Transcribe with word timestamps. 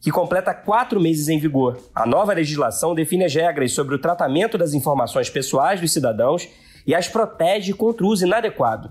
que 0.00 0.10
completa 0.10 0.54
quatro 0.54 1.00
meses 1.00 1.28
em 1.28 1.38
vigor. 1.38 1.78
A 1.94 2.06
nova 2.06 2.32
legislação 2.32 2.94
define 2.94 3.24
as 3.24 3.34
regras 3.34 3.72
sobre 3.72 3.94
o 3.94 3.98
tratamento 3.98 4.56
das 4.56 4.72
informações 4.72 5.28
pessoais 5.28 5.80
dos 5.80 5.92
cidadãos 5.92 6.48
e 6.86 6.94
as 6.94 7.06
protege 7.06 7.74
contra 7.74 8.06
uso 8.06 8.24
inadequado. 8.24 8.90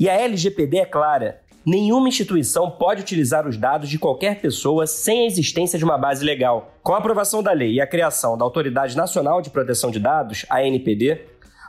E 0.00 0.08
a 0.08 0.14
LGPD 0.14 0.78
é 0.78 0.86
clara: 0.86 1.40
nenhuma 1.64 2.08
instituição 2.08 2.70
pode 2.70 3.02
utilizar 3.02 3.46
os 3.46 3.58
dados 3.58 3.90
de 3.90 3.98
qualquer 3.98 4.40
pessoa 4.40 4.86
sem 4.86 5.24
a 5.24 5.26
existência 5.26 5.78
de 5.78 5.84
uma 5.84 5.98
base 5.98 6.24
legal. 6.24 6.72
Com 6.82 6.94
a 6.94 6.98
aprovação 6.98 7.42
da 7.42 7.52
lei 7.52 7.74
e 7.74 7.80
a 7.80 7.86
criação 7.86 8.38
da 8.38 8.44
Autoridade 8.44 8.96
Nacional 8.96 9.42
de 9.42 9.50
Proteção 9.50 9.90
de 9.90 9.98
Dados, 9.98 10.46
a 10.48 10.60
ANPD, 10.60 11.20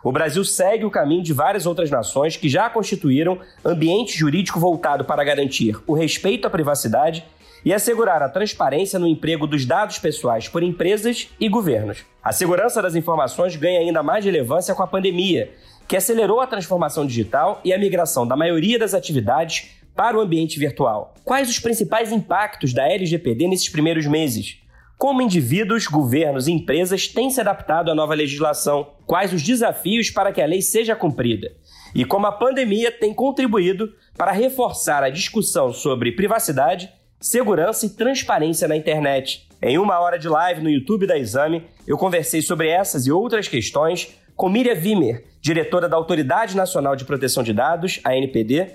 o 0.04 0.12
Brasil 0.12 0.46
segue 0.46 0.86
o 0.86 0.92
caminho 0.92 1.24
de 1.24 1.34
várias 1.34 1.66
outras 1.66 1.90
nações 1.90 2.38
que 2.38 2.48
já 2.48 2.70
constituíram 2.70 3.40
ambiente 3.66 4.18
jurídico 4.18 4.60
voltado 4.60 5.04
para 5.04 5.24
garantir 5.24 5.78
o 5.86 5.94
respeito 5.94 6.48
à 6.48 6.50
privacidade 6.50 7.26
e 7.68 7.74
assegurar 7.74 8.24
a 8.24 8.30
transparência 8.30 8.98
no 8.98 9.06
emprego 9.06 9.46
dos 9.46 9.66
dados 9.66 10.00
pessoais 10.00 10.48
por 10.48 10.64
empresas 10.64 11.28
e 11.38 11.50
governos. 11.50 12.06
A 12.24 12.32
segurança 12.32 12.82
das 12.82 12.96
informações 12.96 13.58
ganha 13.58 13.82
ainda 13.82 14.02
mais 14.02 14.24
relevância 14.24 14.74
com 14.74 14.84
a 14.84 14.88
pandemia, 14.88 15.52
que 15.86 15.98
acelerou 15.98 16.40
a 16.40 16.48
transformação 16.48 17.06
digital 17.06 17.60
e 17.66 17.74
a 17.74 17.78
migração 17.78 18.26
da 18.26 18.38
maioria 18.38 18.80
das 18.80 18.94
atividades 18.94 19.68
para 19.94 20.18
o 20.18 20.22
ambiente 20.22 20.58
virtual. 20.58 21.14
Quais 21.26 21.50
os 21.50 21.60
principais 21.60 22.10
impactos 22.10 22.74
da 22.74 22.88
LGPD 22.90 23.50
nesses 23.50 23.68
primeiros 23.68 24.06
meses? 24.06 24.62
Como 24.98 25.22
indivíduos, 25.22 25.88
governos 25.88 26.48
e 26.48 26.54
empresas 26.54 27.06
têm 27.10 27.30
se 27.30 27.42
adaptado 27.42 27.92
à 27.92 27.96
nova 27.96 28.14
legislação? 28.14 28.94
Quais 29.06 29.34
os 29.34 29.44
desafios 29.44 30.10
para 30.10 30.32
que 30.32 30.42
a 30.42 30.46
lei 30.46 30.62
seja 30.62 30.96
cumprida? 30.96 31.52
E 31.94 32.06
como 32.06 32.28
a 32.28 32.32
pandemia 32.32 32.94
tem 32.94 33.14
contribuído 33.14 33.94
para 34.18 34.32
reforçar 34.32 35.04
a 35.04 35.10
discussão 35.10 35.74
sobre 35.74 36.14
privacidade 36.14 36.90
segurança 37.20 37.86
e 37.86 37.90
transparência 37.90 38.68
na 38.68 38.76
internet. 38.76 39.48
Em 39.62 39.78
uma 39.78 40.00
hora 40.00 40.20
de 40.20 40.30
live 40.30 40.62
no 40.62 40.70
YouTube 40.70 41.08
da 41.08 41.18
Exame, 41.18 41.64
eu 41.88 41.98
conversei 41.98 42.42
sobre 42.42 42.70
essas 42.70 43.08
e 43.08 43.12
outras 43.12 43.48
questões 43.48 44.16
com 44.36 44.50
Miriam 44.50 44.76
Wimmer, 44.76 45.26
diretora 45.42 45.90
da 45.90 45.98
Autoridade 45.98 46.56
Nacional 46.56 46.96
de 46.96 47.06
Proteção 47.06 47.42
de 47.42 47.54
Dados, 47.54 48.00
a 48.04 48.16
NPD, 48.16 48.68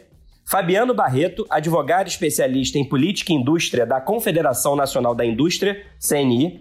Fabiano 0.45 0.93
Barreto, 0.93 1.47
advogado 1.48 2.09
especialista 2.09 2.79
em 2.79 2.85
política 2.85 3.33
e 3.33 3.37
indústria 3.37 3.87
da 3.87 4.01
Confederação 4.01 4.75
Nacional 4.75 5.15
da 5.15 5.25
Indústria, 5.25 5.87
CNI, 6.01 6.61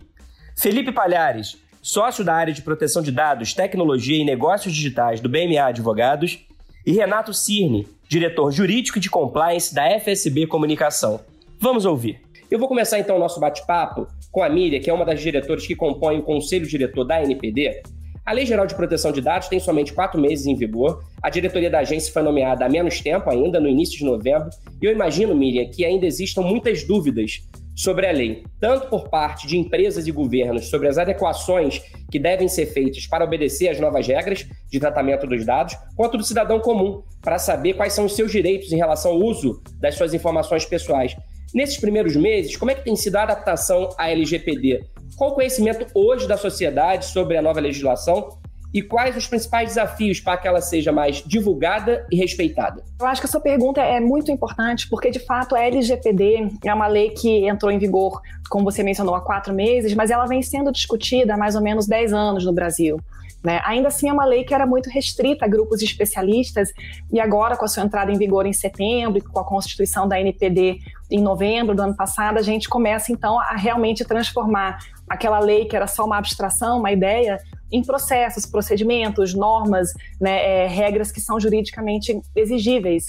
Felipe 0.56 0.92
Palhares, 0.92 1.58
sócio 1.82 2.24
da 2.24 2.36
área 2.36 2.54
de 2.54 2.62
proteção 2.62 3.02
de 3.02 3.12
dados, 3.12 3.56
tecnologia 3.56 4.22
e 4.22 4.24
negócios 4.24 4.74
digitais 4.74 5.20
do 5.20 5.28
BMA 5.28 5.66
Advogados, 5.66 6.46
e 6.86 6.92
Renato 6.92 7.34
Cirne, 7.34 7.88
diretor 8.08 8.52
jurídico 8.52 9.00
de 9.00 9.10
compliance 9.10 9.74
da 9.74 10.00
FSB 10.00 10.48
Comunicação. 10.48 11.20
Vamos 11.62 11.86
ouvir. 11.86 12.20
Eu 12.50 12.58
vou 12.58 12.68
começar 12.68 12.98
então 12.98 13.16
o 13.16 13.20
nosso 13.20 13.40
bate-papo 13.40 14.08
com 14.32 14.42
a 14.42 14.50
Miriam, 14.50 14.80
que 14.80 14.90
é 14.90 14.94
uma 14.94 15.06
das 15.06 15.22
diretoras 15.22 15.68
que 15.68 15.76
compõe 15.76 16.18
o 16.18 16.24
conselho 16.24 16.66
diretor 16.66 17.04
da 17.04 17.22
NPD. 17.22 17.84
A 18.26 18.34
Lei 18.34 18.48
Geral 18.48 18.66
de 18.66 18.74
Proteção 18.74 19.12
de 19.12 19.22
Dados 19.22 19.48
tem 19.48 19.60
somente 19.60 19.94
quatro 19.94 20.20
meses 20.20 20.48
em 20.48 20.56
vigor. 20.56 21.04
A 21.22 21.30
diretoria 21.30 21.70
da 21.70 21.78
agência 21.78 22.12
foi 22.12 22.24
nomeada 22.24 22.66
há 22.66 22.70
menos 22.70 23.00
tempo 23.00 23.30
ainda, 23.30 23.60
no 23.60 23.68
início 23.68 23.96
de 23.96 24.04
novembro. 24.04 24.50
E 24.82 24.86
eu 24.88 24.92
imagino, 24.92 25.36
Miriam, 25.36 25.70
que 25.70 25.86
ainda 25.86 26.08
existam 26.08 26.42
muitas 26.42 26.84
dúvidas 26.84 27.48
sobre 27.76 28.08
a 28.08 28.12
lei, 28.12 28.44
tanto 28.60 28.88
por 28.88 29.10
parte 29.10 29.46
de 29.46 29.56
empresas 29.56 30.08
e 30.08 30.12
governos 30.12 30.68
sobre 30.68 30.88
as 30.88 30.98
adequações 30.98 31.80
que 32.10 32.18
devem 32.18 32.48
ser 32.48 32.66
feitas 32.66 33.06
para 33.06 33.24
obedecer 33.24 33.70
às 33.70 33.80
novas 33.80 34.08
regras 34.08 34.48
de 34.70 34.80
tratamento 34.80 35.28
dos 35.28 35.46
dados, 35.46 35.78
quanto 35.96 36.18
do 36.18 36.24
cidadão 36.24 36.60
comum, 36.60 37.04
para 37.22 37.38
saber 37.38 37.76
quais 37.76 37.94
são 37.94 38.06
os 38.06 38.16
seus 38.16 38.32
direitos 38.32 38.72
em 38.72 38.78
relação 38.78 39.12
ao 39.12 39.20
uso 39.20 39.62
das 39.80 39.94
suas 39.94 40.14
informações 40.14 40.66
pessoais. 40.66 41.16
Nesses 41.54 41.78
primeiros 41.78 42.16
meses, 42.16 42.56
como 42.56 42.72
é 42.72 42.76
que 42.76 42.84
tem 42.84 42.96
sido 42.96 43.18
a 43.18 43.24
adaptação 43.24 43.90
à 43.98 44.10
LGPD? 44.10 44.86
Qual 45.18 45.32
o 45.32 45.36
conhecimento 45.36 45.86
hoje 45.94 46.26
da 46.26 46.38
sociedade 46.38 47.06
sobre 47.06 47.36
a 47.36 47.42
nova 47.42 47.60
legislação 47.60 48.40
e 48.74 48.82
quais 48.82 49.18
os 49.18 49.28
principais 49.28 49.68
desafios 49.68 50.22
para 50.22 50.38
que 50.38 50.48
ela 50.48 50.62
seja 50.62 50.94
mais 50.94 51.18
divulgada 51.18 52.08
e 52.10 52.16
respeitada? 52.16 52.82
Eu 53.02 53.06
acho 53.06 53.20
que 53.20 53.28
a 53.28 53.30
sua 53.30 53.42
pergunta 53.42 53.82
é 53.82 54.00
muito 54.00 54.32
importante, 54.32 54.88
porque 54.90 55.12
de 55.12 55.20
fato 55.20 55.54
a 55.54 55.60
LGPD 55.60 56.52
é 56.64 56.74
uma 56.74 56.88
lei 56.88 57.10
que 57.10 57.46
entrou 57.46 57.70
em 57.70 57.78
vigor, 57.78 58.22
como 58.50 58.64
você 58.64 58.82
mencionou, 58.82 59.14
há 59.14 59.20
quatro 59.20 59.54
meses, 59.54 59.94
mas 59.94 60.10
ela 60.10 60.26
vem 60.26 60.42
sendo 60.42 60.72
discutida 60.72 61.34
há 61.34 61.38
mais 61.38 61.58
ou 61.58 61.62
menos 61.62 61.86
dez 61.86 62.14
anos 62.14 62.46
no 62.46 62.54
Brasil. 62.54 62.98
Né? 63.44 63.60
Ainda 63.66 63.88
assim, 63.88 64.08
é 64.08 64.14
uma 64.14 64.26
lei 64.26 64.44
que 64.44 64.54
era 64.54 64.66
muito 64.66 64.90
restrita 64.90 65.46
a 65.46 65.48
grupos 65.48 65.82
especialistas, 65.82 66.72
e 67.12 67.20
agora, 67.20 67.58
com 67.58 67.66
a 67.66 67.68
sua 67.68 67.84
entrada 67.84 68.12
em 68.12 68.18
vigor 68.18 68.46
em 68.46 68.54
setembro, 68.54 69.24
com 69.24 69.40
a 69.40 69.44
constituição 69.44 70.08
da 70.08 70.20
NPD 70.20 70.80
em 71.10 71.22
novembro 71.22 71.76
do 71.76 71.82
ano 71.82 71.96
passado, 71.96 72.38
a 72.38 72.42
gente 72.42 72.70
começa 72.70 73.12
então 73.12 73.40
a 73.40 73.56
realmente 73.56 74.06
transformar 74.06 74.78
aquela 75.10 75.40
lei 75.40 75.66
que 75.66 75.76
era 75.76 75.88
só 75.88 76.06
uma 76.06 76.18
abstração, 76.18 76.80
uma 76.80 76.92
ideia, 76.92 77.38
em 77.72 77.84
processos, 77.84 78.46
procedimentos, 78.46 79.34
normas, 79.34 79.92
né, 80.20 80.66
é, 80.66 80.68
regras 80.68 81.12
que 81.12 81.20
são 81.20 81.40
juridicamente 81.40 82.22
exigíveis. 82.36 83.06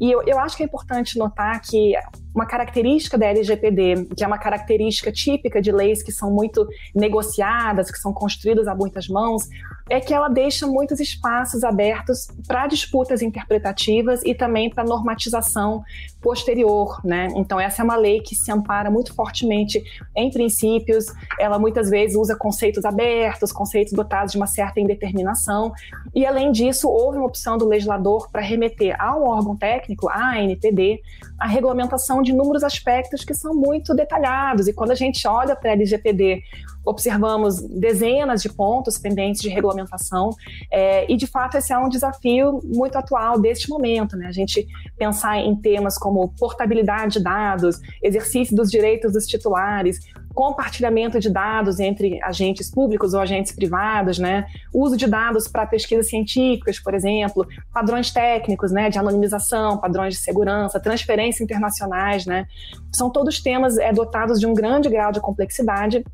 E 0.00 0.10
eu, 0.10 0.22
eu 0.26 0.38
acho 0.38 0.56
que 0.56 0.62
é 0.62 0.66
importante 0.66 1.18
notar 1.18 1.60
que 1.60 1.94
uma 2.34 2.46
característica 2.46 3.16
da 3.16 3.26
LGPD, 3.26 4.08
que 4.16 4.24
é 4.24 4.26
uma 4.26 4.38
característica 4.38 5.12
típica 5.12 5.62
de 5.62 5.70
leis 5.70 6.02
que 6.02 6.10
são 6.10 6.32
muito 6.32 6.66
negociadas, 6.94 7.90
que 7.90 7.98
são 7.98 8.12
construídas 8.12 8.66
a 8.66 8.74
muitas 8.74 9.08
mãos, 9.08 9.48
é 9.88 10.00
que 10.00 10.14
ela 10.14 10.28
deixa 10.28 10.66
muitos 10.66 10.98
espaços 11.00 11.62
abertos 11.62 12.28
para 12.46 12.66
disputas 12.66 13.20
interpretativas 13.20 14.22
e 14.24 14.34
também 14.34 14.70
para 14.70 14.84
normatização 14.84 15.82
posterior, 16.24 16.98
né? 17.04 17.28
Então 17.36 17.60
essa 17.60 17.82
é 17.82 17.84
uma 17.84 17.96
lei 17.96 18.22
que 18.22 18.34
se 18.34 18.50
ampara 18.50 18.90
muito 18.90 19.14
fortemente 19.14 19.84
em 20.16 20.30
princípios, 20.30 21.04
ela 21.38 21.58
muitas 21.58 21.90
vezes 21.90 22.16
usa 22.16 22.34
conceitos 22.34 22.82
abertos, 22.86 23.52
conceitos 23.52 23.92
dotados 23.92 24.32
de 24.32 24.38
uma 24.38 24.46
certa 24.46 24.80
indeterminação, 24.80 25.70
e 26.14 26.24
além 26.24 26.50
disso 26.50 26.88
houve 26.88 27.18
uma 27.18 27.26
opção 27.26 27.58
do 27.58 27.68
legislador 27.68 28.30
para 28.32 28.40
remeter 28.40 28.96
a 28.98 29.14
um 29.14 29.28
órgão 29.28 29.54
técnico, 29.54 30.08
a 30.08 30.38
ANPD, 30.38 31.02
a 31.38 31.46
regulamentação 31.46 32.22
de 32.22 32.30
inúmeros 32.30 32.64
aspectos 32.64 33.22
que 33.22 33.34
são 33.34 33.54
muito 33.54 33.94
detalhados. 33.94 34.66
E 34.66 34.72
quando 34.72 34.92
a 34.92 34.94
gente 34.94 35.28
olha 35.28 35.54
para 35.54 35.70
a 35.70 35.72
LGPD, 35.74 36.42
observamos 36.84 37.60
dezenas 37.62 38.42
de 38.42 38.48
pontos 38.48 38.98
pendentes 38.98 39.40
de 39.40 39.48
regulamentação. 39.48 40.30
É, 40.70 41.10
e, 41.10 41.16
de 41.16 41.26
fato, 41.26 41.56
esse 41.56 41.72
é 41.72 41.78
um 41.78 41.88
desafio 41.88 42.60
muito 42.62 42.96
atual 42.96 43.40
deste 43.40 43.68
momento. 43.68 44.16
Né? 44.16 44.26
A 44.26 44.32
gente 44.32 44.66
pensar 44.96 45.38
em 45.38 45.56
temas 45.56 45.96
como 45.96 46.13
portabilidade 46.38 47.18
de 47.18 47.24
dados, 47.24 47.80
exercício 48.02 48.54
dos 48.56 48.70
direitos 48.70 49.12
dos 49.12 49.26
titulares, 49.26 49.98
compartilhamento 50.34 51.20
de 51.20 51.30
dados 51.30 51.78
entre 51.78 52.20
agentes 52.22 52.70
públicos 52.70 53.14
ou 53.14 53.20
agentes 53.20 53.52
privados, 53.52 54.18
né? 54.18 54.46
Uso 54.72 54.96
de 54.96 55.06
dados 55.06 55.46
para 55.46 55.66
pesquisas 55.66 56.08
científicas, 56.08 56.78
por 56.80 56.94
exemplo, 56.94 57.46
padrões 57.72 58.10
técnicos, 58.10 58.72
né, 58.72 58.90
de 58.90 58.98
anonimização, 58.98 59.78
padrões 59.78 60.14
de 60.14 60.20
segurança, 60.20 60.80
transferência 60.80 61.44
internacionais, 61.44 62.26
né? 62.26 62.46
São 62.92 63.10
todos 63.10 63.40
temas 63.40 63.78
é, 63.78 63.92
dotados 63.92 64.40
de 64.40 64.46
um 64.46 64.54
grande 64.54 64.88
grau 64.88 65.12
de 65.12 65.20
complexidade 65.20 66.04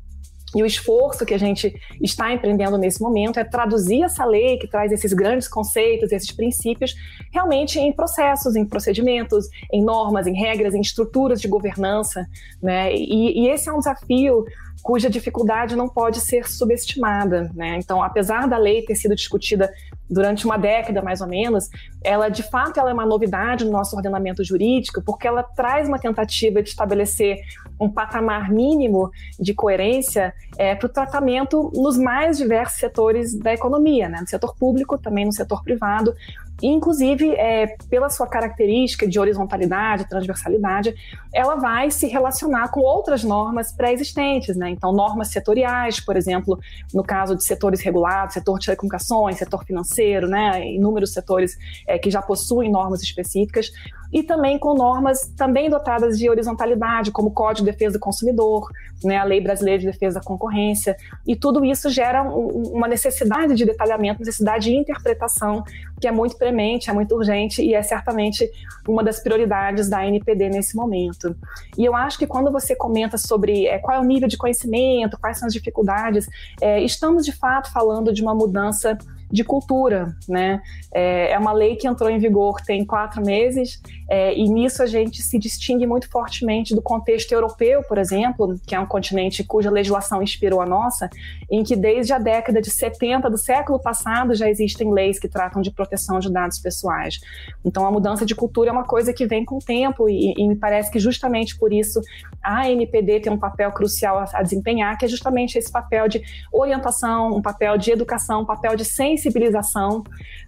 e 0.55 0.61
o 0.61 0.65
esforço 0.65 1.25
que 1.25 1.33
a 1.33 1.39
gente 1.39 1.73
está 2.01 2.33
empreendendo 2.33 2.77
nesse 2.77 3.01
momento 3.01 3.39
é 3.39 3.43
traduzir 3.43 4.03
essa 4.03 4.25
lei 4.25 4.57
que 4.57 4.67
traz 4.67 4.91
esses 4.91 5.13
grandes 5.13 5.47
conceitos, 5.47 6.11
esses 6.11 6.31
princípios, 6.31 6.93
realmente 7.31 7.79
em 7.79 7.93
processos, 7.93 8.55
em 8.55 8.65
procedimentos, 8.65 9.47
em 9.71 9.83
normas, 9.83 10.27
em 10.27 10.33
regras, 10.33 10.73
em 10.73 10.81
estruturas 10.81 11.39
de 11.39 11.47
governança. 11.47 12.25
Né? 12.61 12.93
E, 12.93 13.43
e 13.43 13.49
esse 13.49 13.69
é 13.69 13.73
um 13.73 13.79
desafio 13.79 14.45
cuja 14.81 15.09
dificuldade 15.09 15.75
não 15.75 15.87
pode 15.87 16.19
ser 16.19 16.47
subestimada. 16.49 17.51
Né? 17.53 17.77
Então, 17.77 18.01
apesar 18.01 18.47
da 18.47 18.57
lei 18.57 18.83
ter 18.83 18.95
sido 18.95 19.15
discutida 19.15 19.71
durante 20.09 20.45
uma 20.45 20.57
década 20.57 21.01
mais 21.01 21.21
ou 21.21 21.27
menos, 21.27 21.69
ela 22.03 22.27
de 22.27 22.43
fato 22.43 22.79
ela 22.79 22.89
é 22.89 22.93
uma 22.93 23.05
novidade 23.05 23.63
no 23.63 23.71
nosso 23.71 23.95
ordenamento 23.95 24.43
jurídico, 24.43 25.01
porque 25.01 25.27
ela 25.27 25.43
traz 25.43 25.87
uma 25.87 25.99
tentativa 25.99 26.61
de 26.61 26.69
estabelecer 26.69 27.37
um 27.81 27.89
patamar 27.89 28.51
mínimo 28.51 29.09
de 29.39 29.53
coerência 29.55 30.33
é, 30.57 30.75
para 30.75 30.85
o 30.85 30.89
tratamento 30.89 31.71
nos 31.73 31.97
mais 31.97 32.37
diversos 32.37 32.79
setores 32.79 33.33
da 33.37 33.53
economia, 33.53 34.07
né? 34.07 34.21
no 34.21 34.27
setor 34.27 34.55
público, 34.55 34.99
também 34.99 35.25
no 35.25 35.33
setor 35.33 35.63
privado, 35.63 36.13
inclusive, 36.61 37.31
é, 37.31 37.75
pela 37.89 38.09
sua 38.09 38.27
característica 38.27 39.07
de 39.07 39.19
horizontalidade, 39.19 40.07
transversalidade, 40.07 40.93
ela 41.33 41.55
vai 41.55 41.89
se 41.89 42.07
relacionar 42.07 42.69
com 42.69 42.81
outras 42.81 43.23
normas 43.23 43.71
pré-existentes, 43.71 44.55
né? 44.55 44.69
Então, 44.69 44.91
normas 44.91 45.29
setoriais, 45.29 45.99
por 45.99 46.15
exemplo, 46.15 46.59
no 46.93 47.03
caso 47.03 47.35
de 47.35 47.43
setores 47.43 47.81
regulados, 47.81 48.35
setor 48.35 48.59
de 48.59 48.65
telecomunicações, 48.65 49.37
setor 49.37 49.63
financeiro, 49.65 50.27
né? 50.27 50.67
Inúmeros 50.67 51.13
setores 51.13 51.57
é, 51.87 51.97
que 51.97 52.11
já 52.11 52.21
possuem 52.21 52.69
normas 52.69 53.01
específicas 53.01 53.71
e 54.11 54.23
também 54.23 54.59
com 54.59 54.73
normas 54.73 55.31
também 55.37 55.69
dotadas 55.69 56.17
de 56.17 56.29
horizontalidade, 56.29 57.11
como 57.11 57.29
o 57.29 57.31
Código 57.31 57.65
de 57.65 57.71
Defesa 57.71 57.97
do 57.97 57.99
Consumidor, 57.99 58.69
né, 59.03 59.17
a 59.17 59.23
Lei 59.23 59.41
Brasileira 59.41 59.79
de 59.79 59.85
Defesa 59.87 60.19
da 60.19 60.25
Concorrência, 60.25 60.95
e 61.25 61.35
tudo 61.35 61.63
isso 61.63 61.89
gera 61.89 62.23
um, 62.23 62.73
uma 62.73 62.87
necessidade 62.87 63.55
de 63.55 63.65
detalhamento, 63.65 64.19
necessidade 64.19 64.65
de 64.65 64.75
interpretação, 64.75 65.63
que 66.01 66.07
é 66.07 66.11
muito 66.11 66.35
premente, 66.35 66.89
é 66.89 66.93
muito 66.93 67.15
urgente 67.15 67.61
e 67.61 67.75
é 67.75 67.83
certamente 67.83 68.49
uma 68.87 69.03
das 69.03 69.19
prioridades 69.19 69.87
da 69.87 70.05
NPD 70.05 70.49
nesse 70.49 70.75
momento. 70.75 71.35
E 71.77 71.85
eu 71.85 71.95
acho 71.95 72.17
que 72.17 72.25
quando 72.25 72.51
você 72.51 72.75
comenta 72.75 73.17
sobre 73.17 73.67
é, 73.67 73.77
qual 73.77 73.95
é 73.95 73.99
o 73.99 74.03
nível 74.03 74.27
de 74.27 74.37
conhecimento, 74.37 75.17
quais 75.19 75.37
são 75.37 75.47
as 75.47 75.53
dificuldades, 75.53 76.27
é, 76.59 76.81
estamos 76.81 77.23
de 77.23 77.31
fato 77.31 77.71
falando 77.71 78.11
de 78.11 78.21
uma 78.21 78.33
mudança 78.33 78.97
de 79.31 79.43
cultura, 79.43 80.15
né? 80.27 80.61
É, 80.93 81.31
é 81.31 81.39
uma 81.39 81.53
lei 81.53 81.75
que 81.77 81.87
entrou 81.87 82.09
em 82.09 82.19
vigor 82.19 82.59
tem 82.61 82.85
quatro 82.85 83.23
meses 83.25 83.81
é, 84.09 84.35
e 84.37 84.49
nisso 84.49 84.83
a 84.83 84.85
gente 84.85 85.21
se 85.21 85.39
distingue 85.39 85.87
muito 85.87 86.09
fortemente 86.09 86.75
do 86.75 86.81
contexto 86.81 87.31
europeu, 87.31 87.81
por 87.83 87.97
exemplo, 87.97 88.59
que 88.67 88.75
é 88.75 88.79
um 88.79 88.85
continente 88.85 89.43
cuja 89.43 89.71
legislação 89.71 90.21
inspirou 90.21 90.59
a 90.59 90.65
nossa, 90.65 91.09
em 91.49 91.63
que 91.63 91.75
desde 91.75 92.11
a 92.11 92.19
década 92.19 92.61
de 92.61 92.69
70 92.69 93.29
do 93.29 93.37
século 93.37 93.79
passado 93.79 94.35
já 94.35 94.49
existem 94.49 94.91
leis 94.91 95.17
que 95.17 95.29
tratam 95.29 95.61
de 95.61 95.71
proteção 95.71 95.90
de 96.19 96.31
dados 96.31 96.59
pessoais. 96.59 97.19
Então 97.63 97.85
a 97.85 97.91
mudança 97.91 98.25
de 98.25 98.35
cultura 98.35 98.69
é 98.69 98.73
uma 98.73 98.85
coisa 98.85 99.13
que 99.13 99.25
vem 99.25 99.45
com 99.45 99.57
o 99.57 99.59
tempo 99.59 100.09
e, 100.09 100.33
e 100.37 100.47
me 100.47 100.55
parece 100.55 100.91
que 100.91 100.99
justamente 100.99 101.57
por 101.57 101.71
isso 101.71 102.01
a 102.41 102.69
NPD 102.69 103.21
tem 103.21 103.31
um 103.31 103.37
papel 103.37 103.71
crucial 103.71 104.17
a, 104.17 104.25
a 104.33 104.41
desempenhar, 104.41 104.97
que 104.97 105.05
é 105.05 105.07
justamente 105.07 105.57
esse 105.57 105.71
papel 105.71 106.07
de 106.07 106.21
orientação, 106.51 107.35
um 107.35 107.41
papel 107.41 107.77
de 107.77 107.91
educação, 107.91 108.41
um 108.41 108.45
papel 108.45 108.75
de 108.75 108.85
sensibilização 108.85 110.03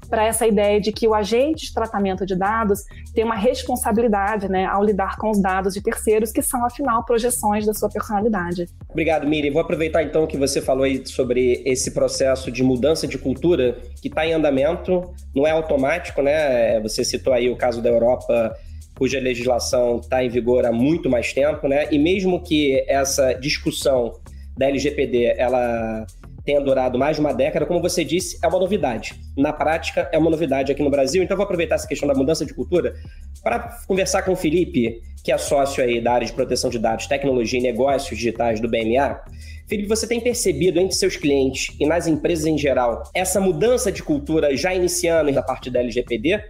para 0.10 0.26
essa 0.26 0.46
ideia 0.46 0.80
de 0.80 0.92
que 0.92 1.08
o 1.08 1.14
agente 1.14 1.68
de 1.68 1.74
tratamento 1.74 2.26
de 2.26 2.36
dados 2.36 2.84
tem 3.14 3.24
uma 3.24 3.36
responsabilidade 3.36 4.50
né, 4.50 4.66
ao 4.66 4.84
lidar 4.84 5.18
com 5.18 5.30
os 5.30 5.42
dados 5.42 5.74
de 5.74 5.82
terceiros, 5.82 6.32
que 6.32 6.42
são, 6.42 6.66
afinal, 6.66 7.04
projeções 7.04 7.66
da 7.66 7.74
sua 7.74 7.90
personalidade. 7.90 8.68
Obrigado, 8.90 9.28
Miri. 9.28 9.50
Vou 9.50 9.62
aproveitar 9.62 10.04
então 10.04 10.28
que 10.28 10.38
você 10.38 10.62
falou 10.62 10.84
aí 10.84 11.06
sobre 11.06 11.62
esse 11.66 11.92
processo 11.92 12.52
de 12.52 12.64
mudança 12.64 13.08
de 13.08 13.18
cultura 13.18 13.78
que 14.02 14.08
está 14.08 14.26
em 14.26 14.34
andamento, 14.34 15.14
não 15.36 15.48
é 15.48 15.52
automático, 15.52 16.22
né? 16.22 16.80
Você 16.82 17.04
citou 17.04 17.34
aí 17.34 17.50
o 17.50 17.56
caso 17.56 17.82
da 17.82 17.90
Europa 17.90 18.56
cuja 18.96 19.20
legislação 19.20 19.98
está 19.98 20.24
em 20.24 20.30
vigor 20.30 20.66
há 20.66 20.72
muito 20.72 21.10
mais 21.10 21.34
tempo, 21.34 21.68
né? 21.68 21.88
E 21.92 21.98
mesmo 21.98 22.42
que 22.42 22.84
essa 22.88 23.34
discussão 23.34 24.14
da 24.58 24.68
LGPD 24.68 25.34
ela 25.38 26.06
tenha 26.46 26.60
durado 26.60 27.00
mais 27.00 27.16
de 27.16 27.22
uma 27.22 27.34
década, 27.34 27.66
como 27.66 27.82
você 27.82 28.04
disse, 28.04 28.38
é 28.44 28.48
uma 28.48 28.60
novidade. 28.60 29.16
Na 29.38 29.54
prática, 29.54 30.10
é 30.12 30.18
uma 30.18 30.30
novidade 30.30 30.72
aqui 30.72 30.84
no 30.84 30.90
Brasil. 30.90 31.24
Então, 31.24 31.38
vou 31.38 31.46
aproveitar 31.46 31.76
essa 31.76 31.88
questão 31.88 32.08
da 32.08 32.14
mudança 32.14 32.46
de 32.46 32.54
cultura 32.54 32.94
para 33.42 33.78
conversar 33.88 34.24
com 34.24 34.34
o 34.34 34.36
Felipe, 34.36 35.02
que 35.24 35.32
é 35.32 35.38
sócio 35.38 35.84
aí 35.84 36.02
da 36.02 36.14
área 36.14 36.28
de 36.28 36.34
proteção 36.34 36.70
de 36.70 36.78
dados, 36.78 37.08
tecnologia 37.08 37.60
e 37.60 37.64
negócios 37.64 38.18
digitais 38.18 38.60
do 38.60 38.68
BMA. 38.68 39.22
Felipe, 39.68 39.88
você 39.88 40.06
tem 40.06 40.20
percebido 40.20 40.80
entre 40.80 40.96
seus 40.96 41.16
clientes 41.16 41.74
e 41.80 41.86
nas 41.86 42.06
empresas 42.06 42.46
em 42.46 42.58
geral 42.58 43.04
essa 43.14 43.40
mudança 43.40 43.92
de 43.92 44.04
cultura 44.04 44.56
já 44.56 44.74
iniciando 44.74 45.32
da 45.32 45.42
parte 45.42 45.70
da 45.70 45.80
LGPD? 45.80 46.42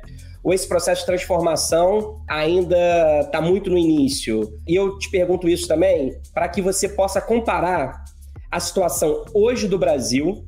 ou 0.43 0.53
esse 0.53 0.67
processo 0.67 1.01
de 1.01 1.05
transformação 1.05 2.21
ainda 2.27 3.21
está 3.21 3.41
muito 3.41 3.69
no 3.69 3.77
início? 3.77 4.59
E 4.67 4.75
eu 4.75 4.97
te 4.99 5.09
pergunto 5.09 5.47
isso 5.47 5.67
também 5.67 6.19
para 6.33 6.49
que 6.49 6.61
você 6.61 6.89
possa 6.89 7.21
comparar 7.21 8.03
a 8.51 8.59
situação 8.59 9.23
hoje 9.33 9.67
do 9.67 9.79
Brasil 9.79 10.45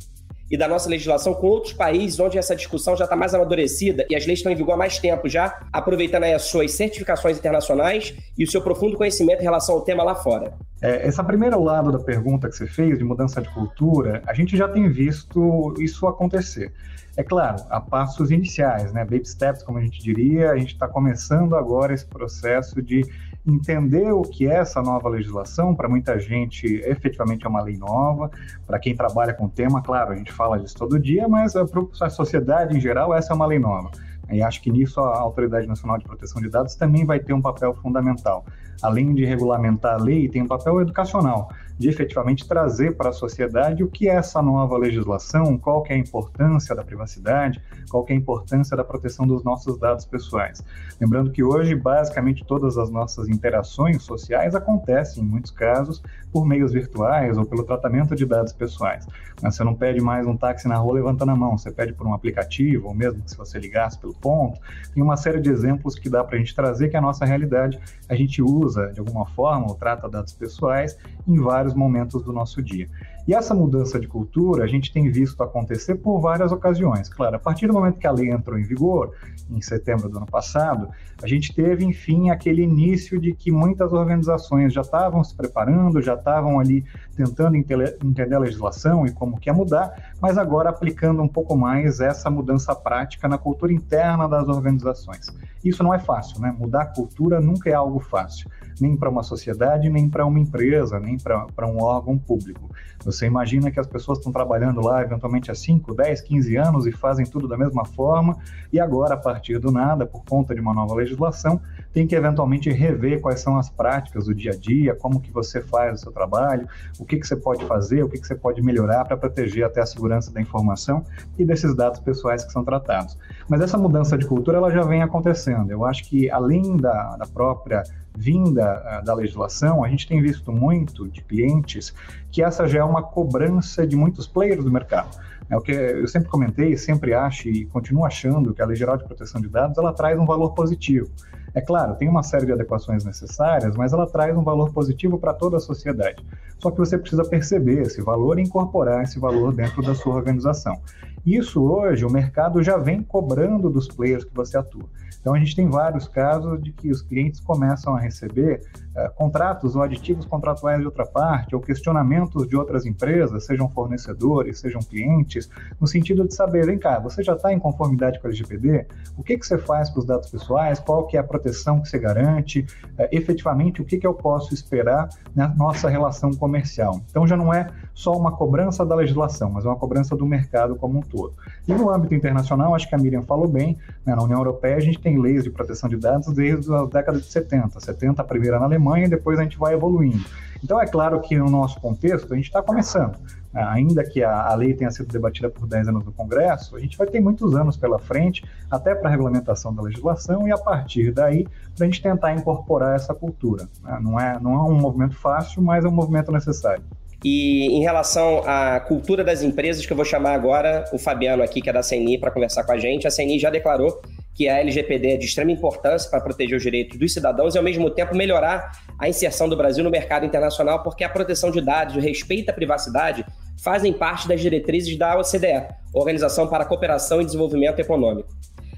e 0.49 0.57
da 0.57 0.67
nossa 0.67 0.89
legislação 0.89 1.33
com 1.33 1.47
outros 1.47 1.73
países 1.73 2.19
onde 2.19 2.37
essa 2.37 2.55
discussão 2.55 2.95
já 2.95 3.05
está 3.05 3.15
mais 3.15 3.33
amadurecida 3.33 4.05
e 4.09 4.15
as 4.15 4.25
leis 4.25 4.39
estão 4.39 4.51
em 4.51 4.55
vigor 4.55 4.73
há 4.73 4.77
mais 4.77 4.99
tempo 4.99 5.27
já, 5.27 5.61
aproveitando 5.71 6.23
as 6.23 6.43
suas 6.43 6.71
certificações 6.71 7.37
internacionais 7.37 8.15
e 8.37 8.43
o 8.43 8.49
seu 8.49 8.61
profundo 8.61 8.97
conhecimento 8.97 9.41
em 9.41 9.43
relação 9.43 9.75
ao 9.75 9.81
tema 9.81 10.03
lá 10.03 10.15
fora. 10.15 10.53
É, 10.81 11.07
essa 11.07 11.23
primeiro 11.23 11.61
lado 11.63 11.91
da 11.91 11.99
pergunta 11.99 12.47
que 12.47 12.55
você 12.55 12.67
fez, 12.67 12.97
de 12.97 13.03
mudança 13.03 13.41
de 13.41 13.49
cultura, 13.49 14.21
a 14.27 14.33
gente 14.33 14.55
já 14.55 14.67
tem 14.67 14.89
visto 14.89 15.73
isso 15.79 16.05
acontecer. 16.07 16.71
É 17.17 17.23
claro, 17.23 17.63
a 17.69 17.79
passos 17.79 18.29
iniciais, 18.29 18.91
né? 18.91 19.05
Baby 19.05 19.25
steps, 19.25 19.63
como 19.63 19.77
a 19.77 19.81
gente 19.81 20.03
diria, 20.03 20.51
a 20.51 20.57
gente 20.57 20.73
está 20.73 20.87
começando 20.87 21.55
agora 21.55 21.93
esse 21.93 22.05
processo 22.05 22.81
de 22.81 23.05
entender 23.47 24.11
o 24.11 24.21
que 24.21 24.47
é 24.47 24.55
essa 24.55 24.81
nova 24.81 25.07
legislação. 25.09 25.75
Para 25.75 25.87
muita 25.87 26.19
gente, 26.19 26.65
efetivamente 26.85 27.45
é 27.45 27.49
uma 27.49 27.61
lei 27.61 27.77
nova. 27.77 28.31
Para 28.65 28.79
quem 28.79 28.95
trabalha 28.95 29.33
com 29.33 29.45
o 29.45 29.49
tema, 29.49 29.81
claro, 29.81 30.13
a 30.13 30.15
gente 30.15 30.31
fala 30.31 30.59
disso 30.59 30.75
todo 30.75 30.99
dia, 30.99 31.27
mas 31.27 31.55
eh, 31.55 31.63
para 31.65 32.07
a 32.07 32.09
sociedade 32.09 32.75
em 32.75 32.79
geral, 32.79 33.13
essa 33.13 33.33
é 33.33 33.35
uma 33.35 33.45
lei 33.45 33.59
nova. 33.59 33.91
E 34.31 34.41
acho 34.41 34.61
que 34.61 34.71
nisso 34.71 34.99
a 34.99 35.19
Autoridade 35.19 35.67
Nacional 35.67 35.97
de 35.97 36.05
Proteção 36.05 36.41
de 36.41 36.49
Dados 36.49 36.75
também 36.75 37.05
vai 37.05 37.19
ter 37.19 37.33
um 37.33 37.41
papel 37.41 37.73
fundamental. 37.75 38.45
Além 38.81 39.13
de 39.13 39.23
regulamentar 39.23 39.93
a 39.93 40.03
lei, 40.03 40.27
tem 40.27 40.41
um 40.41 40.47
papel 40.47 40.81
educacional 40.81 41.49
de 41.77 41.89
efetivamente 41.89 42.47
trazer 42.47 42.95
para 42.95 43.09
a 43.09 43.13
sociedade 43.13 43.83
o 43.83 43.87
que 43.87 44.07
é 44.07 44.15
essa 44.15 44.41
nova 44.41 44.77
legislação, 44.77 45.57
qual 45.57 45.83
que 45.83 45.91
é 45.91 45.95
a 45.95 45.99
importância 45.99 46.75
da 46.75 46.83
privacidade, 46.83 47.61
qual 47.89 48.03
que 48.03 48.13
é 48.13 48.15
a 48.15 48.19
importância 48.19 48.75
da 48.75 48.83
proteção 48.83 49.27
dos 49.27 49.43
nossos 49.43 49.77
dados 49.77 50.05
pessoais. 50.05 50.63
Lembrando 50.99 51.31
que 51.31 51.43
hoje, 51.43 51.75
basicamente, 51.75 52.45
todas 52.45 52.77
as 52.77 52.89
nossas 52.89 53.27
interações 53.27 54.03
sociais 54.03 54.55
acontecem, 54.55 55.23
em 55.23 55.25
muitos 55.25 55.51
casos, 55.51 56.01
por 56.31 56.45
meios 56.45 56.73
virtuais 56.73 57.37
ou 57.37 57.45
pelo 57.45 57.63
tratamento 57.63 58.15
de 58.15 58.25
dados 58.25 58.53
pessoais. 58.53 59.07
Você 59.41 59.63
não 59.63 59.73
pede 59.73 60.01
mais 60.01 60.25
um 60.25 60.35
táxi 60.35 60.67
na 60.67 60.75
rua 60.75 60.95
levantando 60.95 61.31
a 61.31 61.35
mão, 61.35 61.57
você 61.57 61.71
pede 61.71 61.93
por 61.93 62.07
um 62.07 62.13
aplicativo, 62.13 62.87
ou 62.87 62.93
mesmo 62.93 63.21
se 63.25 63.37
você 63.37 63.59
ligasse 63.59 63.97
pelo 63.99 64.13
ponto. 64.13 64.59
Tem 64.93 65.03
uma 65.03 65.17
série 65.17 65.39
de 65.39 65.49
exemplos 65.49 65.95
que 65.95 66.09
dá 66.09 66.23
para 66.23 66.35
a 66.35 66.39
gente 66.39 66.55
trazer 66.55 66.89
que 66.89 66.97
a 66.97 67.01
nossa 67.01 67.25
realidade 67.25 67.79
a 68.09 68.15
gente 68.15 68.41
usa 68.41 68.91
de 68.93 68.99
alguma 68.99 69.25
forma 69.27 69.67
ou 69.67 69.75
trata 69.75 70.09
dados 70.09 70.33
pessoais 70.33 70.97
em 71.27 71.39
vários 71.39 71.64
vários 71.65 71.73
momentos 71.73 72.21
do 72.23 72.31
nosso 72.31 72.61
dia. 72.61 72.87
E 73.27 73.33
essa 73.33 73.55
mudança 73.55 73.99
de 73.99 74.07
cultura 74.07 74.63
a 74.63 74.67
gente 74.67 74.93
tem 74.93 75.09
visto 75.09 75.41
acontecer 75.41 75.95
por 75.95 76.19
várias 76.19 76.51
ocasiões. 76.51 77.09
Claro, 77.09 77.35
a 77.35 77.39
partir 77.39 77.65
do 77.65 77.73
momento 77.73 77.97
que 77.97 78.05
a 78.05 78.11
lei 78.11 78.29
entrou 78.29 78.57
em 78.57 78.63
vigor, 78.63 79.15
em 79.49 79.61
setembro 79.61 80.07
do 80.07 80.17
ano 80.17 80.27
passado, 80.27 80.89
a 81.23 81.27
gente 81.27 81.53
teve, 81.53 81.83
enfim, 81.83 82.29
aquele 82.29 82.61
início 82.61 83.19
de 83.19 83.33
que 83.33 83.51
muitas 83.51 83.91
organizações 83.93 84.73
já 84.73 84.81
estavam 84.81 85.23
se 85.23 85.33
preparando, 85.35 86.01
já 86.01 86.13
estavam 86.13 86.59
ali 86.59 86.85
tentando 87.15 87.55
entender 87.55 88.35
a 88.35 88.39
legislação 88.39 89.05
e 89.07 89.11
como 89.11 89.39
quer 89.39 89.53
mudar, 89.53 90.13
mas 90.21 90.37
agora 90.37 90.69
aplicando 90.69 91.21
um 91.23 91.27
pouco 91.27 91.55
mais 91.55 91.99
essa 91.99 92.29
mudança 92.29 92.75
prática 92.75 93.27
na 93.27 93.37
cultura 93.37 93.73
interna 93.73 94.27
das 94.27 94.47
organizações. 94.47 95.33
Isso 95.63 95.81
não 95.81 95.93
é 95.93 95.99
fácil, 95.99 96.39
né? 96.41 96.55
Mudar 96.57 96.83
a 96.83 96.85
cultura 96.85 97.39
nunca 97.39 97.69
é 97.69 97.73
algo 97.73 97.99
fácil, 97.99 98.51
nem 98.79 98.95
para 98.95 99.09
uma 99.09 99.23
sociedade, 99.23 99.89
nem 99.89 100.09
para 100.09 100.25
uma 100.25 100.39
empresa, 100.39 100.99
nem 100.99 101.17
para 101.17 101.67
um 101.67 101.81
órgão 101.81 102.17
público. 102.17 102.69
Você 103.03 103.25
imagina 103.25 103.71
que 103.71 103.79
as 103.79 103.87
pessoas 103.87 104.17
estão 104.17 104.31
trabalhando 104.31 104.81
lá 104.81 105.01
eventualmente 105.01 105.51
há 105.51 105.55
5, 105.55 105.93
10, 105.93 106.21
15 106.21 106.55
anos 106.55 106.87
e 106.87 106.91
fazem 106.91 107.25
tudo 107.25 107.47
da 107.47 107.57
mesma 107.57 107.85
forma, 107.85 108.37
e 108.71 108.79
agora, 108.79 109.13
a 109.13 109.17
partir 109.17 109.59
do 109.59 109.71
nada, 109.71 110.05
por 110.05 110.23
conta 110.25 110.55
de 110.55 110.61
uma 110.61 110.73
nova 110.73 110.95
legislação, 110.95 111.61
tem 111.93 112.07
que 112.07 112.15
eventualmente 112.15 112.69
rever 112.71 113.21
quais 113.21 113.39
são 113.39 113.57
as 113.57 113.69
práticas 113.69 114.25
do 114.25 114.33
dia 114.33 114.51
a 114.51 114.55
dia, 114.55 114.95
como 114.95 115.21
que 115.21 115.31
você 115.31 115.61
faz 115.61 115.99
o 115.99 116.03
seu 116.03 116.11
trabalho, 116.11 116.67
o 116.99 117.05
que, 117.05 117.17
que 117.17 117.27
você 117.27 117.35
pode 117.35 117.63
fazer, 117.65 118.03
o 118.03 118.09
que, 118.09 118.19
que 118.19 118.27
você 118.27 118.35
pode 118.35 118.61
melhorar 118.61 119.05
para 119.05 119.15
proteger 119.15 119.65
até 119.65 119.81
a 119.81 119.85
segurança 119.85 120.31
da 120.31 120.41
informação 120.41 121.03
e 121.37 121.45
desses 121.45 121.75
dados 121.75 121.99
pessoais 121.99 122.43
que 122.43 122.51
são 122.51 122.63
tratados. 122.63 123.17
Mas 123.47 123.61
essa 123.61 123.77
mudança 123.77 124.17
de 124.17 124.25
cultura 124.25 124.57
ela 124.57 124.71
já 124.71 124.81
vem 124.81 125.01
acontecendo. 125.01 125.71
Eu 125.71 125.85
acho 125.85 126.03
que 126.05 126.29
além 126.29 126.77
da, 126.77 127.15
da 127.17 127.25
própria 127.25 127.83
vinda 128.15 128.81
uh, 129.01 129.05
da 129.05 129.13
legislação, 129.13 129.83
a 129.83 129.89
gente 129.89 130.07
tem 130.07 130.21
visto 130.21 130.51
muito 130.51 131.07
de 131.07 131.21
clientes 131.21 131.93
que 132.31 132.41
essa 132.41 132.67
já 132.67 132.79
é 132.79 132.83
uma 132.83 133.03
cobrança 133.03 133.85
de 133.85 133.95
muitos 133.95 134.27
players 134.27 134.63
do 134.63 134.71
mercado. 134.71 135.17
É 135.49 135.55
o 135.55 135.61
que 135.61 135.71
eu 135.71 136.07
sempre 136.07 136.29
comentei, 136.29 136.75
sempre 136.75 137.13
acho 137.13 137.47
e 137.47 137.65
continuo 137.65 138.03
achando 138.03 138.53
que 138.53 138.61
a 138.61 138.65
Lei 138.65 138.75
Geral 138.75 138.97
de 138.97 139.03
Proteção 139.03 139.39
de 139.39 139.47
Dados 139.47 139.77
ela 139.77 139.93
traz 139.93 140.19
um 140.19 140.25
valor 140.25 140.53
positivo. 140.53 141.09
É 141.55 141.61
claro, 141.61 141.95
tem 141.95 142.09
uma 142.09 142.21
série 142.21 142.45
de 142.45 142.51
adequações 142.51 143.05
necessárias, 143.05 143.77
mas 143.77 143.93
ela 143.93 144.05
traz 144.05 144.35
um 144.35 144.43
valor 144.43 144.73
positivo 144.73 145.17
para 145.17 145.33
toda 145.33 145.55
a 145.55 145.59
sociedade. 145.61 146.21
só 146.59 146.69
que 146.69 146.77
você 146.77 146.97
precisa 146.97 147.23
perceber 147.23 147.83
esse 147.83 148.01
valor 148.01 148.37
e 148.37 148.41
incorporar 148.41 149.03
esse 149.03 149.17
valor 149.17 149.53
dentro 149.53 149.81
da 149.81 149.95
sua 149.95 150.15
organização. 150.15 150.77
Isso 151.25 151.63
hoje 151.63 152.05
o 152.05 152.09
mercado 152.09 152.61
já 152.61 152.77
vem 152.77 153.01
cobrando 153.01 153.69
dos 153.69 153.87
players 153.87 154.25
que 154.25 154.35
você 154.35 154.57
atua. 154.57 154.83
Então 155.25 155.33
a 155.33 155.39
gente 155.39 155.55
tem 155.55 155.67
vários 155.67 156.07
casos 156.07 156.61
de 156.61 156.71
que 156.71 156.91
os 156.91 157.01
clientes 157.01 157.39
começam 157.39 157.95
a 157.95 157.99
receber 157.99 158.61
uh, 158.95 159.11
contratos 159.15 159.75
ou 159.75 159.81
aditivos 159.81 160.23
contratuais 160.23 160.79
de 160.79 160.85
outra 160.85 161.03
parte, 161.03 161.55
ou 161.55 161.61
questionamentos 161.61 162.47
de 162.47 162.55
outras 162.55 162.85
empresas, 162.85 163.43
sejam 163.43 163.67
fornecedores, 163.67 164.59
sejam 164.59 164.79
clientes, 164.81 165.49
no 165.81 165.87
sentido 165.87 166.27
de 166.27 166.35
saber, 166.35 166.67
vem 166.67 166.77
cá, 166.77 166.99
você 166.99 167.23
já 167.23 167.33
está 167.33 167.51
em 167.51 167.57
conformidade 167.57 168.19
com 168.19 168.27
a 168.27 168.29
LGPD? 168.29 168.85
O 169.17 169.23
que, 169.23 169.35
que 169.35 169.47
você 169.47 169.57
faz 169.57 169.89
para 169.89 169.99
os 169.99 170.05
dados 170.05 170.29
pessoais? 170.29 170.79
Qual 170.79 171.07
que 171.07 171.17
é 171.17 171.19
a 171.19 171.23
proteção 171.23 171.44
que 171.81 171.89
você 171.89 171.99
garante? 171.99 172.65
Uh, 172.97 173.07
efetivamente, 173.11 173.81
o 173.81 173.85
que, 173.85 173.97
que 173.97 174.07
eu 174.07 174.13
posso 174.13 174.53
esperar 174.53 175.09
na 175.35 175.47
nossa 175.47 175.89
relação 175.89 176.31
comercial? 176.33 177.01
Então 177.09 177.27
já 177.27 177.37
não 177.37 177.53
é 177.53 177.69
só 177.93 178.13
uma 178.13 178.31
cobrança 178.31 178.85
da 178.85 178.95
legislação, 178.95 179.49
mas 179.51 179.65
é 179.65 179.67
uma 179.67 179.77
cobrança 179.77 180.15
do 180.15 180.25
mercado 180.25 180.75
como 180.75 180.99
um 180.99 181.01
todo. 181.01 181.33
E 181.67 181.73
no 181.73 181.89
âmbito 181.89 182.13
internacional, 182.13 182.75
acho 182.75 182.87
que 182.87 182.95
a 182.95 182.97
Miriam 182.97 183.21
falou 183.23 183.47
bem, 183.47 183.77
né, 184.05 184.15
na 184.15 184.23
União 184.23 184.39
Europeia 184.39 184.75
a 184.75 184.81
gente 184.81 184.99
tem 184.99 185.19
leis 185.19 185.43
de 185.43 185.49
proteção 185.49 185.89
de 185.89 185.97
dados 185.97 186.33
desde 186.33 186.73
a 186.73 186.85
década 186.85 187.19
de 187.19 187.25
70. 187.25 187.79
70 187.79 188.21
a 188.21 188.25
primeira 188.25 188.59
na 188.59 188.65
Alemanha 188.65 189.05
e 189.05 189.09
depois 189.09 189.39
a 189.39 189.43
gente 189.43 189.57
vai 189.57 189.73
evoluindo. 189.73 190.23
Então 190.65 190.81
é 190.81 190.87
claro 190.87 191.21
que 191.21 191.37
no 191.37 191.47
nosso 191.47 191.79
contexto 191.79 192.33
a 192.33 192.35
gente 192.35 192.47
está 192.47 192.59
começando. 192.59 193.19
Né, 193.53 193.63
ainda 193.69 194.03
que 194.03 194.23
a, 194.23 194.47
a, 194.47 194.55
lei 194.55 194.73
tenha 194.73 194.89
sido 194.89 195.07
debatida 195.13 195.47
por 195.47 195.67
10 195.67 195.89
anos 195.89 196.03
no 196.03 196.11
Congresso, 196.11 196.75
a 196.75 196.79
gente 196.79 196.97
vai 196.97 197.05
ter 197.05 197.21
muitos 197.21 197.55
anos 197.55 197.77
pela 197.77 197.99
frente, 197.99 198.43
até 198.69 198.95
para 198.95 199.07
a 199.07 199.11
regulamentação 199.11 199.75
da 199.75 199.83
legislação, 199.83 200.47
e 200.47 200.51
a 200.51 200.57
partir 200.57 201.11
daí, 201.11 201.47
para 201.75 201.85
a 201.85 201.85
gente 201.85 202.01
tentar 202.01 202.33
incorporar 202.33 202.95
essa 202.95 203.13
cultura. 203.13 203.69
Né? 203.83 203.99
Não, 204.01 204.19
é, 204.19 204.39
não 204.41 204.53
é 204.55 204.61
um 204.63 204.81
movimento 204.81 205.15
fácil, 205.15 205.61
mas 205.61 205.85
é 205.85 205.87
um 205.87 205.91
movimento 205.91 206.31
necessário. 206.31 206.83
E 207.23 207.67
em 207.67 207.81
relação 207.81 208.41
à 208.43 208.79
cultura 208.79 209.23
das 209.23 209.43
empresas, 209.43 209.85
que 209.85 209.93
eu 209.93 209.95
vou 209.95 210.05
chamar 210.05 210.33
agora 210.33 210.83
o 210.91 210.97
Fabiano 210.97 211.43
aqui, 211.43 211.61
que 211.61 211.69
é 211.69 211.73
da 211.73 211.81
CNI, 211.81 212.17
para 212.17 212.31
conversar 212.31 212.63
com 212.63 212.71
a 212.71 212.77
gente. 212.79 213.05
A 213.05 213.11
CNI 213.11 213.37
já 213.37 213.51
declarou 213.51 214.01
que 214.35 214.49
a 214.49 214.59
LGPD 214.59 215.13
é 215.13 215.17
de 215.17 215.25
extrema 215.25 215.51
importância 215.51 216.11
para 216.11 216.19
proteger 216.19 216.57
os 216.57 216.61
direitos 216.61 216.99
dos 216.99 217.13
cidadãos 217.13 217.55
e, 217.55 217.57
ao 217.57 217.63
mesmo 217.63 217.89
tempo, 217.89 218.13
melhorar 218.13 218.69
a 218.99 219.07
inserção 219.07 219.47
do 219.47 219.55
Brasil 219.55 219.81
no 219.81 219.89
mercado 219.89 220.25
internacional, 220.25 220.83
porque 220.83 221.05
a 221.05 221.09
proteção 221.09 221.49
de 221.49 221.61
dados, 221.61 221.95
o 221.95 221.99
respeito 221.99 222.49
à 222.49 222.53
privacidade, 222.53 223.25
fazem 223.63 223.93
parte 223.93 224.27
das 224.27 224.41
diretrizes 224.41 224.97
da 224.97 225.17
OCDE, 225.17 225.63
Organização 225.93 226.47
para 226.47 226.65
a 226.65 226.67
Cooperação 226.67 227.21
e 227.21 227.25
Desenvolvimento 227.25 227.79
Econômico. 227.79 228.27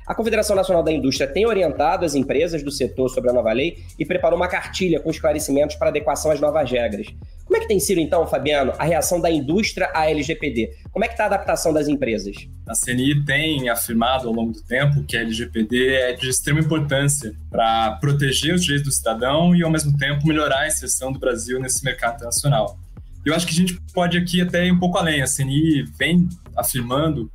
A 0.08 0.16
Confederação 0.16 0.56
Nacional 0.56 0.82
da 0.82 0.92
Indústria 0.92 1.28
tem 1.28 1.46
orientado 1.46 2.06
as 2.06 2.16
empresas 2.16 2.64
do 2.64 2.72
setor 2.72 3.10
sobre 3.10 3.30
a 3.30 3.34
nova 3.34 3.52
lei 3.52 3.84
e 4.00 4.06
preparou 4.06 4.40
uma 4.40 4.48
cartilha 4.48 5.02
com 5.02 5.10
esclarecimentos 5.10 5.76
para 5.76 5.90
adequação 5.90 6.32
às 6.32 6.40
novas 6.40 6.72
regras. 6.72 7.08
Como 7.44 7.58
é 7.58 7.60
que 7.60 7.68
tem 7.68 7.78
sido, 7.78 8.00
então, 8.00 8.26
Fabiano, 8.26 8.72
a 8.80 8.86
reação 8.86 9.20
da 9.20 9.30
indústria 9.30 9.92
à 9.94 10.10
LGPD? 10.10 10.72
Como 10.94 11.04
é 11.04 11.10
que 11.10 11.14
está 11.14 11.26
a 11.26 11.28
adaptação 11.28 11.74
das 11.74 11.90
empresas? 11.90 12.38
A 12.66 12.74
CNI 12.74 13.26
tem 13.26 13.68
afirmado 13.68 14.30
ao 14.30 14.34
longo 14.34 14.54
do 14.54 14.62
tempo 14.62 15.04
que 15.04 15.18
a 15.18 15.20
LGPD 15.20 15.96
é 15.96 16.14
de 16.14 16.30
extrema 16.30 16.62
importância 16.62 17.36
para 17.50 17.98
proteger 18.00 18.56
os 18.56 18.64
direitos 18.64 18.88
do 18.88 18.94
cidadão 18.94 19.54
e, 19.54 19.62
ao 19.62 19.70
mesmo 19.70 19.98
tempo, 19.98 20.26
melhorar 20.26 20.62
a 20.62 20.68
inserção 20.68 21.12
do 21.12 21.20
Brasil 21.20 21.60
nesse 21.60 21.84
mercado 21.84 22.16
internacional. 22.16 22.80
Eu 23.26 23.36
acho 23.36 23.46
que 23.46 23.52
a 23.52 23.58
gente 23.58 23.78
pode 23.94 24.18
aqui 24.18 24.40
até 24.40 24.66
ir 24.66 24.72
um 24.72 24.80
pouco 24.80 24.98
além. 24.98 25.22
A 25.22 25.26
CNI 25.28 25.84
vem 26.00 26.30
afirmando 26.56 27.30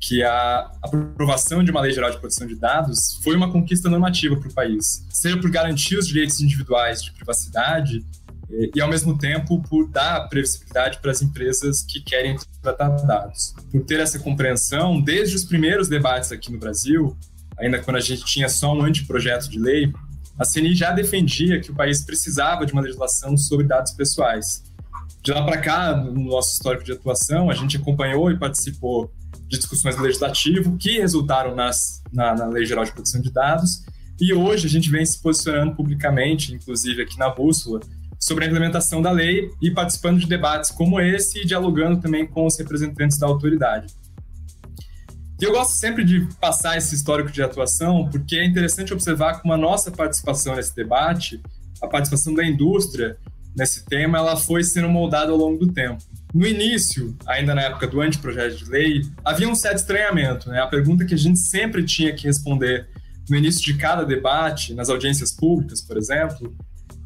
que 0.00 0.22
a 0.22 0.70
aprovação 0.82 1.62
de 1.62 1.70
uma 1.70 1.80
lei 1.82 1.92
geral 1.92 2.10
de 2.10 2.18
proteção 2.18 2.46
de 2.46 2.54
dados 2.54 3.20
foi 3.22 3.36
uma 3.36 3.52
conquista 3.52 3.90
normativa 3.90 4.34
para 4.36 4.48
o 4.48 4.54
país, 4.54 5.06
seja 5.10 5.36
por 5.36 5.50
garantir 5.50 5.96
os 5.98 6.08
direitos 6.08 6.40
individuais 6.40 7.02
de 7.02 7.12
privacidade 7.12 8.04
e, 8.74 8.80
ao 8.80 8.88
mesmo 8.88 9.16
tempo, 9.16 9.62
por 9.62 9.86
dar 9.88 10.26
previsibilidade 10.28 10.98
para 11.00 11.10
as 11.10 11.22
empresas 11.22 11.82
que 11.82 12.00
querem 12.00 12.36
tratar 12.62 12.88
dados. 12.88 13.54
Por 13.70 13.84
ter 13.84 14.00
essa 14.00 14.18
compreensão, 14.18 15.00
desde 15.00 15.36
os 15.36 15.44
primeiros 15.44 15.86
debates 15.86 16.32
aqui 16.32 16.50
no 16.50 16.58
Brasil, 16.58 17.16
ainda 17.58 17.78
quando 17.78 17.96
a 17.96 18.00
gente 18.00 18.24
tinha 18.24 18.48
só 18.48 18.74
um 18.74 18.82
anteprojeto 18.82 19.48
de 19.48 19.58
lei, 19.58 19.92
a 20.38 20.44
CNI 20.44 20.74
já 20.74 20.90
defendia 20.92 21.60
que 21.60 21.70
o 21.70 21.74
país 21.74 22.02
precisava 22.02 22.64
de 22.64 22.72
uma 22.72 22.80
legislação 22.80 23.36
sobre 23.36 23.66
dados 23.66 23.92
pessoais. 23.92 24.64
De 25.22 25.30
lá 25.32 25.44
para 25.44 25.58
cá, 25.58 25.94
no 25.94 26.24
nosso 26.24 26.54
histórico 26.54 26.82
de 26.82 26.92
atuação, 26.92 27.50
a 27.50 27.54
gente 27.54 27.76
acompanhou 27.76 28.30
e 28.30 28.38
participou 28.38 29.12
de 29.50 29.58
discussões 29.58 29.96
do 29.96 30.02
legislativo 30.02 30.76
que 30.78 31.00
resultaram 31.00 31.56
nas, 31.56 32.00
na, 32.12 32.34
na 32.36 32.46
Lei 32.46 32.64
Geral 32.64 32.84
de 32.84 32.92
Proteção 32.92 33.20
de 33.20 33.32
Dados. 33.32 33.84
E 34.20 34.32
hoje 34.32 34.66
a 34.66 34.70
gente 34.70 34.88
vem 34.88 35.04
se 35.04 35.20
posicionando 35.20 35.74
publicamente, 35.74 36.54
inclusive 36.54 37.02
aqui 37.02 37.18
na 37.18 37.28
Bússola, 37.28 37.80
sobre 38.18 38.44
a 38.44 38.46
implementação 38.46 39.02
da 39.02 39.10
lei 39.10 39.50
e 39.60 39.70
participando 39.70 40.20
de 40.20 40.26
debates 40.26 40.70
como 40.70 41.00
esse 41.00 41.40
e 41.40 41.44
dialogando 41.44 42.00
também 42.00 42.26
com 42.26 42.46
os 42.46 42.56
representantes 42.56 43.18
da 43.18 43.26
autoridade. 43.26 43.92
E 45.40 45.44
eu 45.44 45.52
gosto 45.52 45.72
sempre 45.72 46.04
de 46.04 46.28
passar 46.38 46.76
esse 46.76 46.94
histórico 46.94 47.32
de 47.32 47.42
atuação, 47.42 48.08
porque 48.08 48.36
é 48.36 48.44
interessante 48.44 48.92
observar 48.92 49.40
como 49.40 49.52
a 49.52 49.56
nossa 49.56 49.90
participação 49.90 50.54
nesse 50.54 50.76
debate, 50.76 51.40
a 51.82 51.88
participação 51.88 52.34
da 52.34 52.44
indústria 52.44 53.16
nesse 53.56 53.84
tema, 53.86 54.18
ela 54.18 54.36
foi 54.36 54.62
sendo 54.62 54.88
moldada 54.88 55.32
ao 55.32 55.38
longo 55.38 55.66
do 55.66 55.72
tempo. 55.72 56.04
No 56.32 56.46
início, 56.46 57.16
ainda 57.26 57.54
na 57.54 57.62
época 57.62 57.86
do 57.86 58.00
anteprojeto 58.00 58.56
de 58.56 58.70
lei, 58.70 59.02
havia 59.24 59.48
um 59.48 59.54
certo 59.54 59.78
estranhamento. 59.78 60.48
Né? 60.48 60.60
A 60.60 60.66
pergunta 60.66 61.04
que 61.04 61.14
a 61.14 61.18
gente 61.18 61.40
sempre 61.40 61.84
tinha 61.84 62.14
que 62.14 62.24
responder 62.26 62.88
no 63.28 63.36
início 63.36 63.62
de 63.62 63.74
cada 63.74 64.04
debate, 64.04 64.74
nas 64.74 64.88
audiências 64.88 65.32
públicas, 65.32 65.80
por 65.80 65.96
exemplo, 65.96 66.54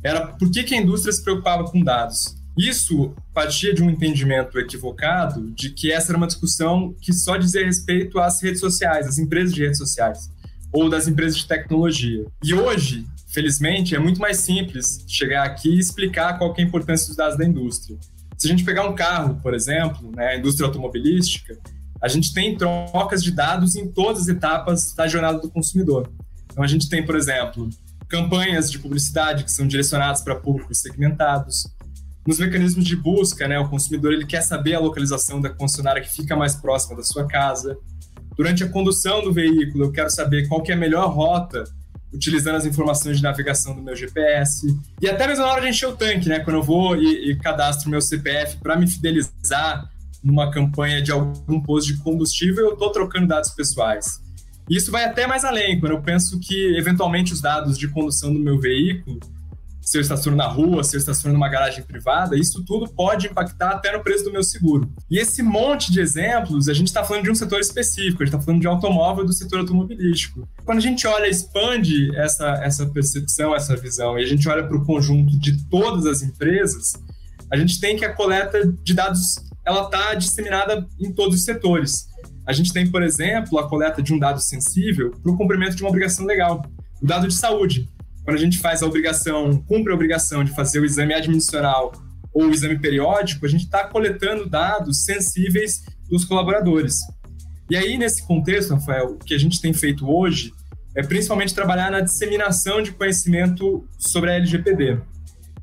era 0.02 0.26
por 0.26 0.50
que, 0.50 0.62
que 0.62 0.75
a 0.75 0.81
indústria 0.81 1.12
se 1.12 1.23
preocupava 1.23 1.64
com 1.64 1.83
dados. 1.83 2.37
Isso 2.57 3.14
partia 3.33 3.75
de 3.75 3.83
um 3.83 3.90
entendimento 3.90 4.59
equivocado 4.59 5.50
de 5.52 5.71
que 5.71 5.90
essa 5.90 6.12
era 6.12 6.19
uma 6.19 6.26
discussão 6.26 6.95
que 7.00 7.12
só 7.12 7.37
dizia 7.37 7.64
respeito 7.64 8.19
às 8.21 8.40
redes 8.43 8.61
sociais, 8.61 9.09
às 9.09 9.19
empresas 9.19 9.52
de 9.52 9.62
redes 9.62 9.78
sociais, 9.78 10.31
ou 10.73 10.88
das 10.88 11.09
empresas 11.09 11.38
de 11.38 11.49
tecnologia. 11.49 12.25
E 12.45 12.54
hoje, 12.54 13.07
felizmente, 13.28 13.95
é 13.95 13.99
muito 13.99 14.21
mais 14.21 14.38
simples 14.38 15.04
chegar 15.09 15.45
aqui 15.45 15.71
e 15.71 15.78
explicar 15.78 16.38
qual 16.38 16.54
é 16.57 16.62
a 16.62 16.64
importância 16.64 17.09
dos 17.09 17.16
dados 17.16 17.37
da 17.37 17.45
indústria. 17.45 17.99
Se 18.36 18.46
a 18.46 18.50
gente 18.50 18.64
pegar 18.64 18.88
um 18.88 18.94
carro, 18.94 19.40
por 19.42 19.54
exemplo, 19.54 20.10
né, 20.14 20.28
a 20.28 20.36
indústria 20.36 20.66
automobilística, 20.66 21.58
a 22.00 22.08
gente 22.08 22.34
tem 22.34 22.56
trocas 22.56 23.22
de 23.22 23.30
dados 23.30 23.76
em 23.76 23.88
todas 23.88 24.22
as 24.22 24.28
etapas 24.28 24.92
da 24.94 25.06
jornada 25.08 25.38
do 25.38 25.50
consumidor. 25.50 26.10
Então, 26.52 26.62
a 26.62 26.66
gente 26.66 26.88
tem, 26.88 27.04
por 27.04 27.16
exemplo, 27.16 27.68
campanhas 28.08 28.70
de 28.70 28.78
publicidade 28.78 29.44
que 29.44 29.50
são 29.50 29.66
direcionadas 29.66 30.20
para 30.20 30.36
públicos 30.36 30.80
segmentados. 30.80 31.66
Nos 32.26 32.38
mecanismos 32.38 32.84
de 32.84 32.96
busca, 32.96 33.46
né, 33.48 33.58
o 33.58 33.68
consumidor 33.68 34.12
ele 34.12 34.26
quer 34.26 34.42
saber 34.42 34.74
a 34.74 34.80
localização 34.80 35.40
da 35.40 35.50
concessionária 35.50 36.02
que 36.02 36.10
fica 36.10 36.36
mais 36.36 36.54
próxima 36.54 36.96
da 36.96 37.02
sua 37.02 37.26
casa. 37.26 37.76
Durante 38.36 38.64
a 38.64 38.68
condução 38.68 39.22
do 39.22 39.32
veículo, 39.32 39.84
eu 39.84 39.92
quero 39.92 40.10
saber 40.10 40.48
qual 40.48 40.62
que 40.62 40.72
é 40.72 40.74
a 40.74 40.78
melhor 40.78 41.08
rota 41.10 41.64
utilizando 42.14 42.56
as 42.56 42.64
informações 42.64 43.16
de 43.16 43.23
navegação 43.23 43.75
do 43.75 43.83
meu 43.83 43.97
GPS. 43.97 44.66
E 45.00 45.09
até 45.09 45.26
mesmo 45.26 45.44
na 45.44 45.52
hora 45.52 45.61
de 45.62 45.68
encher 45.68 45.88
o 45.88 45.97
tanque, 45.97 46.28
né? 46.28 46.40
Quando 46.40 46.56
eu 46.56 46.62
vou 46.62 46.97
e, 46.97 47.30
e 47.30 47.37
cadastro 47.37 47.90
meu 47.90 48.00
CPF 48.00 48.59
para 48.59 48.76
me 48.76 48.87
fidelizar 48.87 49.90
numa 50.23 50.50
campanha 50.50 51.02
de 51.02 51.12
algum 51.12 51.61
posto 51.61 51.92
de 51.92 51.99
combustível, 51.99 52.66
eu 52.66 52.73
estou 52.75 52.90
trocando 52.90 53.26
dados 53.26 53.50
pessoais. 53.50 54.23
Isso 54.71 54.90
vai 54.90 55.04
até 55.04 55.26
mais 55.26 55.44
além, 55.44 55.78
quando 55.78 55.92
eu 55.92 56.00
penso 56.00 56.40
que, 56.40 56.76
eventualmente, 56.78 57.35
os 57.35 57.40
dados 57.42 57.76
de 57.76 57.87
condução 57.88 58.33
do 58.33 58.40
meu 58.40 58.59
veículo 58.59 59.21
se 59.84 59.98
eu 59.98 60.00
estaciono 60.00 60.36
na 60.36 60.46
rua, 60.46 60.82
se 60.82 60.96
eu 60.96 60.98
estaciono 60.98 61.34
numa 61.34 61.48
garagem 61.48 61.84
privada, 61.84 62.36
isso 62.36 62.64
tudo 62.64 62.88
pode 62.88 63.26
impactar 63.26 63.70
até 63.70 63.92
no 63.92 64.02
preço 64.02 64.24
do 64.24 64.32
meu 64.32 64.42
seguro. 64.42 64.90
E 65.10 65.18
esse 65.18 65.42
monte 65.42 65.92
de 65.92 66.00
exemplos, 66.00 66.68
a 66.68 66.74
gente 66.74 66.88
está 66.88 67.04
falando 67.04 67.24
de 67.24 67.30
um 67.30 67.34
setor 67.34 67.60
específico, 67.60 68.22
a 68.22 68.26
gente 68.26 68.34
está 68.34 68.40
falando 68.40 68.60
de 68.60 68.66
automóvel 68.66 69.24
do 69.24 69.32
setor 69.32 69.60
automobilístico. 69.60 70.48
Quando 70.64 70.78
a 70.78 70.80
gente 70.80 71.06
olha, 71.06 71.28
expande 71.28 72.14
essa, 72.16 72.46
essa 72.62 72.86
percepção, 72.86 73.54
essa 73.54 73.76
visão, 73.76 74.18
e 74.18 74.22
a 74.22 74.26
gente 74.26 74.48
olha 74.48 74.66
para 74.66 74.76
o 74.76 74.84
conjunto 74.84 75.38
de 75.38 75.64
todas 75.68 76.06
as 76.06 76.22
empresas, 76.22 76.94
a 77.50 77.56
gente 77.56 77.78
tem 77.78 77.96
que 77.96 78.04
a 78.04 78.12
coleta 78.12 78.66
de 78.82 78.94
dados 78.94 79.36
ela 79.66 79.84
está 79.84 80.14
disseminada 80.14 80.86
em 80.98 81.12
todos 81.12 81.36
os 81.36 81.44
setores. 81.44 82.08
A 82.46 82.52
gente 82.52 82.72
tem, 82.72 82.90
por 82.90 83.02
exemplo, 83.02 83.58
a 83.58 83.68
coleta 83.68 84.02
de 84.02 84.12
um 84.12 84.18
dado 84.18 84.40
sensível 84.40 85.10
para 85.22 85.32
o 85.32 85.36
cumprimento 85.36 85.74
de 85.74 85.82
uma 85.82 85.88
obrigação 85.88 86.26
legal, 86.26 86.62
o 87.00 87.06
dado 87.06 87.26
de 87.26 87.34
saúde 87.34 87.88
quando 88.25 88.37
a 88.37 88.40
gente 88.40 88.59
faz 88.59 88.83
a 88.83 88.87
obrigação, 88.87 89.62
cumpre 89.62 89.93
a 89.93 89.95
obrigação 89.95 90.43
de 90.43 90.52
fazer 90.52 90.81
o 90.81 90.85
exame 90.85 91.12
admissional 91.12 91.93
ou 92.33 92.47
o 92.47 92.50
exame 92.50 92.78
periódico, 92.78 93.45
a 93.47 93.49
gente 93.49 93.64
está 93.64 93.85
coletando 93.87 94.49
dados 94.49 95.04
sensíveis 95.04 95.85
dos 96.09 96.25
colaboradores. 96.25 96.99
E 97.71 97.76
aí, 97.76 97.97
nesse 97.97 98.26
contexto, 98.26 98.75
Rafael, 98.75 99.12
o 99.12 99.19
que 99.19 99.35
a 99.35 99.38
gente 99.38 99.61
tem 99.61 99.73
feito 99.73 100.11
hoje 100.11 100.52
é 100.95 101.02
principalmente 101.02 101.54
trabalhar 101.54 101.90
na 101.90 102.00
disseminação 102.00 102.83
de 102.83 102.93
conhecimento 102.93 103.87
sobre 103.99 104.31
a 104.31 104.35
LGPD. 104.35 104.99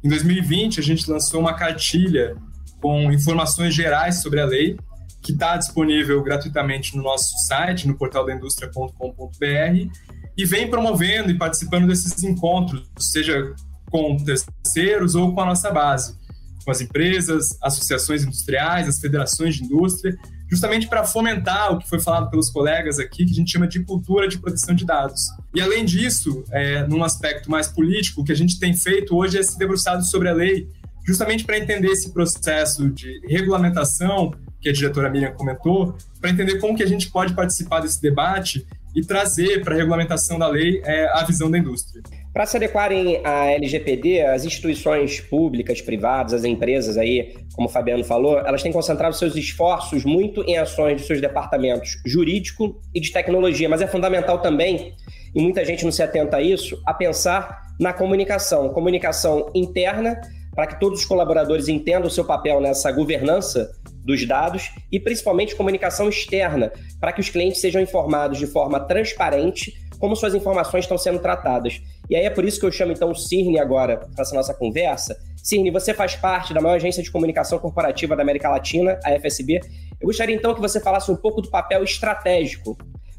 Em 0.03 0.09
2020, 0.09 0.79
a 0.79 0.83
gente 0.83 1.09
lançou 1.09 1.39
uma 1.39 1.53
cartilha 1.53 2.35
com 2.81 3.11
informações 3.11 3.73
gerais 3.73 4.21
sobre 4.21 4.39
a 4.39 4.45
lei, 4.45 4.77
que 5.21 5.31
está 5.31 5.55
disponível 5.55 6.21
gratuitamente 6.23 6.97
no 6.97 7.03
nosso 7.03 7.37
site, 7.47 7.87
no 7.87 7.95
portal 7.95 8.25
da 8.25 8.33
indústria.com.br, 8.33 9.91
e 10.37 10.45
vem 10.45 10.69
promovendo 10.69 11.31
e 11.31 11.37
participando 11.37 11.87
desses 11.87 12.23
encontros, 12.23 12.89
seja 12.99 13.53
com 13.89 14.17
terceiros 14.17 15.15
ou 15.15 15.33
com 15.33 15.41
a 15.41 15.45
nossa 15.45 15.69
base. 15.71 16.19
com 16.63 16.69
as 16.69 16.79
empresas, 16.79 17.57
associações 17.59 18.23
industriais, 18.23 18.87
as 18.87 18.99
federações 18.99 19.55
de 19.55 19.63
indústria, 19.63 20.15
justamente 20.47 20.87
para 20.87 21.03
fomentar 21.03 21.73
o 21.73 21.79
que 21.79 21.89
foi 21.89 21.99
falado 21.99 22.29
pelos 22.29 22.49
colegas 22.51 22.99
aqui, 22.99 23.25
que 23.25 23.31
a 23.31 23.35
gente 23.35 23.51
chama 23.51 23.67
de 23.67 23.83
cultura 23.83 24.27
de 24.27 24.37
proteção 24.37 24.75
de 24.75 24.85
dados. 24.85 25.21
E 25.55 25.59
além 25.61 25.83
disso, 25.85 26.43
é, 26.51 26.85
num 26.85 27.03
aspecto 27.03 27.49
mais 27.49 27.67
político, 27.67 28.21
o 28.21 28.23
que 28.23 28.31
a 28.31 28.35
gente 28.35 28.59
tem 28.59 28.75
feito 28.75 29.15
hoje 29.15 29.39
é 29.39 29.43
se 29.43 29.57
debruçado 29.57 30.05
sobre 30.05 30.29
a 30.29 30.33
lei, 30.33 30.67
justamente 31.07 31.43
para 31.43 31.57
entender 31.57 31.87
esse 31.87 32.11
processo 32.11 32.89
de 32.91 33.21
regulamentação 33.27 34.33
que 34.59 34.69
a 34.69 34.73
diretora 34.73 35.09
Miriam 35.09 35.31
comentou, 35.31 35.95
para 36.19 36.29
entender 36.29 36.59
como 36.59 36.75
que 36.75 36.83
a 36.83 36.87
gente 36.87 37.09
pode 37.09 37.33
participar 37.33 37.79
desse 37.79 37.99
debate 37.99 38.67
e 38.95 39.01
trazer 39.01 39.63
para 39.63 39.73
a 39.73 39.77
regulamentação 39.77 40.37
da 40.37 40.47
lei 40.47 40.81
é, 40.83 41.07
a 41.13 41.23
visão 41.23 41.49
da 41.49 41.57
indústria. 41.57 42.01
Para 42.33 42.45
se 42.45 42.55
adequarem 42.55 43.19
à 43.25 43.47
LGPD, 43.51 44.21
as 44.21 44.45
instituições 44.45 45.19
públicas, 45.19 45.81
privadas, 45.81 46.33
as 46.33 46.45
empresas 46.45 46.97
aí, 46.97 47.35
como 47.53 47.67
o 47.67 47.71
Fabiano 47.71 48.05
falou, 48.05 48.39
elas 48.39 48.63
têm 48.63 48.71
concentrado 48.71 49.15
seus 49.15 49.35
esforços 49.35 50.05
muito 50.05 50.41
em 50.43 50.57
ações 50.57 51.01
de 51.01 51.07
seus 51.07 51.19
departamentos 51.19 51.97
jurídico 52.05 52.79
e 52.95 53.01
de 53.01 53.11
tecnologia, 53.11 53.67
mas 53.67 53.81
é 53.81 53.87
fundamental 53.87 54.39
também, 54.39 54.93
e 55.35 55.41
muita 55.41 55.65
gente 55.65 55.83
não 55.83 55.91
se 55.91 56.01
atenta 56.01 56.37
a 56.37 56.41
isso, 56.41 56.81
a 56.85 56.93
pensar 56.93 57.67
na 57.77 57.91
comunicação, 57.91 58.69
comunicação 58.69 59.51
interna, 59.53 60.21
para 60.55 60.67
que 60.67 60.79
todos 60.79 60.99
os 61.01 61.05
colaboradores 61.05 61.67
entendam 61.67 62.07
o 62.07 62.11
seu 62.11 62.25
papel 62.25 62.61
nessa 62.61 62.91
governança 62.91 63.71
dos 64.03 64.25
dados 64.27 64.71
e 64.91 64.99
principalmente 64.99 65.55
comunicação 65.55 66.09
externa, 66.09 66.71
para 66.99 67.13
que 67.13 67.21
os 67.21 67.29
clientes 67.29 67.61
sejam 67.61 67.81
informados 67.81 68.37
de 68.37 68.47
forma 68.47 68.79
transparente 68.79 69.73
como 69.99 70.15
suas 70.15 70.33
informações 70.33 70.85
estão 70.85 70.97
sendo 70.97 71.19
tratadas. 71.19 71.79
E 72.09 72.15
aí 72.15 72.25
é 72.25 72.29
por 72.29 72.43
isso 72.43 72.59
que 72.59 72.65
eu 72.65 72.71
chamo 72.71 72.91
então 72.91 73.11
o 73.11 73.15
Cirne 73.15 73.59
agora 73.59 73.97
para 73.97 74.23
essa 74.23 74.35
nossa 74.35 74.53
conversa. 74.53 75.15
Cirne, 75.37 75.69
você 75.69 75.93
faz 75.93 76.15
parte 76.15 76.53
da 76.53 76.59
maior 76.59 76.75
agência 76.75 77.03
de 77.03 77.11
comunicação 77.11 77.59
corporativa 77.59 78.15
da 78.15 78.23
América 78.23 78.49
Latina, 78.49 78.99
a 79.05 79.11
FSB. 79.19 79.59
Eu 79.99 80.07
gostaria 80.07 80.35
então 80.35 80.55
que 80.55 80.59
você 80.59 80.79
falasse 80.79 81.11
um 81.11 81.15
pouco 81.15 81.41
do 81.41 81.49
papel 81.49 81.83
estratégico 81.83 82.75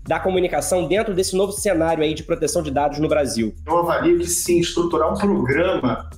da 0.07 0.19
comunicação 0.19 0.89
dentro 0.89 1.15
desse 1.15 1.37
novo 1.37 1.53
cenário 1.53 2.03
aí 2.03 2.13
de 2.13 2.25
proteção 2.25 2.61
de 2.63 2.73
dados 2.73 2.99
no 2.99 3.09
Brasil. 3.09 3.55
Eu 3.65 3.79
avalio 3.79 4.19
que 4.19 4.27
sim, 4.27 4.59
estruturar 4.59 5.13
um 5.13 5.17
programa 5.17 6.11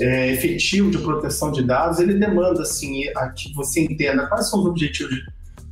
é, 0.00 0.32
efetivo 0.32 0.90
de 0.90 0.98
proteção 0.98 1.52
de 1.52 1.62
dados, 1.62 1.98
ele 1.98 2.14
demanda 2.14 2.62
assim, 2.62 3.04
a 3.16 3.28
que 3.28 3.52
você 3.54 3.80
entenda 3.80 4.26
quais 4.26 4.48
são 4.48 4.60
os 4.60 4.66
objetivos, 4.66 5.16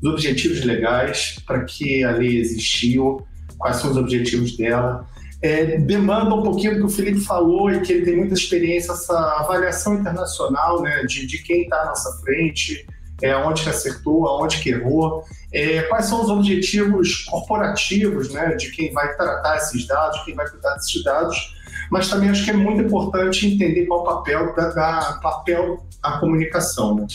os 0.03 0.11
objetivos 0.11 0.65
legais 0.65 1.39
para 1.47 1.65
que 1.65 2.05
a 2.05 2.13
lei 2.13 2.39
existiu, 2.39 3.27
quais 3.59 3.77
são 3.77 3.91
os 3.91 3.97
objetivos 3.97 4.57
dela. 4.57 5.07
É, 5.43 5.79
demanda 5.79 6.35
um 6.35 6.43
pouquinho 6.43 6.75
do 6.75 6.79
que 6.81 6.85
o 6.85 6.89
Felipe 6.89 7.21
falou 7.21 7.71
e 7.71 7.81
que 7.81 7.93
ele 7.93 8.05
tem 8.05 8.17
muita 8.17 8.35
experiência, 8.35 8.93
essa 8.93 9.17
avaliação 9.39 9.95
internacional 9.95 10.83
né, 10.83 11.03
de, 11.05 11.27
de 11.27 11.39
quem 11.43 11.63
está 11.63 11.81
à 11.81 11.87
nossa 11.87 12.13
frente, 12.23 12.87
é, 13.23 13.35
onde 13.37 13.63
que 13.63 13.71
acertou, 13.71 14.27
aonde 14.27 14.59
que 14.59 14.71
errou, 14.71 15.25
é, 15.53 15.83
quais 15.83 16.07
são 16.07 16.23
os 16.23 16.29
objetivos 16.29 17.25
corporativos 17.25 18.31
né, 18.31 18.55
de 18.55 18.71
quem 18.71 18.93
vai 18.93 19.15
tratar 19.17 19.57
esses 19.57 19.87
dados, 19.87 20.23
quem 20.25 20.35
vai 20.35 20.49
cuidar 20.49 20.75
desses 20.75 21.03
dados, 21.03 21.57
mas 21.91 22.09
também 22.09 22.31
acho 22.31 22.45
que 22.45 22.51
é 22.51 22.55
muito 22.55 22.83
importante 22.83 23.47
entender 23.47 23.87
qual 23.87 24.01
o 24.01 24.05
papel 24.05 24.55
da, 24.55 24.71
da 24.71 25.19
papel 25.23 25.85
a 26.03 26.19
comunicação. 26.19 26.95
Né? 26.95 27.07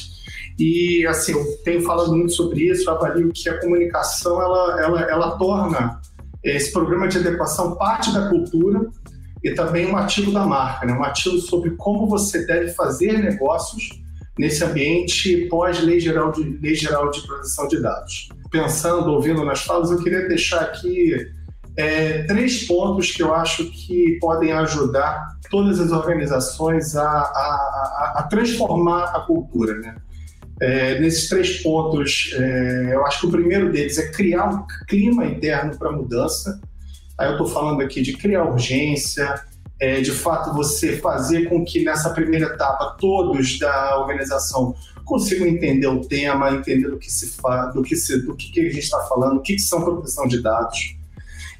E 0.59 1.05
assim, 1.07 1.31
eu 1.31 1.43
tenho 1.63 1.81
falado 1.81 2.15
muito 2.15 2.33
sobre 2.33 2.69
isso, 2.69 2.89
avalio 2.89 3.31
que 3.33 3.49
a 3.49 3.59
comunicação 3.59 4.41
ela, 4.41 4.81
ela, 4.81 5.01
ela 5.03 5.37
torna 5.37 6.01
esse 6.43 6.71
programa 6.71 7.07
de 7.07 7.17
adequação 7.17 7.75
parte 7.75 8.13
da 8.13 8.29
cultura 8.29 8.87
e 9.43 9.51
também 9.51 9.87
um 9.87 9.97
ativo 9.97 10.31
da 10.31 10.45
marca, 10.45 10.85
né? 10.85 10.93
um 10.93 11.03
ativo 11.03 11.37
sobre 11.39 11.71
como 11.71 12.07
você 12.07 12.45
deve 12.45 12.69
fazer 12.69 13.17
negócios 13.19 13.89
nesse 14.37 14.63
ambiente 14.63 15.47
pós-lei 15.49 15.99
geral 15.99 16.31
de 16.31 16.43
lei 16.61 16.75
geral 16.75 17.09
de 17.09 17.21
proteção 17.25 17.67
de 17.67 17.81
dados. 17.81 18.29
Pensando, 18.51 19.11
ouvindo 19.11 19.43
nas 19.43 19.61
falas, 19.61 19.91
eu 19.91 20.01
queria 20.01 20.27
deixar 20.27 20.61
aqui 20.61 21.31
é, 21.77 22.23
três 22.23 22.63
pontos 22.63 23.11
que 23.11 23.21
eu 23.21 23.33
acho 23.33 23.69
que 23.71 24.17
podem 24.19 24.51
ajudar 24.53 25.37
todas 25.49 25.79
as 25.79 25.91
organizações 25.91 26.95
a, 26.95 27.03
a, 27.03 28.13
a, 28.13 28.13
a 28.17 28.23
transformar 28.23 29.05
a 29.15 29.21
cultura. 29.21 29.75
Né? 29.75 29.95
É, 30.61 30.99
nesses 30.99 31.27
três 31.27 31.61
pontos, 31.61 32.31
é, 32.33 32.93
eu 32.93 33.05
acho 33.05 33.21
que 33.21 33.27
o 33.27 33.31
primeiro 33.31 33.71
deles 33.71 33.97
é 33.97 34.09
criar 34.09 34.49
um 34.49 34.65
clima 34.87 35.25
interno 35.25 35.77
para 35.77 35.91
mudança. 35.91 36.61
Aí 37.17 37.27
eu 37.27 37.33
estou 37.33 37.47
falando 37.47 37.81
aqui 37.81 38.01
de 38.01 38.13
criar 38.13 38.45
urgência, 38.45 39.35
é, 39.79 39.99
de 39.99 40.11
fato 40.11 40.53
você 40.53 40.97
fazer 40.97 41.49
com 41.49 41.63
que 41.65 41.83
nessa 41.83 42.09
primeira 42.11 42.45
etapa 42.45 42.95
todos 42.99 43.59
da 43.59 43.99
organização 43.99 44.73
consigam 45.03 45.45
entender 45.45 45.87
o 45.87 46.01
tema, 46.01 46.51
entender 46.51 46.89
do 46.89 46.97
que 46.97 47.11
se 47.11 47.33
faz, 47.37 47.73
do 47.73 47.83
que 47.83 47.95
se, 47.95 48.21
do 48.25 48.35
que, 48.35 48.51
que 48.51 48.61
a 48.61 48.63
gente 48.63 48.79
está 48.79 48.99
falando, 49.01 49.37
o 49.37 49.41
que, 49.41 49.55
que 49.55 49.61
são 49.61 49.83
proteção 49.83 50.27
de 50.27 50.41
dados. 50.41 50.95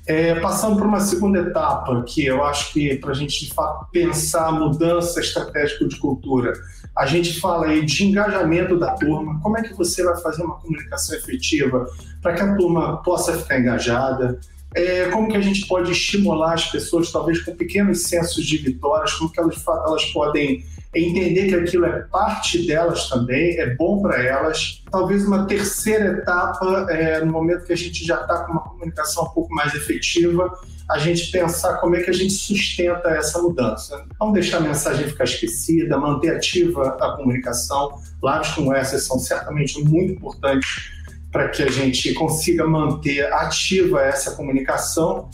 É, 0.08 0.36
passando 0.39 0.78
para 0.78 0.86
uma 0.86 1.00
segunda 1.00 1.39
etapa, 1.39 2.04
que 2.04 2.26
eu 2.26 2.44
acho 2.44 2.72
que 2.74 2.96
para 2.98 3.12
a 3.12 3.15
gente 3.15 3.52
pensar 3.91 4.48
a 4.48 4.52
mudança 4.52 5.20
estratégica 5.20 5.88
de 5.88 5.96
cultura, 5.96 6.54
a 6.96 7.08
gente 7.08 7.39
fala 7.39 7.68
aí 7.68 7.84
de 7.84 8.06
engajamento 8.06 8.78
da 8.78 8.91
turma. 8.91 9.39
Como 9.41 9.58
é 9.58 9.63
que 9.63 9.74
você 9.74 10.04
vai 10.04 10.15
fazer 10.22 10.44
uma 10.44 10.58
comunicação 10.58 11.15
efetiva 11.15 11.88
para 12.22 12.36
que 12.36 12.41
a 12.41 12.56
turma 12.56 13.02
possa 13.02 13.34
ficar 13.34 13.60
engajada? 13.60 14.39
É, 14.76 15.10
como 15.10 15.28
que 15.28 15.38
a 15.38 15.41
gente 15.41 15.65
pode 15.68 15.91
estimular 15.91 16.54
as 16.54 16.70
pessoas, 16.70 17.12
talvez 17.12 17.41
com 17.41 17.56
pequenos 17.56 18.04
sensos 18.04 18.46
de 18.46 18.58
vitórias, 18.58 19.13
como 19.13 19.32
que 19.32 19.39
elas, 19.39 19.63
elas 19.65 20.06
podem 20.06 20.63
entender 20.95 21.47
que 21.47 21.55
aquilo 21.55 21.86
é 21.86 22.01
parte 22.03 22.65
delas 22.65 23.10
também, 23.10 23.58
é 23.60 23.75
bom 23.75 24.01
para 24.01 24.23
elas. 24.23 24.84
Talvez 24.91 25.25
uma 25.25 25.45
terceira 25.45 26.19
etapa, 26.19 26.88
é, 26.89 27.23
no 27.23 27.31
momento 27.31 27.65
que 27.65 27.73
a 27.73 27.77
gente 27.77 28.05
já 28.05 28.21
está 28.21 28.43
com 28.43 28.53
uma 28.53 28.62
comunicação 28.62 29.25
um 29.25 29.29
pouco 29.29 29.53
mais 29.53 29.73
efetiva, 29.73 30.51
a 30.89 30.99
gente 30.99 31.31
pensar 31.31 31.77
como 31.77 31.95
é 31.95 32.01
que 32.01 32.10
a 32.10 32.13
gente 32.13 32.34
sustenta 32.34 33.10
essa 33.10 33.41
mudança. 33.41 34.05
Não 34.19 34.31
deixar 34.31 34.58
a 34.58 34.62
mensagem 34.62 35.08
ficar 35.08 35.23
esquecida, 35.23 35.97
manter 35.97 36.36
ativa 36.36 36.89
a 36.99 37.15
comunicação. 37.17 37.99
Lives 38.23 38.53
como 38.53 38.73
essas 38.73 39.03
são 39.03 39.17
certamente 39.19 39.84
muito 39.84 40.13
importantes 40.13 40.91
para 41.31 41.49
que 41.49 41.63
a 41.63 41.69
gente 41.69 42.13
consiga 42.13 42.65
manter 42.65 43.25
ativa 43.34 44.01
essa 44.01 44.31
comunicação 44.36 45.29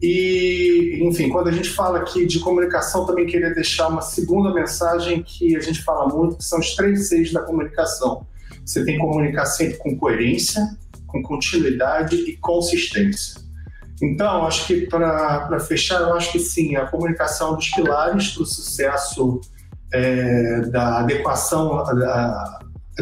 e, 0.00 1.00
enfim, 1.02 1.28
quando 1.28 1.48
a 1.48 1.52
gente 1.52 1.70
fala 1.70 1.98
aqui 1.98 2.26
de 2.26 2.38
comunicação, 2.40 3.06
também 3.06 3.26
queria 3.26 3.54
deixar 3.54 3.88
uma 3.88 4.02
segunda 4.02 4.52
mensagem 4.52 5.22
que 5.22 5.56
a 5.56 5.60
gente 5.60 5.82
fala 5.82 6.06
muito, 6.14 6.36
que 6.36 6.44
são 6.44 6.58
os 6.58 6.74
três 6.74 7.08
Cs 7.08 7.32
da 7.32 7.40
comunicação. 7.42 8.26
Você 8.64 8.84
tem 8.84 8.98
comunicar 8.98 9.46
sempre 9.46 9.78
com 9.78 9.96
coerência, 9.96 10.76
com 11.06 11.22
continuidade 11.22 12.16
e 12.16 12.36
consistência. 12.36 13.40
Então, 14.02 14.46
acho 14.46 14.66
que 14.66 14.86
para 14.86 15.58
fechar, 15.60 16.02
eu 16.02 16.14
acho 16.14 16.30
que 16.32 16.38
sim, 16.38 16.76
a 16.76 16.86
comunicação 16.86 17.48
é 17.48 17.52
um 17.52 17.56
dos 17.56 17.70
pilares 17.70 18.28
para 18.30 18.42
o 18.42 18.46
sucesso 18.46 19.40
é, 19.92 20.60
da 20.66 20.98
adequação 20.98 21.82
da, 21.84 22.58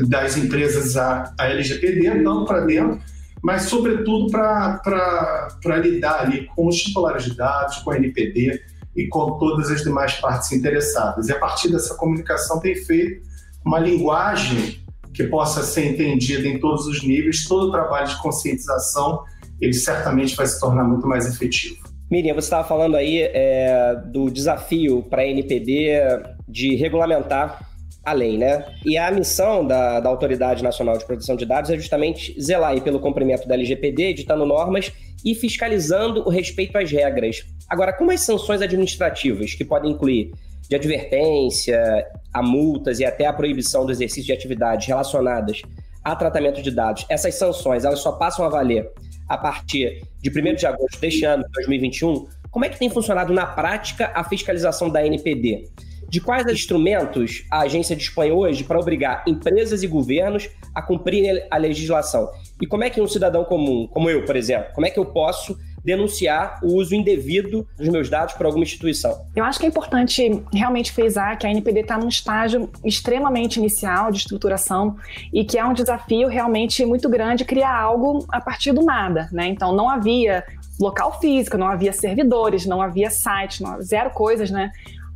das 0.07 0.37
empresas 0.37 0.96
à, 0.96 1.35
à 1.37 1.48
LGPD, 1.48 2.14
não 2.14 2.44
para 2.44 2.61
dentro, 2.61 3.00
mas 3.44 3.64
sobretudo 3.64 4.30
para 4.30 5.76
lidar 5.76 6.22
ali 6.22 6.46
com 6.57 6.66
os 6.66 6.78
titulares 6.78 7.24
de 7.24 7.37
dados, 7.37 7.76
com 7.80 7.90
a 7.90 7.96
NPD 7.98 8.59
e 8.96 9.07
com 9.07 9.38
todas 9.38 9.70
as 9.70 9.83
demais 9.83 10.14
partes 10.14 10.50
interessadas. 10.50 11.28
E 11.28 11.33
a 11.33 11.38
partir 11.38 11.70
dessa 11.70 11.94
comunicação 11.94 12.59
tem 12.59 12.74
feito 12.74 13.22
uma 13.62 13.78
linguagem 13.78 14.83
que 15.12 15.24
possa 15.24 15.62
ser 15.62 15.92
entendida 15.92 16.48
em 16.48 16.59
todos 16.59 16.87
os 16.87 17.02
níveis, 17.02 17.44
todo 17.44 17.68
o 17.68 17.70
trabalho 17.70 18.09
de 18.09 18.16
conscientização, 18.22 19.22
ele 19.61 19.74
certamente 19.74 20.35
vai 20.35 20.46
se 20.46 20.59
tornar 20.59 20.85
muito 20.85 21.07
mais 21.07 21.28
efetivo. 21.28 21.85
Miriam, 22.11 22.35
você 22.35 22.46
estava 22.46 22.66
falando 22.66 22.96
aí 22.96 23.20
é, 23.20 23.94
do 24.07 24.30
desafio 24.30 25.02
para 25.02 25.20
a 25.20 25.26
NPD 25.26 26.00
de 26.48 26.76
regulamentar 26.76 27.61
a 28.04 28.12
lei, 28.12 28.36
né? 28.36 28.64
E 28.84 28.98
a 28.98 29.10
missão 29.10 29.66
da, 29.66 30.00
da 30.00 30.08
Autoridade 30.08 30.62
Nacional 30.62 30.98
de 30.98 31.04
Proteção 31.04 31.36
de 31.36 31.46
Dados 31.46 31.70
é 31.70 31.76
justamente 31.76 32.38
zelar 32.40 32.78
pelo 32.82 33.00
cumprimento 33.00 33.48
da 33.48 33.54
LGPD, 33.54 34.10
editando 34.10 34.44
normas 34.44 34.92
e 35.24 35.34
fiscalizando 35.34 36.20
o 36.26 36.30
respeito 36.30 36.76
às 36.76 36.90
regras. 36.90 37.44
Agora, 37.68 37.92
como 37.92 38.10
as 38.10 38.20
sanções 38.20 38.60
administrativas, 38.60 39.54
que 39.54 39.64
podem 39.64 39.92
incluir 39.92 40.32
de 40.68 40.76
advertência, 40.76 42.06
a 42.32 42.42
multas 42.42 43.00
e 43.00 43.04
até 43.04 43.26
a 43.26 43.32
proibição 43.32 43.84
do 43.86 43.92
exercício 43.92 44.24
de 44.24 44.32
atividades 44.32 44.86
relacionadas 44.86 45.62
a 46.02 46.14
tratamento 46.14 46.60
de 46.60 46.70
dados, 46.70 47.06
essas 47.08 47.34
sanções 47.34 47.84
elas 47.84 48.00
só 48.00 48.12
passam 48.12 48.44
a 48.44 48.48
valer 48.48 48.90
a 49.28 49.38
partir 49.38 50.02
de 50.20 50.30
1 50.30 50.54
de 50.54 50.66
agosto 50.66 51.00
deste 51.00 51.24
ano, 51.24 51.44
2021, 51.54 52.26
como 52.50 52.64
é 52.64 52.68
que 52.68 52.78
tem 52.78 52.90
funcionado 52.90 53.32
na 53.32 53.46
prática 53.46 54.12
a 54.14 54.22
fiscalização 54.22 54.88
da 54.88 55.04
NPD? 55.04 55.68
De 56.14 56.20
quais 56.20 56.46
instrumentos 56.46 57.44
a 57.50 57.62
agência 57.62 57.96
dispõe 57.96 58.31
hoje 58.31 58.62
para 58.62 58.79
obrigar 58.79 59.24
empresas 59.27 59.83
e 59.83 59.88
governos 59.88 60.48
a 60.72 60.81
cumprirem 60.81 61.44
a 61.50 61.57
legislação. 61.57 62.31
E 62.62 62.68
como 62.68 62.85
é 62.85 62.90
que 62.90 63.00
um 63.00 63.09
cidadão 63.09 63.44
comum, 63.44 63.88
como 63.88 64.09
eu, 64.09 64.24
por 64.24 64.37
exemplo, 64.37 64.68
como 64.72 64.87
é 64.87 64.90
que 64.90 64.98
eu 65.00 65.07
posso 65.07 65.59
denunciar 65.85 66.61
o 66.62 66.77
uso 66.77 66.94
indevido 66.94 67.66
dos 67.77 67.88
meus 67.88 68.09
dados 68.09 68.35
por 68.35 68.46
alguma 68.46 68.62
instituição? 68.62 69.27
Eu 69.35 69.44
acho 69.44 69.59
que 69.59 69.66
é 69.66 69.68
importante 69.68 70.40
realmente 70.53 70.92
frisar 70.92 71.37
que 71.37 71.48
a 71.48 71.50
NPD 71.50 71.81
está 71.81 71.98
num 71.98 72.09
estágio 72.09 72.70
extremamente 72.85 73.57
inicial 73.57 74.12
de 74.12 74.18
estruturação 74.18 74.96
e 75.33 75.44
que 75.44 75.59
é 75.59 75.64
um 75.64 75.74
desafio 75.74 76.29
realmente 76.29 76.87
muito 76.87 77.09
grande 77.09 77.44
criar 77.44 77.77
algo 77.77 78.24
a 78.31 78.40
partir 78.40 78.70
do 78.70 78.85
nada, 78.85 79.29
né? 79.33 79.48
Então 79.48 79.74
não 79.74 79.90
havia 79.90 80.44
local 80.79 81.18
físico, 81.20 81.59
não 81.59 81.66
havia 81.66 81.92
servidores, 81.92 82.66
não 82.66 82.81
havia 82.81 83.11
site, 83.11 83.61
não, 83.64 83.83
zero 83.83 84.11
coisas, 84.11 84.48
né? 84.48 84.70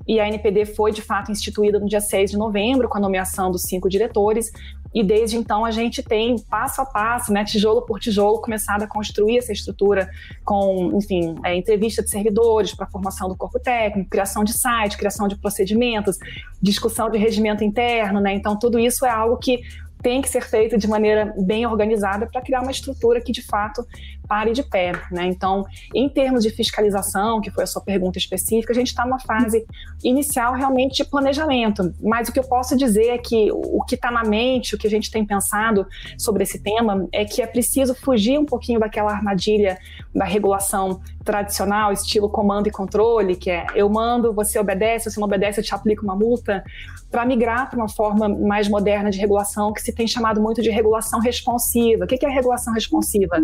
E 0.08 0.18
a 0.18 0.26
NPD 0.26 0.64
foi 0.64 0.90
de 0.90 1.02
fato 1.02 1.30
instituída 1.30 1.78
no 1.78 1.86
dia 1.86 2.00
6 2.00 2.30
de 2.30 2.38
novembro, 2.38 2.88
com 2.88 2.96
a 2.96 3.00
nomeação 3.00 3.50
dos 3.50 3.62
cinco 3.62 3.90
diretores, 3.90 4.50
e 4.94 5.04
desde 5.04 5.36
então 5.36 5.64
a 5.64 5.70
gente 5.70 6.02
tem 6.02 6.38
passo 6.38 6.80
a 6.80 6.86
passo, 6.86 7.32
né, 7.32 7.44
tijolo 7.44 7.82
por 7.82 8.00
tijolo, 8.00 8.40
começado 8.40 8.82
a 8.82 8.86
construir 8.86 9.38
essa 9.38 9.52
estrutura 9.52 10.08
com, 10.44 10.92
enfim, 10.94 11.36
é, 11.44 11.54
entrevista 11.54 12.02
de 12.02 12.08
servidores 12.08 12.74
para 12.74 12.86
formação 12.86 13.28
do 13.28 13.36
corpo 13.36 13.60
técnico, 13.60 14.08
criação 14.08 14.42
de 14.42 14.54
site, 14.54 14.96
criação 14.96 15.28
de 15.28 15.36
procedimentos, 15.36 16.16
discussão 16.60 17.10
de 17.10 17.18
regimento 17.18 17.62
interno, 17.62 18.18
né? 18.18 18.32
Então 18.34 18.58
tudo 18.58 18.78
isso 18.78 19.04
é 19.04 19.10
algo 19.10 19.36
que 19.36 19.60
tem 20.02 20.22
que 20.22 20.28
ser 20.28 20.42
feito 20.42 20.78
de 20.78 20.86
maneira 20.86 21.34
bem 21.38 21.66
organizada 21.66 22.26
para 22.26 22.40
criar 22.40 22.60
uma 22.60 22.70
estrutura 22.70 23.20
que 23.20 23.32
de 23.32 23.42
fato 23.42 23.84
pare 24.28 24.52
de 24.52 24.62
pé. 24.62 24.92
Né? 25.10 25.26
Então, 25.26 25.64
em 25.94 26.08
termos 26.08 26.42
de 26.42 26.50
fiscalização, 26.50 27.40
que 27.40 27.50
foi 27.50 27.64
a 27.64 27.66
sua 27.66 27.82
pergunta 27.82 28.18
específica, 28.18 28.72
a 28.72 28.76
gente 28.76 28.88
está 28.88 29.04
numa 29.04 29.18
fase 29.18 29.66
inicial 30.04 30.52
realmente 30.52 31.02
de 31.02 31.04
planejamento. 31.04 31.94
Mas 32.00 32.28
o 32.28 32.32
que 32.32 32.38
eu 32.38 32.44
posso 32.44 32.76
dizer 32.76 33.08
é 33.08 33.18
que 33.18 33.50
o 33.50 33.82
que 33.84 33.94
está 33.94 34.10
na 34.10 34.22
mente, 34.22 34.74
o 34.74 34.78
que 34.78 34.86
a 34.86 34.90
gente 34.90 35.10
tem 35.10 35.24
pensado 35.24 35.86
sobre 36.18 36.42
esse 36.42 36.62
tema, 36.62 37.08
é 37.10 37.24
que 37.24 37.40
é 37.40 37.46
preciso 37.46 37.94
fugir 37.94 38.38
um 38.38 38.44
pouquinho 38.44 38.78
daquela 38.78 39.10
armadilha 39.10 39.78
da 40.14 40.24
regulação 40.24 41.00
tradicional, 41.24 41.92
estilo 41.92 42.28
comando 42.28 42.68
e 42.68 42.70
controle, 42.70 43.36
que 43.36 43.50
é 43.50 43.66
eu 43.74 43.88
mando, 43.88 44.32
você 44.32 44.58
obedece, 44.58 45.10
se 45.10 45.18
não 45.18 45.26
obedece, 45.26 45.60
eu 45.60 45.64
te 45.64 45.74
aplico 45.74 46.02
uma 46.02 46.16
multa, 46.16 46.64
para 47.10 47.24
migrar 47.24 47.70
para 47.70 47.78
uma 47.78 47.88
forma 47.88 48.28
mais 48.28 48.68
moderna 48.68 49.10
de 49.10 49.18
regulação 49.18 49.72
que 49.72 49.80
se 49.80 49.92
tem 49.92 50.06
chamado 50.06 50.40
muito 50.40 50.60
de 50.60 50.70
regulação 50.70 51.20
responsiva. 51.20 52.04
O 52.04 52.06
que 52.06 52.24
é 52.24 52.28
regulação 52.28 52.74
responsiva? 52.74 53.36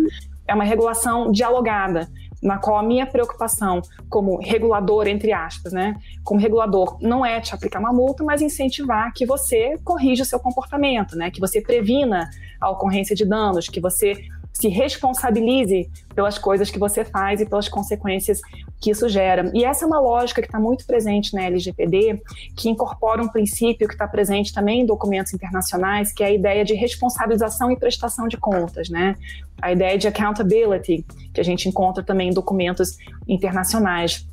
É 0.47 0.53
uma 0.53 0.63
regulação 0.63 1.31
dialogada, 1.31 2.07
na 2.41 2.59
qual 2.59 2.77
a 2.77 2.83
minha 2.83 3.07
preocupação 3.07 3.81
como 4.07 4.39
regulador, 4.39 5.07
entre 5.07 5.33
aspas, 5.33 5.73
né, 5.73 5.95
como 6.23 6.39
regulador, 6.39 6.97
não 7.01 7.25
é 7.25 7.41
te 7.41 7.55
aplicar 7.55 7.79
uma 7.79 7.91
multa, 7.91 8.23
mas 8.23 8.41
incentivar 8.41 9.11
que 9.13 9.25
você 9.25 9.75
corrija 9.83 10.21
o 10.21 10.25
seu 10.25 10.39
comportamento, 10.39 11.15
né, 11.15 11.31
que 11.31 11.39
você 11.39 11.59
previna 11.59 12.29
a 12.61 12.69
ocorrência 12.69 13.15
de 13.15 13.25
danos, 13.25 13.67
que 13.67 13.81
você 13.81 14.13
se 14.55 14.69
responsabilize 14.69 15.89
pelas 16.15 16.37
coisas 16.37 16.71
que 16.71 16.79
você 16.79 17.03
faz 17.03 17.41
e 17.41 17.45
pelas 17.45 17.67
consequências 17.67 18.39
que 18.79 18.89
isso 18.89 19.09
gera. 19.09 19.51
E 19.53 19.65
essa 19.65 19.83
é 19.83 19.87
uma 19.87 19.99
lógica 19.99 20.41
que 20.41 20.47
está 20.47 20.59
muito 20.59 20.85
presente 20.85 21.33
na 21.33 21.43
LGPD, 21.43 22.21
que 22.55 22.69
incorpora 22.69 23.21
um 23.21 23.27
princípio 23.27 23.87
que 23.87 23.93
está 23.93 24.07
presente 24.07 24.53
também 24.53 24.81
em 24.81 24.85
documentos 24.85 25.33
internacionais, 25.33 26.13
que 26.13 26.23
é 26.23 26.27
a 26.27 26.31
ideia 26.31 26.63
de 26.63 26.73
responsabilização 26.73 27.69
e 27.69 27.77
prestação 27.77 28.27
de 28.27 28.37
contas, 28.37 28.89
né? 28.89 29.15
A 29.61 29.71
ideia 29.73 29.97
de 29.97 30.07
accountability, 30.07 31.05
que 31.33 31.41
a 31.41 31.43
gente 31.43 31.67
encontra 31.67 32.03
também 32.03 32.29
em 32.29 32.33
documentos 32.33 32.97
internacionais. 33.27 34.25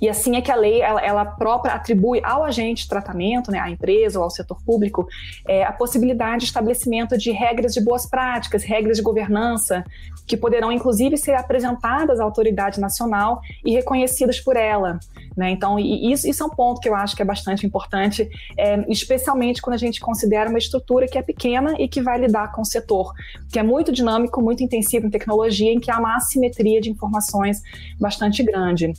E 0.00 0.08
assim 0.08 0.36
é 0.36 0.40
que 0.40 0.50
a 0.50 0.56
lei, 0.56 0.80
ela, 0.80 1.00
ela 1.00 1.24
própria 1.24 1.74
atribui 1.74 2.20
ao 2.22 2.44
agente 2.44 2.82
de 2.82 2.88
tratamento, 2.88 3.50
né, 3.50 3.58
à 3.58 3.70
empresa 3.70 4.18
ou 4.18 4.24
ao 4.24 4.30
setor 4.30 4.62
público, 4.64 5.06
é, 5.46 5.64
a 5.64 5.72
possibilidade 5.72 6.40
de 6.40 6.44
estabelecimento 6.46 7.16
de 7.16 7.30
regras 7.30 7.74
de 7.74 7.80
boas 7.80 8.06
práticas, 8.06 8.62
regras 8.62 8.96
de 8.96 9.02
governança, 9.02 9.84
que 10.26 10.36
poderão 10.36 10.70
inclusive 10.70 11.16
ser 11.16 11.34
apresentadas 11.34 12.20
à 12.20 12.24
autoridade 12.24 12.78
nacional 12.78 13.40
e 13.64 13.72
reconhecidas 13.72 14.38
por 14.38 14.56
ela. 14.56 15.00
Né? 15.36 15.50
Então, 15.50 15.78
isso, 15.78 16.28
isso 16.28 16.42
é 16.42 16.46
um 16.46 16.50
ponto 16.50 16.80
que 16.80 16.88
eu 16.88 16.94
acho 16.94 17.14
que 17.14 17.22
é 17.22 17.24
bastante 17.24 17.64
importante, 17.64 18.28
é, 18.56 18.84
especialmente 18.88 19.62
quando 19.62 19.74
a 19.74 19.78
gente 19.78 20.00
considera 20.00 20.50
uma 20.50 20.58
estrutura 20.58 21.06
que 21.06 21.16
é 21.16 21.22
pequena 21.22 21.74
e 21.78 21.88
que 21.88 22.02
vai 22.02 22.18
lidar 22.18 22.52
com 22.52 22.62
o 22.62 22.64
setor, 22.64 23.12
que 23.50 23.58
é 23.58 23.62
muito 23.62 23.92
dinâmico, 23.92 24.42
muito 24.42 24.62
intensivo 24.62 25.06
em 25.06 25.10
tecnologia, 25.10 25.72
em 25.72 25.78
que 25.78 25.90
há 25.90 25.98
uma 25.98 26.16
assimetria 26.16 26.80
de 26.80 26.90
informações 26.90 27.62
bastante 28.00 28.42
grande. 28.42 28.92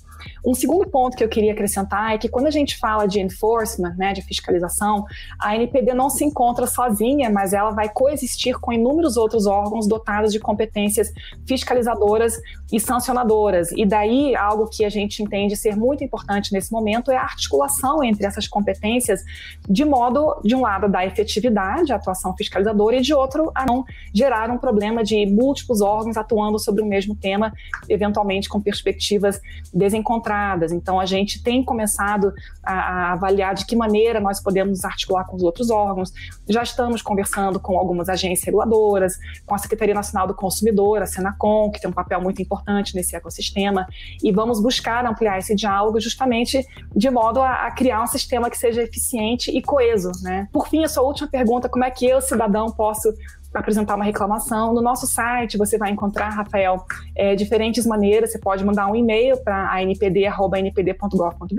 Um 0.46 0.54
segundo 0.54 0.89
ponto 0.90 1.16
que 1.16 1.24
eu 1.24 1.30
queria 1.30 1.54
acrescentar 1.54 2.14
é 2.14 2.18
que 2.18 2.30
quando 2.30 2.48
a 2.48 2.52
gente 2.52 2.78
fala 2.78 3.08
de 3.08 3.20
enforcement, 3.20 3.96
né, 3.98 4.14
de 4.14 4.22
fiscalização, 4.22 5.06
a 5.40 5.56
NPD 5.56 5.94
não 5.94 6.10
se 6.10 6.24
encontra 6.24 6.68
sozinha, 6.68 7.30
mas 7.30 7.54
ela 7.54 7.72
vai 7.72 7.90
coexistir 7.90 8.60
com 8.60 8.74
inúmeros 8.74 9.18
outros 9.18 9.46
órgãos 9.46 9.88
dotados 9.88 10.32
de 10.32 10.40
competências 10.40 11.12
fiscalizadoras 11.48 12.40
e 12.72 12.80
sancionadoras. 12.80 13.72
E 13.72 13.86
daí 13.86 14.36
algo 14.36 14.68
que 14.68 14.86
a 14.86 14.90
gente 14.90 15.22
entende 15.24 15.56
ser 15.56 15.76
muito 15.76 16.04
importante 16.04 16.54
nesse 16.54 16.72
momento 16.72 17.12
é 17.12 17.18
a 17.18 17.24
articulação 17.24 18.04
entre 18.04 18.26
essas 18.26 18.48
competências, 18.48 19.22
de 19.68 19.86
modo, 19.86 20.40
de 20.44 20.56
um 20.56 20.62
lado, 20.62 20.88
da 20.90 21.06
efetividade, 21.06 21.92
a 21.92 21.96
atuação 21.96 22.36
fiscalizadora, 22.36 22.96
e 22.96 23.02
de 23.02 23.14
outro, 23.14 23.52
a 23.54 23.66
não 23.66 23.86
gerar 24.14 24.50
um 24.50 24.58
problema 24.58 25.04
de 25.04 25.26
múltiplos 25.26 25.82
órgãos 25.82 26.18
atuando 26.18 26.60
sobre 26.60 26.82
o 26.82 26.86
mesmo 26.86 27.16
tema, 27.16 27.54
eventualmente 27.88 28.50
com 28.50 28.62
perspectivas 28.62 29.40
desencontradas. 29.74 30.72
Então, 30.80 31.00
a 31.00 31.06
gente 31.06 31.44
tem 31.44 31.64
começado 31.64 32.34
a, 32.64 32.74
a 32.74 33.12
avaliar 33.14 33.54
de 33.54 33.66
que 33.66 33.76
maneira 33.76 34.20
nós 34.20 34.42
podemos 34.42 34.84
articular 34.86 35.26
com 35.26 35.36
os 35.36 35.44
outros 35.44 35.70
órgãos. 35.70 36.12
Já 36.48 36.64
estamos 36.64 37.02
conversando 37.02 37.60
com 37.60 37.78
algumas 37.78 38.10
agências 38.10 38.46
reguladoras, 38.46 39.18
com 39.46 39.54
a 39.54 39.58
Secretaria 39.58 39.94
Nacional 39.94 40.28
do 40.28 40.34
Consumidor, 40.34 41.02
a 41.02 41.06
Senacom, 41.06 41.70
que 41.70 41.80
tem 41.80 41.90
um 41.90 41.94
papel 41.94 42.22
muito 42.22 42.42
importante 42.42 42.96
nesse 42.96 43.16
ecossistema, 43.16 43.86
e 44.24 44.32
vamos 44.32 44.62
buscar 44.62 45.06
ampliar 45.06 45.38
esse 45.38 45.54
diálogo 45.54 46.00
justamente 46.00 46.66
de 46.96 47.10
modo 47.10 47.42
a, 47.42 47.68
a 47.68 47.72
criar 47.72 48.02
um 48.02 48.08
sistema 48.08 48.50
que 48.50 48.58
seja 48.58 48.82
eficiente 48.82 49.52
e 49.52 49.62
coeso. 49.62 50.12
Né? 50.22 50.48
Por 50.52 50.68
fim, 50.68 50.84
a 50.84 50.88
sua 50.88 51.04
última 51.04 51.28
pergunta, 51.28 51.68
como 51.68 51.84
é 51.84 51.92
que 51.92 52.06
eu, 52.06 52.22
cidadão, 52.22 52.72
posso 52.72 53.14
apresentar 53.54 53.96
uma 53.96 54.06
reclamação. 54.06 54.74
No 54.74 54.82
nosso 54.82 55.08
site 55.08 55.58
você 55.58 55.78
vai 55.78 55.92
encontrar, 55.92 56.30
Rafael, 56.30 56.86
é, 57.16 57.36
diferentes 57.36 57.86
maneiras. 57.86 58.32
Você 58.32 58.40
pode 58.40 58.64
mandar 58.64 58.88
um 58.88 58.96
e-mail 58.96 59.38
para 59.44 59.72
anpd.npd.gov.br, 59.82 61.54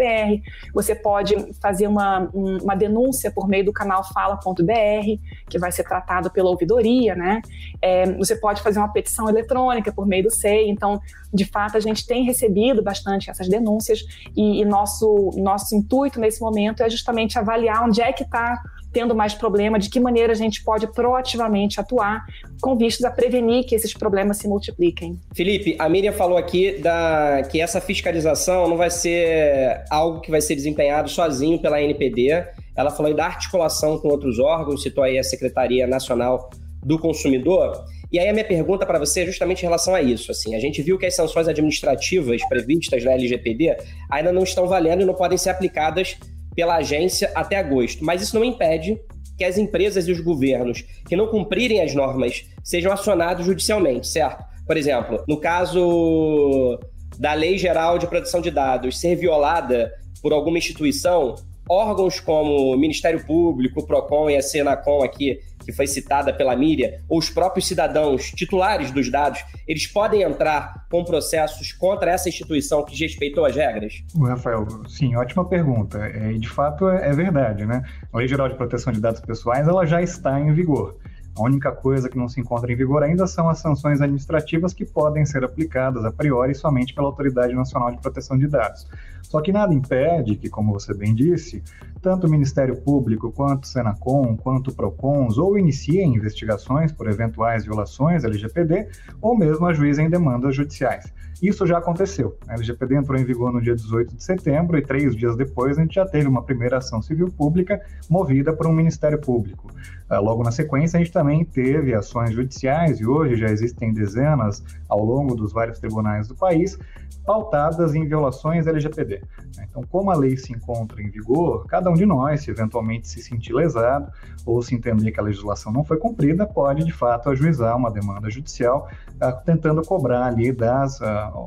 você 0.73 0.95
pode 0.95 1.53
fazer 1.61 1.87
uma, 1.87 2.31
uma 2.33 2.75
denúncia 2.75 3.31
por 3.31 3.49
meio 3.49 3.65
do 3.65 3.73
canal 3.73 4.05
fala.br, 4.05 5.19
que 5.49 5.59
vai 5.59 5.73
ser 5.73 5.85
tratado 5.85 6.31
pela 6.31 6.51
ouvidoria, 6.51 7.15
né? 7.15 7.41
É, 7.83 8.11
você 8.13 8.37
pode 8.37 8.63
fazer 8.63 8.79
uma 8.79 8.93
petição 8.93 9.29
eletrônica 9.29 9.93
por 9.93 10.07
meio 10.07 10.25
do 10.25 10.31
SEI. 10.31 10.69
Então, 10.71 11.01
de 11.33 11.45
fato, 11.45 11.77
a 11.77 11.81
gente 11.81 12.07
tem 12.07 12.25
recebido 12.25 12.83
bastante 12.83 13.31
essas 13.31 13.49
denúncias 13.49 14.01
e, 14.37 14.61
e 14.61 14.65
nosso, 14.65 15.31
nosso 15.37 15.75
intuito 15.75 16.21
nesse 16.21 16.41
momento 16.41 16.83
é 16.83 16.91
justamente 16.91 17.39
avaliar 17.39 17.85
onde 17.85 18.01
é 18.01 18.13
que 18.13 18.23
está 18.23 18.61
tendo 18.93 19.15
mais 19.15 19.35
problema, 19.35 19.79
de 19.79 19.89
que 19.89 20.01
maneira 20.01 20.33
a 20.33 20.37
gente 20.37 20.63
pode 20.65 20.87
proativamente 20.89 21.81
atuar 21.81 22.25
com 22.61 22.77
vistas 22.77 23.05
a 23.05 23.11
prevenir 23.11 23.65
que 23.65 23.75
esses 23.75 23.95
problemas 23.95 24.39
se 24.39 24.49
multipliquem. 24.49 25.19
Felipe, 25.35 25.77
a 25.79 25.89
Miriam 25.89 26.13
falou 26.13 26.37
aqui 26.37 26.79
da, 26.79 27.43
que 27.51 27.61
essa 27.61 27.81
fiscalização 27.81 28.69
não 28.69 28.77
vai 28.77 28.91
ser 28.91 29.85
algo 29.91 30.21
que 30.21 30.31
vai 30.31 30.41
ser 30.41 30.55
desempenhado 30.55 31.09
sozinho 31.09 31.59
pela 31.59 31.81
NPD. 31.81 32.45
Ela 32.77 32.91
falou 32.91 33.15
da 33.15 33.27
articulação 33.27 33.99
com 33.99 34.09
outros 34.09 34.39
órgãos, 34.39 34.83
citou 34.83 35.05
aí 35.05 35.19
a 35.19 35.23
Secretaria 35.23 35.87
Nacional 35.87 36.51
do 36.83 36.99
Consumidor. 36.99 37.85
E 38.13 38.19
aí 38.19 38.29
a 38.29 38.33
minha 38.33 38.45
pergunta 38.45 38.85
para 38.85 38.99
você 38.99 39.21
é 39.21 39.27
justamente 39.27 39.61
em 39.61 39.67
relação 39.67 39.95
a 39.95 40.03
isso. 40.03 40.33
Assim, 40.33 40.57
a 40.57 40.61
gente 40.61 40.83
viu 40.83 40.99
que 40.99 41.07
as 41.07 41.15
sanções 41.15 41.47
administrativas 41.47 42.43
previstas 42.49 43.05
na 43.05 43.13
LGPD 43.13 43.77
ainda 44.11 44.33
não 44.33 44.43
estão 44.43 44.67
valendo 44.67 45.03
e 45.03 45.05
não 45.05 45.15
podem 45.15 45.39
ser 45.39 45.51
aplicadas 45.51 46.17
pela 46.61 46.77
agência 46.77 47.33
até 47.35 47.57
agosto. 47.57 48.05
Mas 48.05 48.21
isso 48.21 48.37
não 48.37 48.45
impede 48.45 49.01
que 49.39 49.47
as 49.47 49.57
empresas 49.57 50.07
e 50.07 50.13
os 50.13 50.21
governos 50.21 50.85
que 51.09 51.17
não 51.17 51.27
cumprirem 51.27 51.81
as 51.81 51.95
normas 51.95 52.45
sejam 52.63 52.93
acionados 52.93 53.47
judicialmente, 53.47 54.07
certo? 54.07 54.45
Por 54.67 54.77
exemplo, 54.77 55.25
no 55.27 55.39
caso 55.39 56.79
da 57.19 57.33
Lei 57.33 57.57
Geral 57.57 57.97
de 57.97 58.07
Proteção 58.07 58.43
de 58.43 58.51
Dados 58.51 59.01
ser 59.01 59.17
violada 59.17 59.91
por 60.21 60.35
alguma 60.35 60.59
instituição, 60.59 61.35
órgãos 61.67 62.21
como 62.21 62.75
o 62.75 62.77
Ministério 62.77 63.25
Público, 63.25 63.81
o 63.81 63.87
PROCON 63.87 64.29
e 64.29 64.37
a 64.37 64.43
Senacom 64.43 65.03
aqui 65.03 65.41
que 65.71 65.77
foi 65.77 65.87
citada 65.87 66.33
pela 66.33 66.57
Miriam, 66.57 66.91
ou 67.09 67.19
os 67.19 67.31
próprios 67.31 67.67
cidadãos 67.67 68.31
titulares 68.33 68.91
dos 68.91 69.11
dados, 69.11 69.43
eles 69.67 69.87
podem 69.87 70.23
entrar 70.23 70.87
com 70.91 71.05
processos 71.05 71.73
contra 71.73 72.11
essa 72.11 72.29
instituição 72.29 72.85
que 72.85 72.97
respeitou 72.97 73.45
as 73.45 73.55
regras? 73.55 74.03
Rafael, 74.21 74.67
sim, 74.89 75.15
ótima 75.17 75.45
pergunta. 75.45 75.99
É, 75.99 76.33
e 76.33 76.39
de 76.39 76.49
fato 76.49 76.89
é, 76.89 77.11
é 77.11 77.13
verdade, 77.13 77.65
né? 77.65 77.83
A 78.13 78.19
Lei 78.19 78.29
Geral 78.29 78.49
de 78.49 78.57
Proteção 78.57 78.93
de 78.93 79.01
Dados 79.01 79.21
Pessoais 79.21 79.67
ela 79.67 79.87
já 79.87 80.03
está 80.03 80.39
em 80.41 80.53
vigor. 80.53 80.97
A 81.37 81.43
única 81.43 81.71
coisa 81.73 82.09
que 82.09 82.19
não 82.19 82.29
se 82.29 82.41
encontra 82.41 82.73
em 82.73 82.77
vigor 82.77 83.03
ainda 83.03 83.27
são 83.27 83.49
as 83.49 83.59
sanções 83.59 84.01
administrativas 84.01 84.75
que 84.75 84.85
podem 84.85 85.25
ser 85.25 85.45
aplicadas 85.45 86.05
a 86.05 86.11
priori 86.11 86.55
somente 86.55 86.93
pela 86.93 87.07
Autoridade 87.07 87.55
Nacional 87.55 87.91
de 87.91 87.99
Proteção 87.99 88.37
de 88.37 88.47
Dados. 88.49 88.87
Só 89.23 89.41
que 89.41 89.53
nada 89.53 89.73
impede 89.73 90.37
que, 90.37 90.49
como 90.49 90.73
você 90.73 90.93
bem 90.93 91.15
disse, 91.15 91.63
tanto 92.03 92.27
o 92.27 92.31
Ministério 92.31 92.77
Público 92.83 93.31
quanto 93.31 93.65
o 93.65 93.67
Senacom, 93.67 94.37
quanto 94.37 94.69
o 94.69 94.75
Procons 94.75 95.39
ou 95.39 95.57
iniciem 95.57 96.17
investigações 96.17 96.91
por 96.91 97.09
eventuais 97.09 97.65
violações 97.65 98.25
LGPD 98.25 98.89
ou 99.23 99.39
mesmo 99.39 99.67
ajuizem 99.67 100.11
demandas 100.11 100.57
judiciais. 100.57 101.13
Isso 101.43 101.67
já 101.67 101.79
aconteceu. 101.79 102.37
A 102.47 102.55
LGPD 102.55 102.97
entrou 102.97 103.19
em 103.19 103.25
vigor 103.25 103.53
no 103.53 103.61
dia 103.61 103.75
18 103.75 104.15
de 104.15 104.23
setembro 104.23 104.77
e 104.77 104.83
três 104.83 105.17
dias 105.17 105.37
depois 105.37 105.79
a 105.79 105.83
gente 105.83 105.95
já 105.95 106.05
teve 106.05 106.29
uma 106.29 106.43
primeira 106.43 106.79
ação 106.79 107.01
civil 107.01 107.29
pública 107.29 107.81
movida 108.09 108.53
por 108.53 108.67
um 108.67 108.73
Ministério 108.73 109.19
Público. 109.19 109.71
Ah, 110.09 110.19
logo 110.19 110.43
na 110.43 110.51
sequência, 110.51 110.99
a 110.99 111.01
gente 111.01 111.13
também 111.13 111.45
teve 111.45 111.95
ações 111.95 112.33
judiciais 112.33 113.01
e 113.01 113.07
hoje 113.07 113.37
já 113.37 113.47
existem 113.47 113.93
dezenas 113.93 114.63
ao 114.89 115.05
longo 115.05 115.35
dos 115.35 115.53
vários 115.53 115.79
tribunais 115.79 116.29
do 116.29 116.35
país 116.35 116.79
pautadas 117.25 117.95
em 117.95 118.07
violações 118.07 118.67
LGPD. 118.67 119.23
Então, 119.63 119.85
como 119.89 120.11
a 120.11 120.17
lei 120.17 120.37
se 120.37 120.53
encontra 120.53 121.01
em 121.01 121.09
vigor, 121.09 121.65
cada 121.67 121.91
um 121.91 121.95
de 121.95 122.05
nós, 122.05 122.43
se 122.43 122.51
eventualmente 122.51 123.07
se 123.07 123.23
sentir 123.23 123.53
lesado 123.53 124.11
ou 124.45 124.61
se 124.63 124.75
entender 124.75 125.13
que 125.13 125.21
a 125.21 125.23
legislação 125.23 125.73
não 125.73 125.85
foi 125.85 125.97
cumprida, 125.97 126.47
pode 126.47 126.85
de 126.85 126.93
fato 126.93 127.31
ajuizar 127.31 127.77
uma 127.77 127.91
demanda 127.91 128.29
judicial 128.31 128.89
uh, 129.17 129.45
tentando 129.45 129.83
cobrar 129.83 130.25
ali 130.25 130.51
das, 130.51 131.01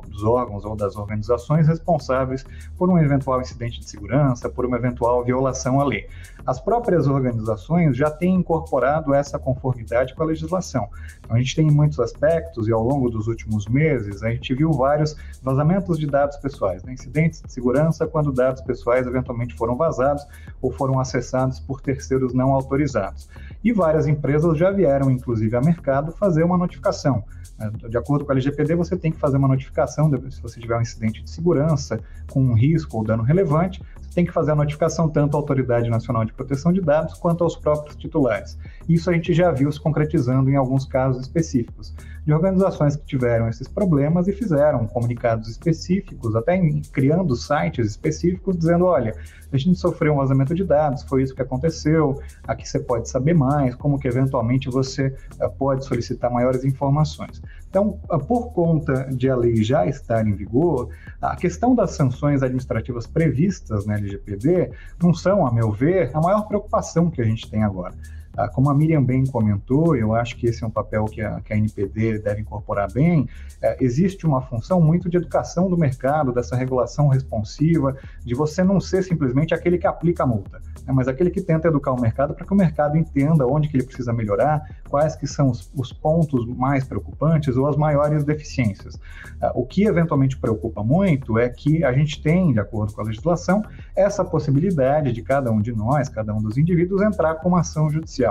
dos 0.08 0.24
órgãos 0.24 0.66
ou 0.66 0.76
das 0.76 0.96
organizações 0.96 1.68
responsáveis 1.68 2.46
por 2.78 2.90
um 2.90 2.98
eventual 2.98 3.42
incidente 3.42 3.80
de 3.80 3.90
segurança, 3.90 4.50
por 4.50 4.66
uma 4.66 4.78
eventual 4.78 5.24
violação 5.24 5.80
à 5.80 5.84
lei. 5.84 6.08
As 6.46 6.60
próprias 6.60 7.08
organizações 7.08 7.96
já 7.96 8.10
têm 8.10 8.36
incorporado 8.36 9.14
essa 9.14 9.40
conformidade 9.40 10.14
com 10.14 10.24
a 10.24 10.26
legislação. 10.26 10.90
Então, 11.20 11.36
a 11.36 11.40
gente 11.40 11.56
tem 11.56 11.72
muitos 11.72 12.00
aspectos 12.00 12.68
e 12.68 12.72
ao 12.72 12.84
longo 12.84 13.10
dos 13.10 13.28
últimos 13.28 13.66
meses 13.68 14.24
a 14.24 14.30
gente 14.30 14.54
viu 14.54 14.72
vários 14.74 15.16
vazamentos 15.42 15.98
de 15.98 16.06
dados 16.06 16.36
pessoais, 16.38 16.84
né? 16.84 16.94
incidentes 16.94 17.42
de 17.42 17.52
segurança 17.52 18.06
quando 18.06 18.32
dados 18.32 18.62
pessoais 18.62 19.08
eventualmente 19.08 19.56
foram 19.56 19.78
vazados 19.78 20.26
ou 20.62 20.72
foram 20.72 21.00
acessados 21.00 21.60
por 21.60 21.82
terceiros 21.82 22.34
não 22.34 22.54
autorizados. 22.54 23.30
E 23.64 23.72
várias 23.72 24.08
empresas 24.08 24.58
já 24.58 24.72
vieram, 24.72 25.10
inclusive, 25.10 25.56
a 25.56 25.62
mercado 25.62 26.12
fazer 26.12 26.44
uma 26.44 26.58
notificação. 26.58 27.24
Né? 27.58 27.72
De 27.90 27.98
acordo 27.98 28.26
com 28.26 28.32
a 28.32 28.36
LGPD, 28.36 28.76
você 28.76 28.98
tem 28.98 29.12
que 29.12 29.20
fazer 29.20 29.38
uma 29.38 29.48
notificação 29.48 30.10
se 30.32 30.42
você 30.42 30.60
tiver 30.60 30.78
um 30.78 30.82
incidente 30.82 31.22
de 31.24 31.30
segurança 31.30 32.00
com 32.30 32.42
um 32.44 32.54
risco 32.54 32.98
ou 32.98 33.04
dano 33.04 33.24
relevante, 33.24 33.82
tem 34.14 34.26
que 34.26 34.32
fazer 34.32 34.52
a 34.52 34.56
notificação 34.56 35.10
tanto 35.10 35.36
à 35.36 35.40
Autoridade 35.40 35.90
Nacional 35.90 36.24
de 36.26 36.34
Proteção 36.34 36.72
de 36.72 36.82
Dados 36.82 37.16
quanto 37.16 37.44
aos 37.44 37.56
próprios 37.56 37.96
titulares. 37.96 38.58
Isso 38.88 39.10
a 39.10 39.14
gente 39.14 39.34
já 39.34 39.52
viu 39.52 39.72
se 39.72 39.80
concretizando 39.80 40.50
em 40.50 40.56
alguns 40.56 40.86
casos 40.86 41.22
específicos 41.22 41.94
de 42.26 42.34
organizações 42.34 42.96
que 42.96 43.06
tiveram 43.06 43.50
esses 43.50 43.68
problemas 43.68 44.28
e 44.28 44.34
fizeram 44.34 44.88
comunicados 44.88 45.50
específicos, 45.50 46.36
até 46.36 46.60
criando 46.92 47.36
sites 47.36 47.88
específicos, 47.88 48.58
dizendo: 48.58 48.86
olha, 48.86 49.16
a 49.52 49.58
gente 49.58 49.78
sofreu 49.78 50.14
um 50.14 50.18
vazamento 50.18 50.56
de 50.56 50.64
dados, 50.64 51.04
foi 51.04 51.24
isso 51.24 51.36
que 51.36 51.42
aconteceu, 51.42 52.20
aqui 52.48 52.68
você 52.68 52.80
pode 52.80 53.10
saber 53.10 53.34
mais, 53.34 53.76
como 53.76 54.00
que 54.00 54.08
eventualmente 54.08 54.70
você 54.70 55.16
uh, 55.42 55.50
pode 55.58 55.86
solicitar 55.86 56.32
maiores 56.32 56.64
informações. 56.64 57.42
Então, 57.74 58.00
uh, 58.08 58.20
por 58.20 58.54
conta 58.54 59.08
de 59.12 59.28
a 59.28 59.36
lei 59.36 59.64
já 59.64 59.88
estar 59.88 60.28
em 60.28 60.36
vigor, 60.36 60.90
a 61.20 61.36
questão 61.36 61.74
das 61.74 61.94
sanções 61.94 62.44
administrativas 62.44 63.08
previstas 63.08 63.88
na 63.88 63.96
LGPD 63.96 64.70
não 65.02 65.12
são, 65.12 65.44
a 65.44 65.52
meu 65.52 65.72
ver, 65.72 66.12
a 66.14 66.22
maior 66.22 66.48
preocupação 66.48 67.10
que 67.10 67.20
a 67.20 67.26
gente 67.26 67.50
tem 67.50 67.64
agora. 67.64 67.96
Ah, 68.36 68.48
como 68.48 68.70
a 68.70 68.74
Miriam 68.74 69.04
bem 69.04 69.26
comentou, 69.26 69.96
eu 69.96 70.16
acho 70.16 70.36
que 70.38 70.48
esse 70.48 70.64
é 70.64 70.68
um 70.68 70.72
papel 70.72 71.06
que 71.06 71.22
a, 71.22 71.40
que 71.42 71.54
a 71.54 71.58
NPD 71.58 72.20
deve 72.20 72.42
incorporar 72.42 72.92
bem, 72.92 73.28
é, 73.62 73.78
existe 73.80 74.26
uma 74.26 74.42
função 74.42 74.82
muito 74.82 75.10
de 75.10 75.18
educação 75.18 75.70
do 75.70 75.78
mercado, 75.78 76.32
dessa 76.32 76.56
regulação 76.56 77.08
responsiva, 77.08 77.96
de 78.26 78.34
você 78.34 78.64
não 78.64 78.80
ser 78.80 79.04
simplesmente 79.04 79.54
aquele 79.54 79.78
que 79.78 79.88
aplica 79.88 80.24
a 80.24 80.28
multa 80.28 80.62
né, 80.86 80.94
mas 80.94 81.08
aquele 81.08 81.30
que 81.30 81.42
tenta 81.42 81.68
educar 81.68 81.92
o 81.92 82.00
mercado 82.00 82.34
para 82.34 82.46
que 82.46 82.54
o 82.54 82.56
mercado 82.56 82.98
entenda 82.98 83.48
onde 83.48 83.68
que 83.68 83.78
ele 83.78 83.84
precisa 83.84 84.14
melhorar, 84.14 84.64
quais 84.90 85.16
que 85.16 85.26
são 85.26 85.50
os, 85.50 85.72
os 85.76 85.92
pontos 85.92 86.46
mais 86.46 86.84
preocupantes 86.84 87.56
ou 87.58 87.68
as 87.68 87.76
maiores 87.76 88.24
deficiências. 88.24 88.96
Uh, 88.96 89.52
o 89.56 89.66
que 89.66 89.86
eventualmente 89.86 90.38
preocupa 90.38 90.84
muito 90.84 91.38
é 91.38 91.50
que 91.50 91.84
a 91.84 91.94
gente 91.94 92.22
tem, 92.22 92.54
de 92.54 92.60
acordo 92.60 92.94
com 92.94 93.02
a 93.02 93.06
legislação, 93.06 93.64
essa 93.96 94.24
possibilidade 94.24 95.12
de 95.12 95.22
cada 95.22 95.52
um 95.52 95.62
de 95.62 95.72
nós, 95.72 96.10
cada 96.10 96.34
um 96.34 96.42
dos 96.42 96.58
indivíduos, 96.58 97.02
entrar 97.02 97.36
com 97.36 97.50
uma 97.50 97.62
ação 97.62 97.90
judicial. 97.90 98.23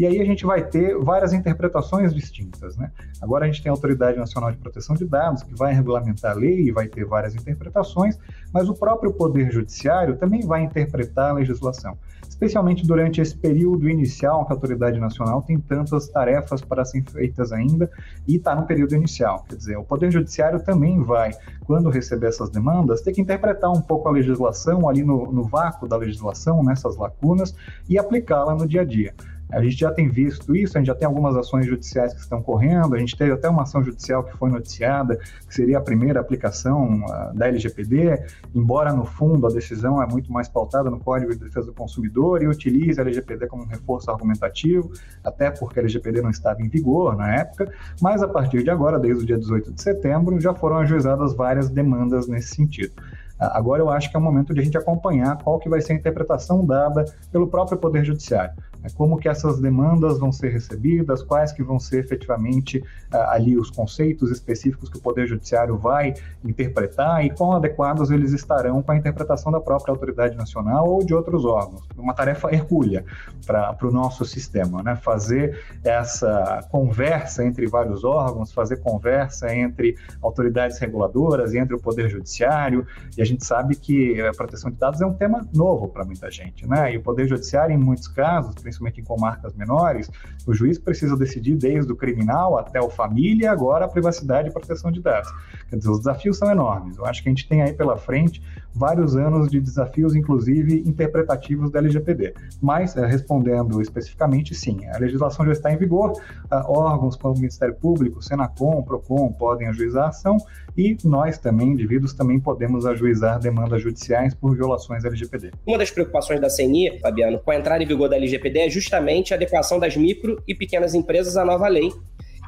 E 0.00 0.06
aí 0.06 0.18
a 0.18 0.24
gente 0.24 0.46
vai 0.46 0.66
ter 0.66 0.96
várias 0.96 1.34
interpretações 1.34 2.14
distintas. 2.14 2.74
Né? 2.74 2.90
Agora 3.20 3.44
a 3.44 3.46
gente 3.46 3.62
tem 3.62 3.68
a 3.68 3.72
Autoridade 3.74 4.18
Nacional 4.18 4.50
de 4.50 4.56
Proteção 4.56 4.96
de 4.96 5.04
Dados, 5.04 5.42
que 5.42 5.54
vai 5.54 5.74
regulamentar 5.74 6.30
a 6.30 6.34
lei 6.34 6.62
e 6.62 6.72
vai 6.72 6.88
ter 6.88 7.04
várias 7.04 7.34
interpretações, 7.34 8.18
mas 8.50 8.66
o 8.70 8.74
próprio 8.74 9.12
Poder 9.12 9.52
Judiciário 9.52 10.16
também 10.16 10.40
vai 10.40 10.62
interpretar 10.62 11.32
a 11.32 11.34
legislação, 11.34 11.98
especialmente 12.26 12.86
durante 12.86 13.20
esse 13.20 13.36
período 13.36 13.90
inicial 13.90 14.46
que 14.46 14.52
a 14.52 14.56
Autoridade 14.56 14.98
Nacional 14.98 15.42
tem 15.42 15.60
tantas 15.60 16.08
tarefas 16.08 16.62
para 16.62 16.82
serem 16.82 17.04
feitas 17.04 17.52
ainda 17.52 17.90
e 18.26 18.36
está 18.36 18.54
no 18.54 18.66
período 18.66 18.94
inicial. 18.94 19.44
Quer 19.46 19.56
dizer, 19.56 19.76
o 19.76 19.84
Poder 19.84 20.10
Judiciário 20.10 20.64
também 20.64 21.02
vai, 21.02 21.30
quando 21.66 21.90
receber 21.90 22.28
essas 22.28 22.48
demandas, 22.48 23.02
ter 23.02 23.12
que 23.12 23.20
interpretar 23.20 23.70
um 23.70 23.82
pouco 23.82 24.08
a 24.08 24.12
legislação 24.12 24.88
ali 24.88 25.02
no, 25.02 25.30
no 25.30 25.44
vácuo 25.44 25.86
da 25.86 25.98
legislação, 25.98 26.62
nessas 26.62 26.96
lacunas, 26.96 27.54
e 27.86 27.98
aplicá-la 27.98 28.54
no 28.54 28.66
dia 28.66 28.80
a 28.80 28.84
dia. 28.84 29.14
A 29.52 29.62
gente 29.62 29.76
já 29.76 29.90
tem 29.90 30.08
visto 30.08 30.54
isso, 30.54 30.76
a 30.76 30.80
gente 30.80 30.86
já 30.88 30.94
tem 30.94 31.06
algumas 31.06 31.36
ações 31.36 31.66
judiciais 31.66 32.14
que 32.14 32.20
estão 32.20 32.42
correndo, 32.42 32.94
a 32.94 32.98
gente 32.98 33.16
teve 33.16 33.32
até 33.32 33.48
uma 33.48 33.62
ação 33.62 33.82
judicial 33.82 34.22
que 34.22 34.36
foi 34.36 34.50
noticiada, 34.50 35.16
que 35.16 35.54
seria 35.54 35.78
a 35.78 35.80
primeira 35.80 36.20
aplicação 36.20 37.00
da 37.34 37.48
LGPD, 37.48 38.22
embora 38.54 38.92
no 38.92 39.04
fundo 39.04 39.46
a 39.46 39.50
decisão 39.50 40.02
é 40.02 40.06
muito 40.06 40.32
mais 40.32 40.48
pautada 40.48 40.90
no 40.90 41.00
Código 41.00 41.32
de 41.32 41.38
Defesa 41.38 41.66
do 41.66 41.74
Consumidor 41.74 42.42
e 42.42 42.46
utiliza 42.46 43.02
a 43.02 43.04
LGPD 43.04 43.46
como 43.46 43.64
um 43.64 43.66
reforço 43.66 44.10
argumentativo, 44.10 44.90
até 45.24 45.50
porque 45.50 45.80
a 45.80 45.82
LGPD 45.82 46.22
não 46.22 46.30
estava 46.30 46.62
em 46.62 46.68
vigor 46.68 47.16
na 47.16 47.34
época, 47.34 47.72
mas 48.00 48.22
a 48.22 48.28
partir 48.28 48.62
de 48.62 48.70
agora, 48.70 48.98
desde 48.98 49.22
o 49.22 49.26
dia 49.26 49.38
18 49.38 49.72
de 49.72 49.82
setembro, 49.82 50.40
já 50.40 50.54
foram 50.54 50.76
ajuizadas 50.78 51.34
várias 51.34 51.68
demandas 51.68 52.28
nesse 52.28 52.54
sentido. 52.54 52.92
Agora 53.40 53.80
eu 53.80 53.88
acho 53.88 54.10
que 54.10 54.16
é 54.16 54.20
o 54.20 54.22
momento 54.22 54.52
de 54.52 54.60
a 54.60 54.62
gente 54.62 54.76
acompanhar 54.76 55.38
qual 55.42 55.58
que 55.58 55.68
vai 55.68 55.80
ser 55.80 55.94
a 55.94 55.96
interpretação 55.96 56.64
dada 56.64 57.06
pelo 57.32 57.48
próprio 57.48 57.78
Poder 57.78 58.04
Judiciário. 58.04 58.52
Né? 58.82 58.90
Como 58.94 59.18
que 59.18 59.28
essas 59.28 59.60
demandas 59.60 60.18
vão 60.18 60.32
ser 60.32 60.50
recebidas, 60.50 61.22
quais 61.22 61.52
que 61.52 61.62
vão 61.62 61.78
ser 61.78 61.98
efetivamente 62.04 62.78
uh, 62.78 63.16
ali 63.28 63.56
os 63.56 63.70
conceitos 63.70 64.30
específicos 64.30 64.88
que 64.88 64.98
o 64.98 65.00
Poder 65.00 65.26
Judiciário 65.26 65.76
vai 65.76 66.14
interpretar 66.44 67.24
e 67.24 67.30
quão 67.30 67.52
adequados 67.52 68.10
eles 68.10 68.32
estarão 68.32 68.82
com 68.82 68.92
a 68.92 68.96
interpretação 68.96 69.52
da 69.52 69.60
própria 69.60 69.92
autoridade 69.92 70.36
nacional 70.36 70.88
ou 70.88 71.04
de 71.04 71.14
outros 71.14 71.44
órgãos. 71.44 71.82
Uma 71.96 72.14
tarefa 72.14 72.52
hercúlea 72.52 73.04
para 73.46 73.76
o 73.82 73.90
nosso 73.90 74.24
sistema, 74.24 74.82
né? 74.82 74.96
fazer 74.96 75.62
essa 75.84 76.66
conversa 76.70 77.44
entre 77.44 77.66
vários 77.66 78.04
órgãos, 78.04 78.52
fazer 78.52 78.78
conversa 78.78 79.54
entre 79.54 79.96
autoridades 80.22 80.78
reguladoras 80.78 81.52
e 81.52 81.58
entre 81.58 81.74
o 81.74 81.80
Poder 81.80 82.08
Judiciário, 82.08 82.86
e 83.16 83.22
a 83.22 83.24
gente 83.24 83.44
sabe 83.44 83.76
que 83.76 84.20
a 84.20 84.32
proteção 84.32 84.70
de 84.70 84.76
dados 84.76 85.00
é 85.00 85.06
um 85.06 85.14
tema 85.14 85.46
novo 85.52 85.88
para 85.88 86.04
muita 86.04 86.30
gente, 86.30 86.66
né? 86.68 86.92
E 86.92 86.96
o 86.96 87.02
Poder 87.02 87.26
Judiciário, 87.26 87.74
em 87.74 87.78
muitos 87.78 88.08
casos, 88.08 88.54
principalmente 88.70 89.00
em 89.00 89.04
comarcas 89.04 89.54
menores, 89.54 90.10
o 90.46 90.54
juiz 90.54 90.78
precisa 90.78 91.16
decidir 91.16 91.56
desde 91.56 91.92
o 91.92 91.96
criminal 91.96 92.58
até 92.58 92.80
o 92.80 92.88
família 92.88 93.44
e 93.44 93.48
agora 93.48 93.84
a 93.84 93.88
privacidade 93.88 94.48
e 94.48 94.52
proteção 94.52 94.92
de 94.92 95.00
dados. 95.00 95.30
Quer 95.68 95.76
dizer, 95.76 95.90
os 95.90 95.98
desafios 95.98 96.38
são 96.38 96.50
enormes. 96.50 96.96
Eu 96.96 97.06
acho 97.06 97.22
que 97.22 97.28
a 97.28 97.32
gente 97.32 97.48
tem 97.48 97.62
aí 97.62 97.72
pela 97.72 97.96
frente 97.96 98.42
vários 98.72 99.16
anos 99.16 99.50
de 99.50 99.60
desafios, 99.60 100.14
inclusive 100.14 100.82
interpretativos 100.86 101.70
da 101.70 101.80
LGPD. 101.80 102.34
Mas, 102.60 102.96
eh, 102.96 103.04
respondendo 103.04 103.82
especificamente, 103.82 104.54
sim, 104.54 104.86
a 104.86 104.98
legislação 104.98 105.44
já 105.44 105.52
está 105.52 105.72
em 105.72 105.76
vigor, 105.76 106.12
ah, 106.50 106.64
órgãos 106.68 107.16
como 107.16 107.34
o 107.34 107.38
Ministério 107.38 107.74
Público, 107.74 108.22
Senacom, 108.22 108.82
Procon 108.82 109.32
podem 109.32 109.66
ajuizar 109.68 110.04
a 110.04 110.08
ação 110.08 110.36
e 110.80 110.96
nós 111.04 111.36
também, 111.36 111.68
indivíduos, 111.68 112.14
também 112.14 112.40
podemos 112.40 112.86
ajuizar 112.86 113.38
demandas 113.38 113.82
judiciais 113.82 114.34
por 114.34 114.56
violações 114.56 115.04
LGPD. 115.04 115.50
Uma 115.66 115.76
das 115.76 115.90
preocupações 115.90 116.40
da 116.40 116.48
CNI, 116.48 116.98
Fabiano, 117.00 117.38
com 117.38 117.50
a 117.50 117.56
entrada 117.56 117.82
em 117.82 117.86
vigor 117.86 118.08
da 118.08 118.16
LGPD 118.16 118.60
é 118.60 118.70
justamente 118.70 119.34
a 119.34 119.36
adequação 119.36 119.78
das 119.78 119.94
micro 119.94 120.42
e 120.48 120.54
pequenas 120.54 120.94
empresas 120.94 121.36
à 121.36 121.44
nova 121.44 121.68
lei. 121.68 121.90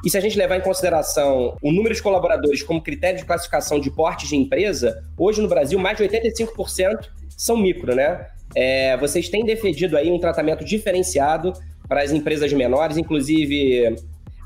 E 0.03 0.09
se 0.09 0.17
a 0.17 0.19
gente 0.19 0.35
levar 0.35 0.57
em 0.57 0.61
consideração 0.61 1.55
o 1.61 1.71
número 1.71 1.93
de 1.93 2.01
colaboradores 2.01 2.63
como 2.63 2.81
critério 2.81 3.19
de 3.19 3.25
classificação 3.25 3.79
de 3.79 3.91
porte 3.91 4.27
de 4.27 4.35
empresa, 4.35 5.03
hoje 5.15 5.39
no 5.39 5.47
Brasil 5.47 5.77
mais 5.77 5.95
de 5.95 6.03
85% 6.03 7.07
são 7.37 7.55
micro, 7.55 7.93
né? 7.93 8.25
É, 8.55 8.97
vocês 8.97 9.29
têm 9.29 9.45
defendido 9.45 9.95
aí 9.95 10.11
um 10.11 10.19
tratamento 10.19 10.65
diferenciado 10.65 11.53
para 11.87 12.01
as 12.01 12.11
empresas 12.11 12.51
menores, 12.51 12.97
inclusive 12.97 13.95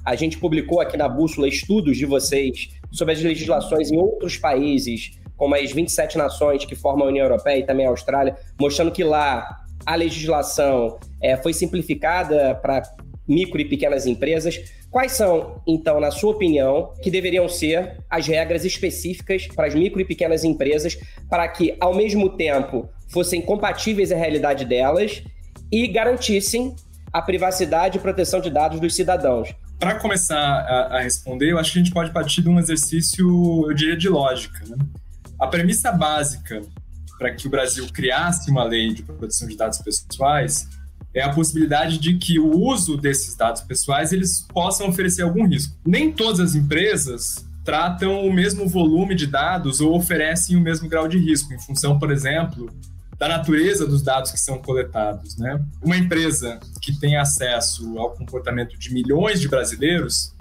a 0.08 0.16
gente 0.16 0.38
publicou 0.38 0.80
aqui 0.80 0.96
na 0.96 1.10
Bússola 1.10 1.50
estudos 1.50 1.98
de 1.98 2.06
vocês 2.06 2.70
sobre 2.94 3.14
as 3.14 3.22
legislações 3.22 3.92
em 3.92 3.98
outros 3.98 4.38
países, 4.38 5.20
como 5.36 5.54
as 5.54 5.70
27 5.74 6.18
nações 6.18 6.64
que 6.64 6.76
formam 6.76 7.08
a 7.08 7.10
União 7.10 7.26
Europeia 7.26 7.60
e 7.60 7.66
também 7.66 7.86
a 7.86 7.90
Austrália, 7.90 8.38
mostrando 8.58 8.90
que 8.90 9.04
lá 9.04 9.66
a 9.86 9.96
legislação 9.96 10.98
é, 11.22 11.36
foi 11.36 11.52
simplificada 11.52 12.56
para 12.56 12.84
micro 13.28 13.60
e 13.60 13.66
pequenas 13.66 14.08
empresas. 14.08 14.58
Quais 14.90 15.12
são, 15.12 15.62
então, 15.68 16.00
na 16.00 16.10
sua 16.10 16.32
opinião, 16.32 16.94
que 17.04 17.12
deveriam 17.12 17.50
ser 17.50 17.98
as 18.10 18.26
regras 18.26 18.64
específicas 18.64 19.46
para 19.48 19.68
as 19.68 19.76
micro 19.76 20.00
e 20.00 20.06
pequenas 20.06 20.46
empresas 20.46 20.98
para 21.30 21.46
que, 21.50 21.76
ao 21.82 21.94
mesmo 21.94 22.30
tempo, 22.30 22.88
fossem 23.10 23.42
compatíveis 23.42 24.14
à 24.14 24.16
realidade 24.16 24.64
delas 24.64 25.22
e 25.70 25.86
garantissem 25.86 26.74
a 27.12 27.22
privacidade 27.22 27.98
e 27.98 28.02
proteção 28.02 28.40
de 28.40 28.50
dados 28.50 28.80
dos 28.80 28.96
cidadãos? 28.96 29.54
Para 29.80 29.96
começar 29.96 30.38
a, 30.38 30.98
a, 30.98 31.02
responder, 31.02 31.52
eu 31.52 31.60
acho 31.60 31.72
que 31.72 31.80
a 31.80 31.84
gente 31.84 31.94
pode 31.94 32.12
partir 32.12 32.42
de 32.42 32.50
um 32.50 32.60
exercício, 32.60 33.66
eu 33.68 33.74
diria, 33.74 33.96
de 33.96 34.10
lógica. 34.10 34.64
Né? 34.66 34.76
A 35.40 35.48
premissa 35.48 35.92
básica 35.92 36.62
para 37.18 37.34
que 37.34 37.48
o 37.48 37.50
Brasil 37.50 37.88
criasse 37.92 38.50
uma 38.50 38.64
lei 38.64 38.94
de 38.94 39.04
proteção 39.04 39.48
de 39.48 39.56
dados 39.56 39.80
pessoais 39.80 40.68
é 41.14 41.22
a 41.22 41.34
possibilidade 41.34 41.98
de 41.98 42.16
que 42.18 42.38
o 42.40 42.52
uso 42.52 42.96
desses 42.96 43.36
dados 43.36 43.62
pessoais 43.62 44.12
eles 44.12 44.46
possam 44.54 44.88
oferecer 44.88 45.24
algum 45.24 45.48
risco. 45.48 45.76
Nem 45.86 46.12
todas 46.12 46.40
as 46.40 46.56
empresas 46.56 47.46
tratam 47.66 48.26
o 48.26 48.32
mesmo 48.32 48.68
volume 48.68 49.16
de 49.16 49.26
dados 49.26 49.82
ou 49.82 49.96
oferecem 49.96 50.56
o 50.56 50.62
mesmo 50.62 50.88
grau 50.88 51.08
de 51.08 51.18
risco, 51.18 51.54
em 51.54 51.60
função, 51.60 51.98
por 51.98 52.12
exemplo, 52.12 52.70
da 53.18 53.28
natureza 53.28 53.86
dos 53.86 54.02
dados 54.02 54.32
que 54.32 54.40
são 54.40 54.60
coletados. 54.60 55.38
Né? 55.38 55.60
Uma 55.82 55.98
empresa 55.98 56.60
que 56.82 56.98
tem 57.00 57.18
acesso 57.18 57.98
ao 57.98 58.12
comportamento 58.12 58.78
de 58.78 58.94
milhões 58.94 59.42
de 59.42 59.48
brasileiros, 59.48 60.34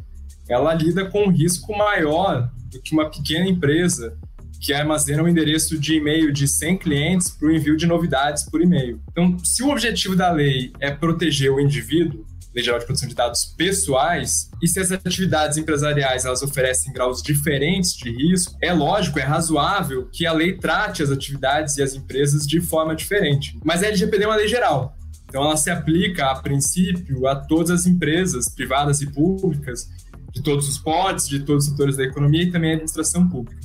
ela 0.49 0.75
lida 0.75 1.07
com 1.07 1.25
um 1.25 1.31
risco 1.31 1.77
maior 1.77 2.51
do 2.71 2.81
que 2.81 2.93
uma 2.93 3.11
pequena 3.11 3.49
empresa 3.49 4.17
que 4.61 4.73
armazena 4.73 5.23
o 5.23 5.29
endereço 5.29 5.79
de 5.79 5.97
e-mail 5.97 6.33
de 6.33 6.49
100 6.49 6.79
clientes 6.79 7.31
para 7.31 7.49
o 7.49 7.53
envio 7.53 7.77
de 7.77 7.87
novidades 7.87 8.45
por 8.45 8.61
e-mail. 8.61 9.01
Então, 9.11 9.39
se 9.45 9.63
o 9.63 9.71
objetivo 9.71 10.17
da 10.17 10.31
lei 10.31 10.73
é 10.81 10.91
proteger 10.91 11.53
o 11.53 11.61
indivíduo, 11.61 12.25
Lei 12.57 12.65
Geral 12.65 12.81
de 12.81 12.87
Proteção 12.87 13.07
de 13.07 13.15
Dados 13.15 13.45
Pessoais, 13.45 14.51
e 14.63 14.67
se 14.67 14.81
as 14.81 14.91
atividades 14.91 15.59
empresariais 15.59 16.25
elas 16.25 16.43
oferecem 16.43 16.91
graus 16.91 17.21
diferentes 17.21 17.93
de 17.93 18.11
risco, 18.11 18.57
é 18.63 18.73
lógico, 18.73 19.19
é 19.19 19.23
razoável 19.23 20.09
que 20.11 20.25
a 20.25 20.33
lei 20.33 20.57
trate 20.57 21.03
as 21.03 21.11
atividades 21.11 21.77
e 21.77 21.83
as 21.83 21.93
empresas 21.93 22.47
de 22.47 22.59
forma 22.63 22.97
diferente. 22.97 23.59
Mas 23.63 23.83
a 23.83 23.89
LGPD 23.89 24.25
é 24.25 24.27
uma 24.27 24.37
lei 24.37 24.49
geral. 24.49 24.97
Então, 25.29 25.45
ela 25.45 25.57
se 25.59 25.69
aplica, 25.69 26.31
a 26.31 26.37
princípio, 26.37 27.27
a 27.27 27.37
todas 27.37 27.69
as 27.69 27.87
empresas, 27.87 28.49
privadas 28.55 29.03
e 29.03 29.07
públicas, 29.07 29.91
de 30.33 30.43
todos 30.43 30.67
os 30.67 30.79
pods, 30.79 31.29
de 31.29 31.41
todos 31.41 31.67
os 31.67 31.71
setores 31.73 31.95
da 31.95 32.05
economia 32.05 32.45
e 32.45 32.51
também 32.51 32.71
a 32.71 32.73
administração 32.73 33.29
pública. 33.29 33.56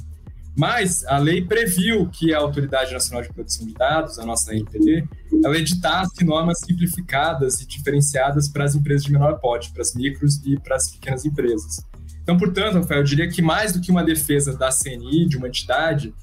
Mas 0.56 1.06
a 1.06 1.18
lei 1.18 1.42
previu 1.46 2.10
que 2.10 2.34
a 2.34 2.40
Autoridade 2.40 2.92
Nacional 2.92 3.24
de 3.24 3.34
Proteção 3.34 3.66
de 3.66 3.74
Dados, 3.74 4.20
a 4.20 4.26
nossa 4.26 4.54
NPD, 4.54 5.08
ela 5.44 5.58
editasse 5.58 6.24
normas 6.26 6.60
simplificadas 6.60 7.62
e 7.62 7.68
diferenciadas 7.68 8.50
para 8.50 8.66
as 8.66 8.76
empresas 8.76 9.04
de 9.04 9.12
menor 9.12 9.40
porte, 9.40 9.72
para 9.72 9.82
as 9.82 9.96
micros 9.96 10.42
e 10.46 10.60
para 10.60 10.76
as 10.76 10.92
pequenas 10.92 11.26
empresas. 11.26 11.78
Então, 12.22 12.38
portanto, 12.38 12.76
Rafael, 12.76 13.00
eu 13.00 13.06
diria 13.06 13.30
que 13.30 13.42
mais 13.42 13.74
do 13.74 13.82
que 13.82 13.92
uma 13.92 14.04
defesa 14.04 14.56
da 14.56 14.70
CNI, 14.70 15.28
de 15.28 15.38
uma 15.38 15.48
entidade, 15.48 16.14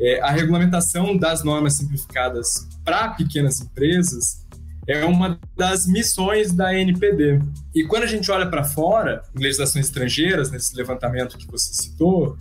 é, 0.00 0.20
a 0.20 0.30
regulamentação 0.30 1.16
das 1.16 1.42
normas 1.42 1.74
simplificadas 1.74 2.68
para 2.84 3.08
pequenas 3.10 3.60
empresas 3.60 4.44
é 4.86 5.04
uma 5.04 5.38
das 5.56 5.86
missões 5.86 6.52
da 6.52 6.74
NPD. 6.74 7.40
E 7.74 7.84
quando 7.84 8.04
a 8.04 8.06
gente 8.06 8.30
olha 8.30 8.48
para 8.48 8.62
fora, 8.62 9.22
em 9.34 9.42
legislações 9.42 9.86
estrangeiras, 9.86 10.50
nesse 10.50 10.76
levantamento 10.76 11.36
que 11.36 11.46
você 11.46 11.72
citou, 11.74 12.36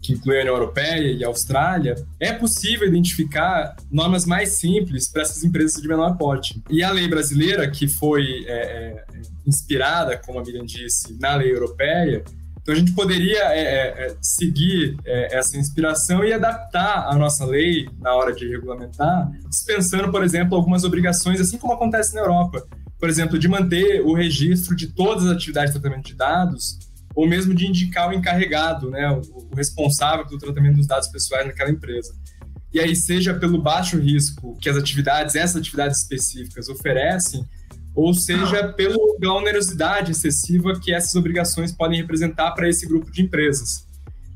que 0.00 0.12
inclui 0.12 0.38
a 0.38 0.40
União 0.40 0.54
Europeia 0.54 1.12
e 1.12 1.24
a 1.24 1.28
Austrália, 1.28 1.94
é 2.18 2.32
possível 2.32 2.88
identificar 2.88 3.76
normas 3.90 4.24
mais 4.24 4.52
simples 4.52 5.08
para 5.08 5.22
essas 5.22 5.44
empresas 5.44 5.80
de 5.80 5.88
menor 5.88 6.16
porte. 6.16 6.62
E 6.70 6.82
a 6.82 6.90
lei 6.90 7.08
brasileira, 7.08 7.70
que 7.70 7.86
foi 7.86 8.44
é, 8.46 8.52
é, 8.52 9.04
inspirada, 9.46 10.16
como 10.16 10.38
a 10.38 10.42
Miriam 10.42 10.64
disse, 10.64 11.18
na 11.20 11.34
lei 11.34 11.52
europeia, 11.52 12.24
então 12.62 12.74
a 12.74 12.78
gente 12.78 12.92
poderia 12.92 13.42
é, 13.52 13.60
é, 13.60 14.06
é 14.06 14.16
seguir 14.20 14.96
é, 15.04 15.36
essa 15.36 15.56
inspiração 15.56 16.24
e 16.24 16.32
adaptar 16.32 17.08
a 17.08 17.16
nossa 17.16 17.44
lei 17.44 17.88
na 17.98 18.14
hora 18.14 18.34
de 18.34 18.46
regulamentar, 18.46 19.30
dispensando, 19.48 20.10
por 20.10 20.22
exemplo, 20.22 20.56
algumas 20.56 20.84
obrigações, 20.84 21.40
assim 21.40 21.58
como 21.58 21.72
acontece 21.72 22.14
na 22.14 22.20
Europa. 22.20 22.66
Por 22.98 23.08
exemplo, 23.08 23.38
de 23.38 23.48
manter 23.48 24.02
o 24.02 24.12
registro 24.12 24.76
de 24.76 24.88
todas 24.88 25.24
as 25.24 25.32
atividades 25.32 25.72
de 25.72 25.80
tratamento 25.80 26.06
de 26.06 26.14
dados 26.14 26.78
ou 27.20 27.28
mesmo 27.28 27.54
de 27.54 27.66
indicar 27.66 28.08
o 28.08 28.14
encarregado, 28.14 28.88
né, 28.88 29.10
o, 29.10 29.20
o 29.52 29.54
responsável 29.54 30.26
pelo 30.26 30.38
tratamento 30.38 30.76
dos 30.76 30.86
dados 30.86 31.08
pessoais 31.08 31.46
naquela 31.46 31.70
empresa. 31.70 32.14
E 32.72 32.80
aí, 32.80 32.96
seja 32.96 33.34
pelo 33.34 33.60
baixo 33.60 33.98
risco 33.98 34.56
que 34.58 34.70
as 34.70 34.76
atividades, 34.76 35.34
essas 35.34 35.56
atividades 35.56 36.00
específicas 36.00 36.70
oferecem, 36.70 37.44
ou 37.94 38.14
seja 38.14 38.68
pela 38.72 38.96
onerosidade 39.34 40.12
excessiva 40.12 40.80
que 40.80 40.94
essas 40.94 41.14
obrigações 41.14 41.72
podem 41.72 42.00
representar 42.00 42.52
para 42.52 42.68
esse 42.68 42.86
grupo 42.86 43.10
de 43.10 43.20
empresas. 43.20 43.86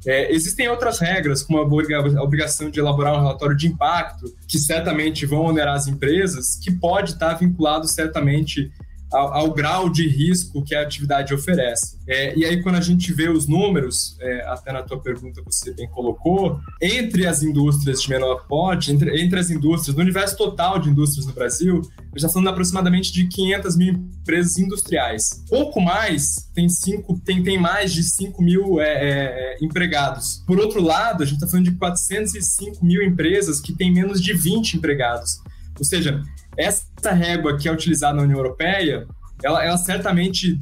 É, 0.06 0.30
existem 0.30 0.68
outras 0.68 0.98
regras, 0.98 1.42
como 1.42 1.58
a 1.58 2.22
obrigação 2.22 2.68
de 2.68 2.78
elaborar 2.78 3.14
um 3.14 3.20
relatório 3.20 3.56
de 3.56 3.66
impacto, 3.66 4.26
que 4.46 4.58
certamente 4.58 5.24
vão 5.24 5.46
onerar 5.46 5.74
as 5.74 5.86
empresas, 5.86 6.56
que 6.56 6.70
pode 6.70 7.12
estar 7.12 7.32
vinculado 7.34 7.88
certamente 7.88 8.70
ao, 9.14 9.32
ao, 9.32 9.54
grau 9.54 9.88
de 9.88 10.08
risco 10.08 10.62
que 10.62 10.74
a 10.74 10.82
atividade 10.82 11.32
oferece. 11.32 11.96
É, 12.06 12.36
e 12.36 12.44
aí, 12.44 12.62
quando 12.62 12.76
a 12.76 12.80
gente 12.80 13.12
vê 13.12 13.28
os 13.28 13.46
números, 13.46 14.16
é, 14.20 14.44
até 14.48 14.72
na 14.72 14.82
tua 14.82 15.00
pergunta 15.00 15.40
você 15.44 15.72
bem 15.72 15.88
colocou, 15.88 16.60
entre 16.82 17.26
as 17.26 17.42
indústrias 17.42 18.02
de 18.02 18.10
menor 18.10 18.46
porte, 18.46 18.90
entre, 18.90 19.22
entre 19.22 19.38
as 19.38 19.50
indústrias, 19.50 19.96
no 19.96 20.02
universo 20.02 20.36
total 20.36 20.78
de 20.78 20.90
indústrias 20.90 21.26
no 21.26 21.32
Brasil, 21.32 21.76
a 21.76 22.02
gente 22.02 22.16
está 22.16 22.28
falando 22.28 22.48
aproximadamente 22.48 23.12
de 23.12 23.26
500 23.28 23.76
mil 23.76 23.94
empresas 23.94 24.58
industriais. 24.58 25.44
Pouco 25.48 25.80
mais 25.80 26.50
tem, 26.54 26.68
cinco, 26.68 27.20
tem, 27.24 27.42
tem 27.42 27.58
mais 27.58 27.92
de 27.92 28.02
5 28.02 28.42
mil 28.42 28.80
é, 28.80 28.86
é, 28.86 29.10
é, 29.10 29.56
empregados. 29.64 30.42
Por 30.46 30.58
outro 30.58 30.82
lado, 30.82 31.22
a 31.22 31.26
gente 31.26 31.36
está 31.36 31.46
falando 31.46 31.66
de 31.66 31.76
405 31.76 32.84
mil 32.84 33.02
empresas 33.02 33.60
que 33.60 33.72
têm 33.72 33.92
menos 33.92 34.20
de 34.20 34.32
20 34.32 34.74
empregados. 34.74 35.38
Ou 35.78 35.84
seja, 35.84 36.22
essa 36.56 37.12
régua 37.12 37.56
que 37.56 37.68
é 37.68 37.72
utilizada 37.72 38.14
na 38.14 38.22
União 38.22 38.38
Europeia, 38.38 39.06
ela, 39.42 39.64
ela 39.64 39.76
certamente 39.76 40.58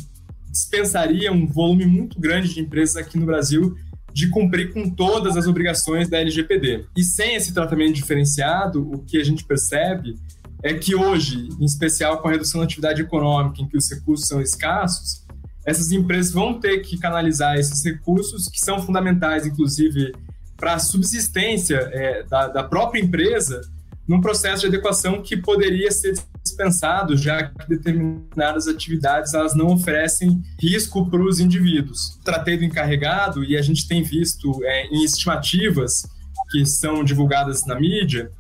dispensaria 0.51 1.33
um 1.33 1.47
volume 1.47 1.87
muito 1.87 2.21
grande 2.21 2.53
de 2.53 2.61
empresas 2.61 2.97
aqui 2.97 3.19
no 3.19 3.27
Brasil 3.27 3.77
de 4.13 4.29
cumprir 4.29 4.73
com 4.73 4.91
todas 4.91 5.37
as 5.37 5.47
obrigações 5.47 6.09
da 6.09 6.19
LGPD. 6.19 6.85
E 6.97 7.03
sem 7.03 7.35
esse 7.35 7.55
tratamento 7.55 7.95
diferenciado, 7.95 8.83
o 8.93 8.99
que 8.99 9.19
a 9.19 9.25
gente 9.25 9.45
percebe 9.45 10.19
é 10.63 10.75
que 10.75 10.95
hoje, 10.95 11.49
em 11.59 11.65
especial 11.65 12.19
com 12.19 12.29
a 12.29 12.33
redução 12.33 12.61
da 12.61 12.67
atividade 12.67 13.01
econômica, 13.01 13.63
em 13.63 13.67
que 13.67 13.77
os 13.77 13.91
recursos 13.91 14.29
são 14.29 14.41
escassos, 14.41 15.23
essas 15.65 15.93
empresas 15.93 16.33
vão 16.33 16.61
ter 16.61 16.81
que 16.81 16.99
canalizar 16.99 17.57
esses 17.57 17.85
recursos, 17.85 18.49
que 18.49 18.61
são 18.61 18.81
fundamentais, 18.83 19.47
inclusive, 19.47 20.13
para 20.57 20.75
a 20.75 20.79
subsistência 20.79 21.77
é, 21.93 22.23
da, 22.25 22.49
da 22.49 22.63
própria 22.63 23.01
empresa, 23.01 23.61
num 24.07 24.21
processo 24.21 24.63
de 24.63 24.67
adequação 24.69 25.23
que 25.23 25.37
poderia 25.37 25.91
ser 25.91 26.15
dispensado, 26.43 27.17
já 27.17 27.45
que 27.45 27.69
determinadas 27.69 28.67
atividades 28.67 29.33
elas 29.33 29.55
não 29.55 29.69
oferecem 29.69 30.43
risco 30.61 31.09
para 31.09 31.23
os 31.23 31.39
indivíduos. 31.39 32.19
Tratei 32.25 32.57
do 32.57 32.65
encarregado 32.65 33.45
e 33.45 33.57
a 33.57 33.63
gente 33.63 33.87
tem 33.87 34.03
visto 34.03 34.61
é, 34.65 34.87
em 34.89 35.05
estimativas 35.05 36.03
que 36.51 36.67
são 36.67 37.03
divulgadas 37.05 37.65
na 37.65 37.79
mídia, 37.79 38.31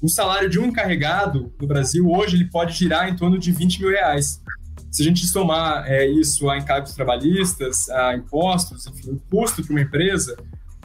o 0.00 0.08
salário 0.08 0.48
de 0.48 0.58
um 0.60 0.66
encarregado 0.66 1.52
no 1.60 1.66
Brasil 1.66 2.08
hoje 2.08 2.36
ele 2.36 2.44
pode 2.44 2.72
girar 2.72 3.08
em 3.08 3.16
torno 3.16 3.38
de 3.38 3.50
20 3.50 3.80
mil 3.80 3.90
reais. 3.90 4.40
Se 4.90 5.02
a 5.02 5.04
gente 5.04 5.26
somar 5.26 5.84
é, 5.86 6.06
isso 6.06 6.48
a 6.48 6.56
encargos 6.56 6.92
trabalhistas, 6.92 7.88
a 7.90 8.14
impostos, 8.14 8.86
enfim, 8.86 9.10
o 9.10 9.20
custo 9.30 9.62
para 9.62 9.72
uma 9.72 9.80
empresa, 9.80 10.36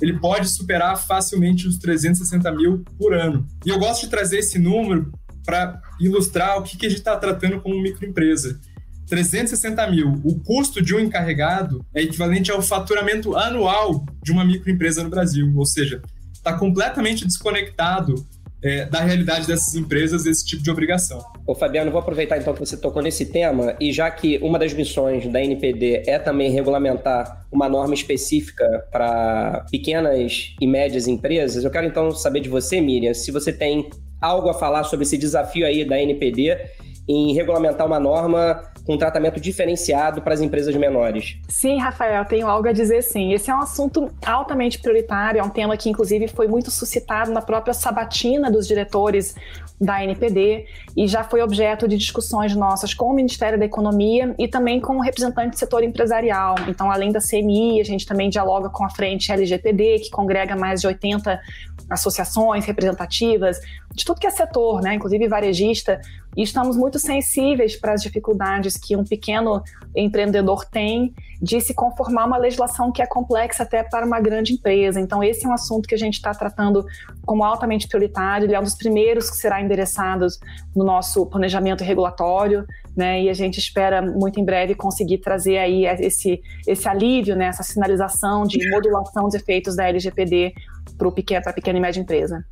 ele 0.02 0.20
pode 0.20 0.50
superar 0.50 0.98
facilmente 0.98 1.68
os 1.68 1.78
360 1.78 2.52
mil 2.52 2.84
por 2.98 3.14
ano. 3.14 3.46
E 3.66 3.70
eu 3.70 3.80
gosto 3.80 4.04
de 4.04 4.10
trazer 4.10 4.40
esse 4.40 4.60
número 4.60 5.12
para 5.46 5.82
ilustrar 6.00 6.58
o 6.58 6.64
que, 6.64 6.78
que 6.78 6.86
a 6.86 6.90
gente 6.90 7.00
está 7.00 7.18
tratando 7.18 7.62
como 7.62 7.82
microempresa. 7.82 8.60
360 9.08 9.88
mil. 9.92 10.22
O 10.24 10.40
custo 10.40 10.82
de 10.82 10.96
um 10.96 11.00
encarregado 11.00 11.86
é 11.94 12.02
equivalente 12.02 12.52
ao 12.52 12.62
faturamento 12.62 13.36
anual 13.36 14.06
de 14.24 14.32
uma 14.32 14.46
microempresa 14.46 15.04
no 15.04 15.10
Brasil, 15.10 15.52
ou 15.56 15.66
seja, 15.66 16.02
está 16.32 16.54
completamente 16.58 17.26
desconectado 17.26 18.16
é, 18.64 18.86
da 18.86 19.02
realidade 19.02 19.46
dessas 19.46 19.76
empresas 19.76 20.26
esse 20.26 20.46
tipo 20.46 20.64
de 20.64 20.72
obrigação. 20.72 21.24
Ô 21.46 21.54
Fabiano, 21.54 21.92
vou 21.92 22.00
aproveitar 22.00 22.38
então 22.38 22.54
que 22.54 22.60
você 22.60 22.78
tocou 22.78 23.02
nesse 23.02 23.26
tema 23.26 23.76
e 23.80 23.92
já 23.92 24.10
que 24.10 24.38
uma 24.42 24.58
das 24.58 24.74
missões 24.74 25.28
da 25.28 25.42
NPD 25.42 26.04
é 26.08 26.18
também 26.18 26.52
regulamentar 26.52 27.46
uma 27.52 27.68
norma 27.68 27.94
específica 27.94 28.88
para 28.92 29.66
pequenas 29.70 30.56
e 30.60 30.66
médias 30.66 31.08
empresas, 31.08 31.64
eu 31.64 31.72
quero 31.72 31.86
então 31.86 32.12
saber 32.12 32.40
de 32.40 32.50
você, 32.50 32.80
Miriam, 32.80 33.14
se 33.14 33.32
você 33.32 33.52
tem 33.52 33.90
algo 34.22 34.50
a 34.50 34.54
falar 34.54 34.86
sobre 34.86 35.06
esse 35.06 35.18
desafio 35.18 35.66
aí 35.66 35.84
da 35.84 36.02
NPD 36.02 36.58
em 37.08 37.34
regulamentar 37.34 37.86
uma 37.86 38.00
norma 38.00 38.64
com 38.86 38.96
um 38.96 38.98
tratamento 38.98 39.40
diferenciado 39.40 40.22
para 40.22 40.34
as 40.34 40.42
empresas 40.42 40.76
menores? 40.76 41.38
Sim, 41.48 41.80
Rafael, 41.80 42.26
tenho 42.26 42.48
algo 42.48 42.68
a 42.68 42.74
dizer 42.74 43.02
sim. 43.02 43.34
Esse 43.34 43.50
é 43.50 43.56
um 43.56 43.60
assunto 43.60 44.12
altamente 44.26 44.80
prioritário, 44.80 45.40
é 45.40 45.44
um 45.44 45.50
tema 45.50 45.78
que, 45.78 45.90
inclusive, 45.90 46.28
foi 46.28 46.48
muito 46.48 46.70
suscitado 46.70 47.32
na 47.32 47.42
própria 47.42 47.74
sabatina 47.74 48.52
dos 48.52 48.68
diretores 48.68 49.36
da 49.80 50.04
NPD 50.04 50.66
e 50.96 51.08
já 51.08 51.24
foi 51.24 51.42
objeto 51.42 51.88
de 51.88 51.98
discussões 51.98 52.56
nossas 52.56 52.94
com 52.94 53.06
o 53.06 53.14
Ministério 53.14 53.58
da 53.58 53.66
Economia 53.66 54.34
e 54.38 54.48
também 54.48 54.80
com 54.80 54.98
o 54.98 55.02
representante 55.02 55.52
do 55.52 55.58
setor 55.58 55.84
empresarial. 55.84 56.56
Então, 56.68 56.92
além 56.92 57.12
da 57.12 57.20
CMI, 57.20 57.82
a 57.82 57.84
gente 57.84 58.06
também 58.06 58.30
dialoga 58.30 58.70
com 58.70 58.86
a 58.86 58.90
frente 58.90 59.32
LGPD, 59.32 60.00
que 60.00 60.10
congrega 60.10 60.56
mais 60.56 60.82
de 60.82 60.88
80 60.88 61.40
associações 61.90 62.66
representativas 62.66 63.60
de 63.94 64.04
tudo 64.04 64.20
que 64.20 64.28
é 64.28 64.30
setor, 64.30 64.82
né, 64.82 64.96
inclusive 64.96 65.28
varejista, 65.28 66.02
e 66.36 66.42
estamos 66.42 66.76
muito 66.76 67.00
sensíveis 67.00 67.76
para 67.76 67.94
as 67.94 68.02
dificuldades 68.02 68.78
que 68.78 68.96
um 68.96 69.04
pequeno 69.04 69.62
empreendedor 69.96 70.66
tem 70.66 71.14
de 71.42 71.60
se 71.62 71.74
conformar 71.74 72.26
uma 72.26 72.38
legislação 72.38 72.92
que 72.92 73.02
é 73.02 73.06
complexa 73.06 73.64
até 73.64 73.84
para 73.84 74.06
uma 74.06 74.20
grande 74.20 74.54
empresa. 74.54 75.00
Então, 75.00 75.24
esse 75.24 75.46
é 75.46 75.50
um 75.50 75.54
assunto 75.54 75.88
que 75.88 75.94
a 75.94 75.98
gente 75.98 76.16
está 76.16 76.32
tratando 76.32 76.86
como 77.26 77.44
altamente 77.44 77.88
prioritário, 77.88 78.46
ele 78.46 78.56
é 78.56 78.60
um 78.60 78.64
dos 78.64 78.76
primeiros 78.76 79.30
que 79.30 79.38
será 79.38 79.62
endereçado 79.62 80.28
no 80.76 80.84
nosso 80.84 81.26
planejamento 81.26 81.84
regulatório, 81.84 82.66
né, 82.96 83.24
e 83.24 83.30
a 83.30 83.34
gente 83.34 83.58
espera 83.58 84.02
muito 84.02 84.40
em 84.40 84.46
breve 84.46 84.76
conseguir 84.76 85.18
trazer 85.18 85.58
aí 85.58 85.86
esse, 85.86 86.42
esse 86.68 86.88
alívio, 86.88 87.36
né, 87.36 87.46
essa 87.46 87.64
sinalização 87.64 88.44
de 88.44 88.70
modulação 88.70 89.24
dos 89.24 89.34
efeitos 89.34 89.76
da 89.76 89.88
LGPD 89.88 90.54
para 90.98 91.08
a 91.50 91.54
pequena 91.54 91.78
e 91.78 91.82
média 91.82 92.00
empresa. 92.00 92.46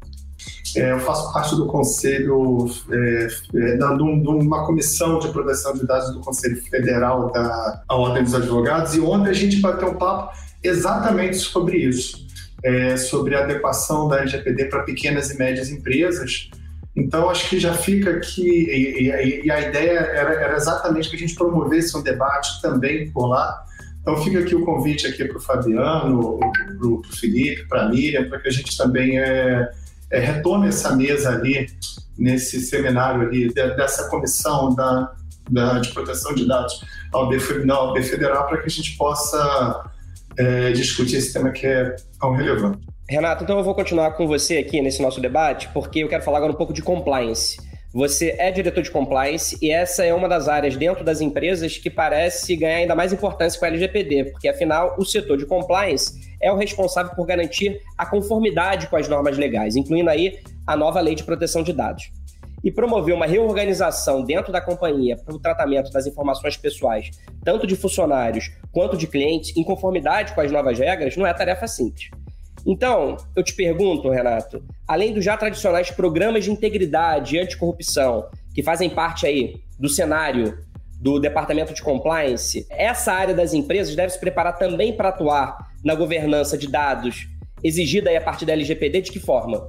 É, 0.75 0.93
eu 0.93 0.99
faço 0.99 1.33
parte 1.33 1.55
do 1.55 1.65
conselho, 1.67 2.65
é, 2.89 3.27
é, 3.55 3.77
de 3.77 4.03
uma 4.03 4.65
comissão 4.65 5.19
de 5.19 5.27
proteção 5.29 5.73
de 5.73 5.85
dados 5.85 6.13
do 6.13 6.21
Conselho 6.21 6.61
Federal 6.63 7.31
da 7.31 7.83
Ordem 7.89 8.23
dos 8.23 8.33
Advogados, 8.33 8.95
e 8.95 9.01
ontem 9.01 9.29
a 9.29 9.33
gente 9.33 9.59
bateu 9.59 9.89
um 9.89 9.95
papo 9.95 10.33
exatamente 10.63 11.37
sobre 11.37 11.77
isso, 11.77 12.25
é, 12.63 12.95
sobre 12.95 13.35
a 13.35 13.43
adequação 13.43 14.07
da 14.07 14.19
LGPD 14.19 14.65
para 14.65 14.83
pequenas 14.83 15.29
e 15.31 15.37
médias 15.37 15.69
empresas. 15.69 16.49
Então, 16.95 17.29
acho 17.29 17.49
que 17.49 17.59
já 17.59 17.73
fica 17.73 18.11
aqui, 18.11 18.41
e, 18.41 19.09
e, 19.09 19.45
e 19.45 19.51
a 19.51 19.61
ideia 19.61 19.99
era, 19.99 20.33
era, 20.33 20.55
exatamente 20.55 21.09
que 21.09 21.15
a 21.15 21.19
gente 21.19 21.35
promovesse 21.35 21.97
um 21.97 22.01
debate 22.01 22.61
também 22.61 23.09
por 23.11 23.27
lá. 23.27 23.65
Então, 24.01 24.17
fica 24.17 24.39
aqui 24.39 24.55
o 24.55 24.65
convite 24.65 25.07
aqui 25.07 25.25
para 25.25 25.37
o 25.37 25.41
Fabiano, 25.41 26.39
para 26.39 26.87
o 26.87 27.01
Felipe, 27.19 27.67
para 27.67 27.83
a 27.83 27.89
Miriam, 27.89 28.27
para 28.27 28.39
que 28.39 28.47
a 28.47 28.51
gente 28.51 28.75
também 28.77 29.19
é, 29.19 29.69
é, 30.11 30.19
retome 30.19 30.67
essa 30.67 30.95
mesa 30.95 31.29
ali, 31.29 31.67
nesse 32.17 32.59
seminário 32.59 33.21
ali, 33.21 33.51
dessa 33.53 34.09
comissão 34.09 34.75
da, 34.75 35.11
da, 35.49 35.79
de 35.79 35.89
proteção 35.91 36.35
de 36.35 36.47
dados 36.47 36.85
na 37.65 37.79
OAB 37.79 38.03
Federal, 38.03 38.47
para 38.47 38.57
que 38.57 38.67
a 38.67 38.69
gente 38.69 38.95
possa 38.97 39.91
é, 40.37 40.71
discutir 40.71 41.17
esse 41.17 41.33
tema 41.33 41.51
que 41.51 41.65
é 41.65 41.95
tão 42.19 42.33
relevante. 42.33 42.79
Renato, 43.09 43.43
então 43.43 43.57
eu 43.57 43.63
vou 43.63 43.75
continuar 43.75 44.11
com 44.11 44.25
você 44.25 44.57
aqui 44.57 44.81
nesse 44.81 45.01
nosso 45.01 45.19
debate, 45.19 45.67
porque 45.73 45.99
eu 45.99 46.07
quero 46.07 46.23
falar 46.23 46.37
agora 46.37 46.53
um 46.53 46.55
pouco 46.55 46.71
de 46.71 46.81
compliance. 46.81 47.57
Você 47.93 48.33
é 48.39 48.49
diretor 48.49 48.81
de 48.81 48.89
compliance 48.89 49.57
e 49.61 49.69
essa 49.69 50.05
é 50.05 50.13
uma 50.13 50.29
das 50.29 50.47
áreas 50.47 50.77
dentro 50.77 51.03
das 51.03 51.19
empresas 51.19 51.77
que 51.77 51.89
parece 51.89 52.55
ganhar 52.55 52.77
ainda 52.77 52.95
mais 52.95 53.11
importância 53.11 53.59
com 53.59 53.65
a 53.65 53.67
LGPD, 53.67 54.31
porque 54.31 54.47
afinal 54.47 54.95
o 54.97 55.03
setor 55.03 55.37
de 55.37 55.45
compliance 55.45 56.37
é 56.39 56.49
o 56.49 56.55
responsável 56.55 57.13
por 57.13 57.25
garantir 57.25 57.81
a 57.97 58.05
conformidade 58.05 58.87
com 58.87 58.95
as 58.95 59.09
normas 59.09 59.37
legais, 59.37 59.75
incluindo 59.75 60.09
aí 60.09 60.39
a 60.65 60.77
nova 60.77 61.01
lei 61.01 61.15
de 61.15 61.25
proteção 61.25 61.63
de 61.63 61.73
dados. 61.73 62.09
E 62.63 62.71
promover 62.71 63.13
uma 63.13 63.25
reorganização 63.25 64.23
dentro 64.23 64.53
da 64.53 64.61
companhia 64.61 65.17
para 65.17 65.35
o 65.35 65.39
tratamento 65.39 65.91
das 65.91 66.07
informações 66.07 66.55
pessoais, 66.55 67.11
tanto 67.43 67.67
de 67.67 67.75
funcionários 67.75 68.51
quanto 68.71 68.95
de 68.95 69.05
clientes, 69.05 69.51
em 69.57 69.65
conformidade 69.65 70.33
com 70.33 70.39
as 70.39 70.49
novas 70.49 70.79
regras, 70.79 71.17
não 71.17 71.27
é 71.27 71.33
tarefa 71.33 71.67
simples. 71.67 72.09
Então, 72.65 73.17
eu 73.35 73.43
te 73.43 73.53
pergunto, 73.53 74.09
Renato, 74.09 74.63
além 74.87 75.13
dos 75.13 75.25
já 75.25 75.35
tradicionais 75.35 75.89
programas 75.89 76.43
de 76.43 76.51
integridade 76.51 77.35
e 77.35 77.39
anticorrupção, 77.39 78.27
que 78.53 78.61
fazem 78.61 78.89
parte 78.89 79.25
aí 79.25 79.61
do 79.79 79.89
cenário 79.89 80.57
do 80.99 81.19
departamento 81.19 81.73
de 81.73 81.81
compliance, 81.81 82.67
essa 82.69 83.11
área 83.11 83.33
das 83.33 83.53
empresas 83.53 83.95
deve 83.95 84.13
se 84.13 84.19
preparar 84.19 84.57
também 84.57 84.95
para 84.95 85.09
atuar 85.09 85.71
na 85.83 85.95
governança 85.95 86.55
de 86.55 86.67
dados 86.67 87.27
exigida 87.63 88.15
a 88.15 88.21
partir 88.21 88.45
da 88.45 88.53
LGPD, 88.53 89.01
de 89.01 89.11
que 89.11 89.19
forma? 89.19 89.67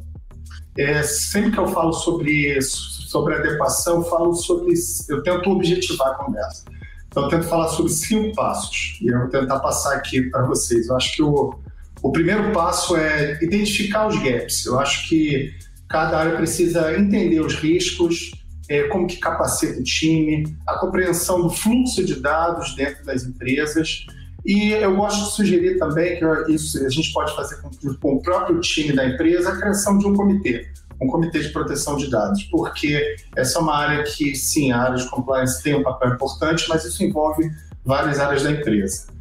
É, 0.79 1.03
sempre 1.03 1.53
que 1.53 1.59
eu 1.59 1.69
falo 1.69 1.93
sobre, 1.93 2.61
sobre 2.63 3.35
adequação, 3.35 3.97
eu 3.97 4.03
falo 4.05 4.35
sobre. 4.35 4.73
Eu 5.09 5.23
tento 5.23 5.51
objetivar 5.51 6.09
a 6.09 6.15
conversa. 6.15 6.65
Então, 7.09 7.25
eu 7.25 7.29
tento 7.29 7.45
falar 7.45 7.69
sobre 7.69 7.93
cinco 7.93 8.35
passos. 8.35 8.99
E 9.03 9.09
eu 9.09 9.21
vou 9.21 9.29
tentar 9.29 9.61
passar 9.61 9.95
aqui 9.97 10.23
para 10.31 10.47
vocês. 10.47 10.89
Eu 10.89 10.97
acho 10.97 11.15
que 11.15 11.23
o, 11.23 11.55
o 12.03 12.11
primeiro 12.11 12.51
passo 12.53 12.97
é 12.97 13.39
identificar 13.43 14.09
os 14.09 14.21
gaps. 14.21 14.67
Eu 14.67 14.79
acho 14.81 15.09
que 15.09 15.55
cada 15.89 16.19
área 16.19 16.37
precisa 16.37 16.99
entender 16.99 17.41
os 17.41 17.55
riscos, 17.55 18.33
é, 18.69 18.85
como 18.85 19.07
que 19.07 19.19
capacita 19.19 19.79
o 19.79 19.85
time, 19.85 20.57
a 20.67 20.79
compreensão 20.79 21.43
do 21.43 21.51
fluxo 21.51 22.05
de 22.05 22.17
dados 22.17 22.75
dentro 22.75 23.05
das 23.05 23.25
empresas. 23.25 24.07
E 24.45 24.73
eu 24.73 24.97
gosto 24.97 25.25
de 25.25 25.37
sugerir 25.37 25.79
também 25.79 26.19
que 26.19 26.53
isso 26.53 26.85
a 26.85 26.89
gente 26.89 27.13
pode 27.13 27.35
fazer 27.37 27.61
com, 27.61 28.17
o 28.17 28.21
próprio 28.21 28.59
time 28.61 28.93
da 28.93 29.07
empresa 29.07 29.51
a 29.51 29.57
criação 29.57 29.99
de 29.99 30.07
um 30.07 30.15
comitê, 30.15 30.67
um 31.01 31.07
comitê 31.07 31.41
de 31.41 31.51
proteção 31.51 31.97
de 31.97 32.11
dados, 32.11 32.43
porque 32.45 33.15
essa 33.37 33.59
é 33.59 33.63
uma 33.63 33.77
área 33.77 34.03
que, 34.03 34.35
sim, 34.35 34.73
a 34.73 34.83
área 34.83 34.97
de 34.97 35.09
compliance 35.09 35.63
tem 35.63 35.77
um 35.77 35.83
papel 35.83 36.15
importante, 36.15 36.69
mas 36.69 36.85
isso 36.85 37.05
envolve 37.05 37.49
várias 37.85 38.19
áreas 38.19 38.43
da 38.43 38.51
empresa. 38.51 39.12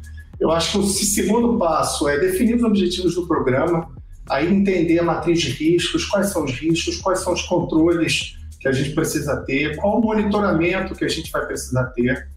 Eu 0.42 0.50
acho 0.50 0.72
que 0.72 0.78
o 0.78 0.82
segundo 0.82 1.56
passo 1.56 2.08
é 2.08 2.18
definir 2.18 2.56
os 2.56 2.64
objetivos 2.64 3.14
do 3.14 3.28
programa, 3.28 3.88
aí 4.28 4.52
entender 4.52 4.98
a 4.98 5.04
matriz 5.04 5.40
de 5.40 5.50
riscos, 5.50 6.04
quais 6.04 6.30
são 6.30 6.42
os 6.42 6.50
riscos, 6.50 6.96
quais 6.96 7.20
são 7.20 7.32
os 7.32 7.42
controles 7.42 8.36
que 8.58 8.66
a 8.66 8.72
gente 8.72 8.90
precisa 8.90 9.36
ter, 9.46 9.76
qual 9.76 10.00
o 10.00 10.02
monitoramento 10.02 10.96
que 10.96 11.04
a 11.04 11.08
gente 11.08 11.30
vai 11.30 11.46
precisar 11.46 11.84
ter. 11.90 12.28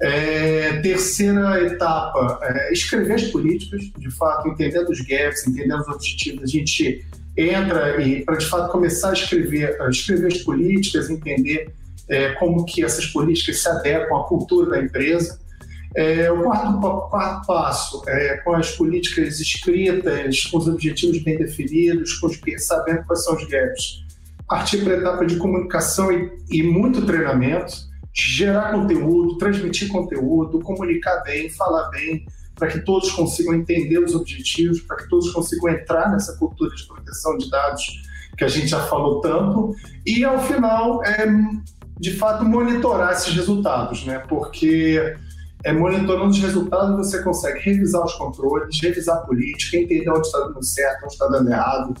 É, 0.00 0.80
terceira 0.80 1.62
etapa, 1.62 2.38
é, 2.42 2.72
escrever 2.72 3.16
as 3.16 3.24
políticas, 3.24 3.82
de 3.98 4.10
fato, 4.12 4.48
entendendo 4.48 4.88
os 4.88 5.02
gaps, 5.02 5.46
entendendo 5.46 5.80
os 5.80 5.88
objetivos, 5.88 6.44
a 6.44 6.46
gente 6.46 7.04
entra 7.36 8.00
e 8.00 8.24
para 8.24 8.36
de 8.36 8.46
fato 8.46 8.72
começar 8.72 9.10
a 9.10 9.12
escrever, 9.12 9.78
a 9.78 9.90
escrever 9.90 10.28
as 10.28 10.38
políticas, 10.38 11.10
entender 11.10 11.70
é, 12.08 12.32
como 12.32 12.64
que 12.64 12.82
essas 12.82 13.04
políticas 13.06 13.60
se 13.60 13.68
adequam 13.68 14.20
à 14.20 14.24
cultura 14.24 14.70
da 14.70 14.82
empresa. 14.82 15.38
É, 15.94 16.30
o 16.30 16.42
quarto, 16.42 16.80
quarto 17.10 17.46
passo 17.46 18.02
é 18.08 18.38
com 18.38 18.54
as 18.54 18.70
políticas 18.72 19.40
escritas, 19.40 20.44
com 20.44 20.58
os 20.58 20.68
objetivos 20.68 21.22
bem 21.22 21.36
definidos, 21.36 22.14
com 22.14 22.28
os, 22.28 22.40
sabendo 22.58 23.04
quais 23.04 23.24
são 23.24 23.36
os 23.36 23.46
gaps. 23.46 24.02
Partir 24.48 24.82
para 24.82 24.94
a 24.94 24.98
etapa 24.98 25.26
de 25.26 25.36
comunicação 25.36 26.10
e, 26.10 26.32
e 26.50 26.62
muito 26.62 27.04
treinamento, 27.04 27.74
gerar 28.12 28.72
conteúdo, 28.72 29.38
transmitir 29.38 29.88
conteúdo, 29.88 30.60
comunicar 30.60 31.22
bem, 31.24 31.50
falar 31.50 31.88
bem, 31.90 32.26
para 32.54 32.68
que 32.68 32.80
todos 32.80 33.10
consigam 33.12 33.54
entender 33.54 33.98
os 33.98 34.14
objetivos, 34.14 34.80
para 34.80 34.96
que 34.96 35.08
todos 35.08 35.32
consigam 35.32 35.70
entrar 35.70 36.10
nessa 36.10 36.36
cultura 36.36 36.74
de 36.74 36.86
proteção 36.86 37.36
de 37.36 37.50
dados 37.50 38.02
que 38.36 38.44
a 38.44 38.48
gente 38.48 38.68
já 38.68 38.80
falou 38.86 39.20
tanto. 39.20 39.74
E, 40.06 40.24
ao 40.24 40.38
final, 40.42 41.02
é, 41.04 41.26
de 41.98 42.14
fato, 42.14 42.44
monitorar 42.44 43.12
esses 43.12 43.34
resultados, 43.34 44.04
né? 44.04 44.18
porque 44.28 45.16
é, 45.64 45.72
monitorando 45.72 46.30
os 46.30 46.38
resultados, 46.38 46.96
você 46.96 47.22
consegue 47.22 47.60
revisar 47.60 48.04
os 48.04 48.14
controles, 48.14 48.80
revisar 48.80 49.18
a 49.18 49.20
política, 49.20 49.76
entender 49.76 50.10
onde 50.10 50.26
está 50.26 50.40
dando 50.40 50.64
certo, 50.64 51.04
onde 51.04 51.12
está 51.12 51.26
dando 51.28 51.50
errado, 51.50 51.94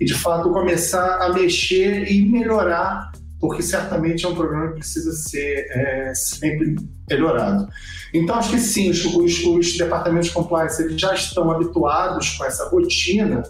e 0.00 0.04
de 0.04 0.14
fato 0.14 0.50
começar 0.50 1.22
a 1.22 1.32
mexer 1.32 2.10
e 2.10 2.24
melhorar, 2.28 3.12
porque 3.40 3.62
certamente 3.62 4.24
é 4.24 4.28
um 4.28 4.34
programa 4.34 4.72
que 4.72 4.80
precisa 4.80 5.12
ser 5.12 5.66
é, 5.70 6.12
sempre 6.14 6.76
melhorado. 7.08 7.68
Então, 8.12 8.36
acho 8.36 8.50
que 8.50 8.58
sim, 8.58 8.90
os, 8.90 9.04
os, 9.04 9.44
os 9.44 9.76
departamentos 9.76 10.28
de 10.28 10.34
compliance 10.34 10.82
eles 10.82 11.00
já 11.00 11.14
estão 11.14 11.50
habituados 11.50 12.30
com 12.30 12.44
essa 12.44 12.68
rotina 12.68 13.42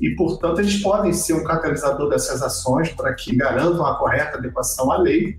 e, 0.00 0.10
portanto, 0.10 0.60
eles 0.60 0.80
podem 0.82 1.12
ser 1.12 1.34
um 1.34 1.44
catalisador 1.44 2.08
dessas 2.08 2.42
ações 2.42 2.90
para 2.90 3.14
que 3.14 3.34
garantam 3.34 3.84
a 3.84 3.98
correta 3.98 4.38
adequação 4.38 4.92
à 4.92 4.98
lei 4.98 5.36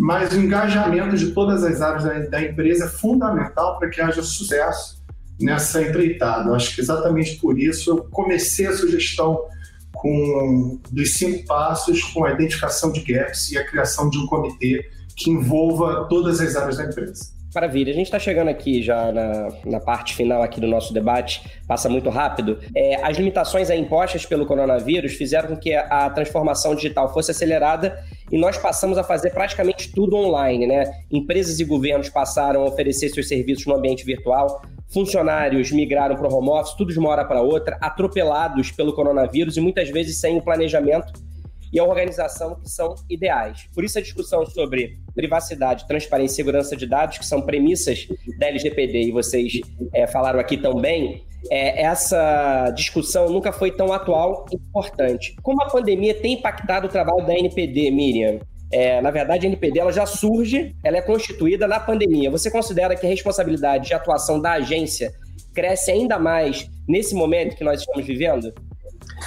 mas 0.00 0.32
o 0.32 0.40
engajamento 0.40 1.14
de 1.14 1.32
todas 1.32 1.62
as 1.62 1.82
áreas 1.82 2.04
da, 2.04 2.18
da 2.20 2.42
empresa 2.42 2.86
é 2.86 2.88
fundamental 2.88 3.78
para 3.78 3.90
que 3.90 4.00
haja 4.00 4.22
sucesso 4.22 4.98
nessa 5.38 5.82
empreitada. 5.82 6.48
Eu 6.48 6.54
acho 6.54 6.74
que 6.74 6.80
exatamente 6.80 7.36
por 7.36 7.58
isso 7.58 7.90
eu 7.90 8.04
comecei 8.04 8.66
a 8.66 8.72
sugestão 8.72 9.44
com 9.92 10.80
dos 10.90 11.12
cinco 11.12 11.44
passos 11.44 12.02
com 12.02 12.24
a 12.24 12.32
identificação 12.32 12.90
de 12.90 13.00
gaps 13.00 13.52
e 13.52 13.58
a 13.58 13.66
criação 13.66 14.08
de 14.08 14.16
um 14.16 14.26
comitê 14.26 14.88
que 15.14 15.30
envolva 15.30 16.06
todas 16.08 16.40
as 16.40 16.56
áreas 16.56 16.78
da 16.78 16.86
empresa. 16.86 17.32
Maravilha, 17.52 17.90
a 17.90 17.94
gente 17.94 18.06
está 18.06 18.18
chegando 18.18 18.48
aqui 18.48 18.80
já 18.80 19.10
na, 19.10 19.48
na, 19.64 19.80
parte 19.80 20.14
final 20.14 20.40
aqui 20.40 20.60
do 20.60 20.68
nosso 20.68 20.94
debate, 20.94 21.42
passa 21.66 21.88
muito 21.88 22.08
rápido. 22.08 22.60
É, 22.74 22.94
as 23.02 23.16
limitações 23.16 23.68
impostas 23.70 24.24
pelo 24.24 24.46
coronavírus 24.46 25.14
fizeram 25.14 25.48
com 25.48 25.56
que 25.56 25.74
a 25.74 26.08
transformação 26.10 26.76
digital 26.76 27.12
fosse 27.12 27.32
acelerada 27.32 27.98
e 28.30 28.38
nós 28.38 28.56
passamos 28.56 28.98
a 28.98 29.02
fazer 29.02 29.30
praticamente 29.30 29.90
tudo 29.92 30.14
online, 30.14 30.64
né? 30.64 30.84
Empresas 31.10 31.58
e 31.58 31.64
governos 31.64 32.08
passaram 32.08 32.62
a 32.62 32.66
oferecer 32.66 33.08
seus 33.08 33.26
serviços 33.26 33.66
no 33.66 33.74
ambiente 33.74 34.04
virtual, 34.04 34.62
funcionários 34.86 35.72
migraram 35.72 36.14
para 36.14 36.28
o 36.28 36.32
home 36.32 36.50
office, 36.50 36.74
tudo 36.74 36.92
de 36.92 36.98
uma 37.00 37.08
hora 37.08 37.24
para 37.24 37.42
outra, 37.42 37.76
atropelados 37.80 38.70
pelo 38.70 38.92
coronavírus 38.92 39.56
e 39.56 39.60
muitas 39.60 39.88
vezes 39.90 40.20
sem 40.20 40.38
o 40.38 40.42
planejamento 40.42 41.12
e 41.72 41.78
a 41.78 41.84
organização 41.84 42.56
que 42.56 42.68
são 42.68 42.94
ideais. 43.08 43.68
Por 43.74 43.84
isso 43.84 43.98
a 43.98 44.02
discussão 44.02 44.44
sobre 44.46 44.98
privacidade, 45.14 45.86
transparência 45.86 46.34
e 46.34 46.36
segurança 46.36 46.76
de 46.76 46.86
dados, 46.86 47.18
que 47.18 47.26
são 47.26 47.42
premissas 47.42 48.06
da 48.38 48.46
LGPD, 48.46 49.02
e 49.02 49.12
vocês 49.12 49.60
é, 49.92 50.06
falaram 50.06 50.40
aqui 50.40 50.56
também, 50.56 51.24
é, 51.50 51.82
essa 51.82 52.70
discussão 52.70 53.30
nunca 53.30 53.52
foi 53.52 53.70
tão 53.70 53.92
atual 53.92 54.46
e 54.52 54.56
importante. 54.56 55.34
Como 55.42 55.62
a 55.62 55.66
pandemia 55.66 56.14
tem 56.14 56.34
impactado 56.34 56.86
o 56.86 56.90
trabalho 56.90 57.24
da 57.24 57.34
NPD, 57.34 57.90
Miriam? 57.90 58.40
É, 58.72 59.00
na 59.00 59.10
verdade, 59.10 59.46
a 59.46 59.48
NPD 59.48 59.80
ela 59.80 59.92
já 59.92 60.06
surge, 60.06 60.76
ela 60.84 60.96
é 60.96 61.02
constituída 61.02 61.66
na 61.66 61.80
pandemia. 61.80 62.30
Você 62.30 62.50
considera 62.50 62.94
que 62.94 63.04
a 63.04 63.08
responsabilidade 63.08 63.88
de 63.88 63.94
atuação 63.94 64.40
da 64.40 64.52
agência 64.52 65.12
cresce 65.52 65.90
ainda 65.90 66.18
mais 66.18 66.68
nesse 66.88 67.14
momento 67.14 67.56
que 67.56 67.64
nós 67.64 67.80
estamos 67.80 68.06
vivendo? 68.06 68.52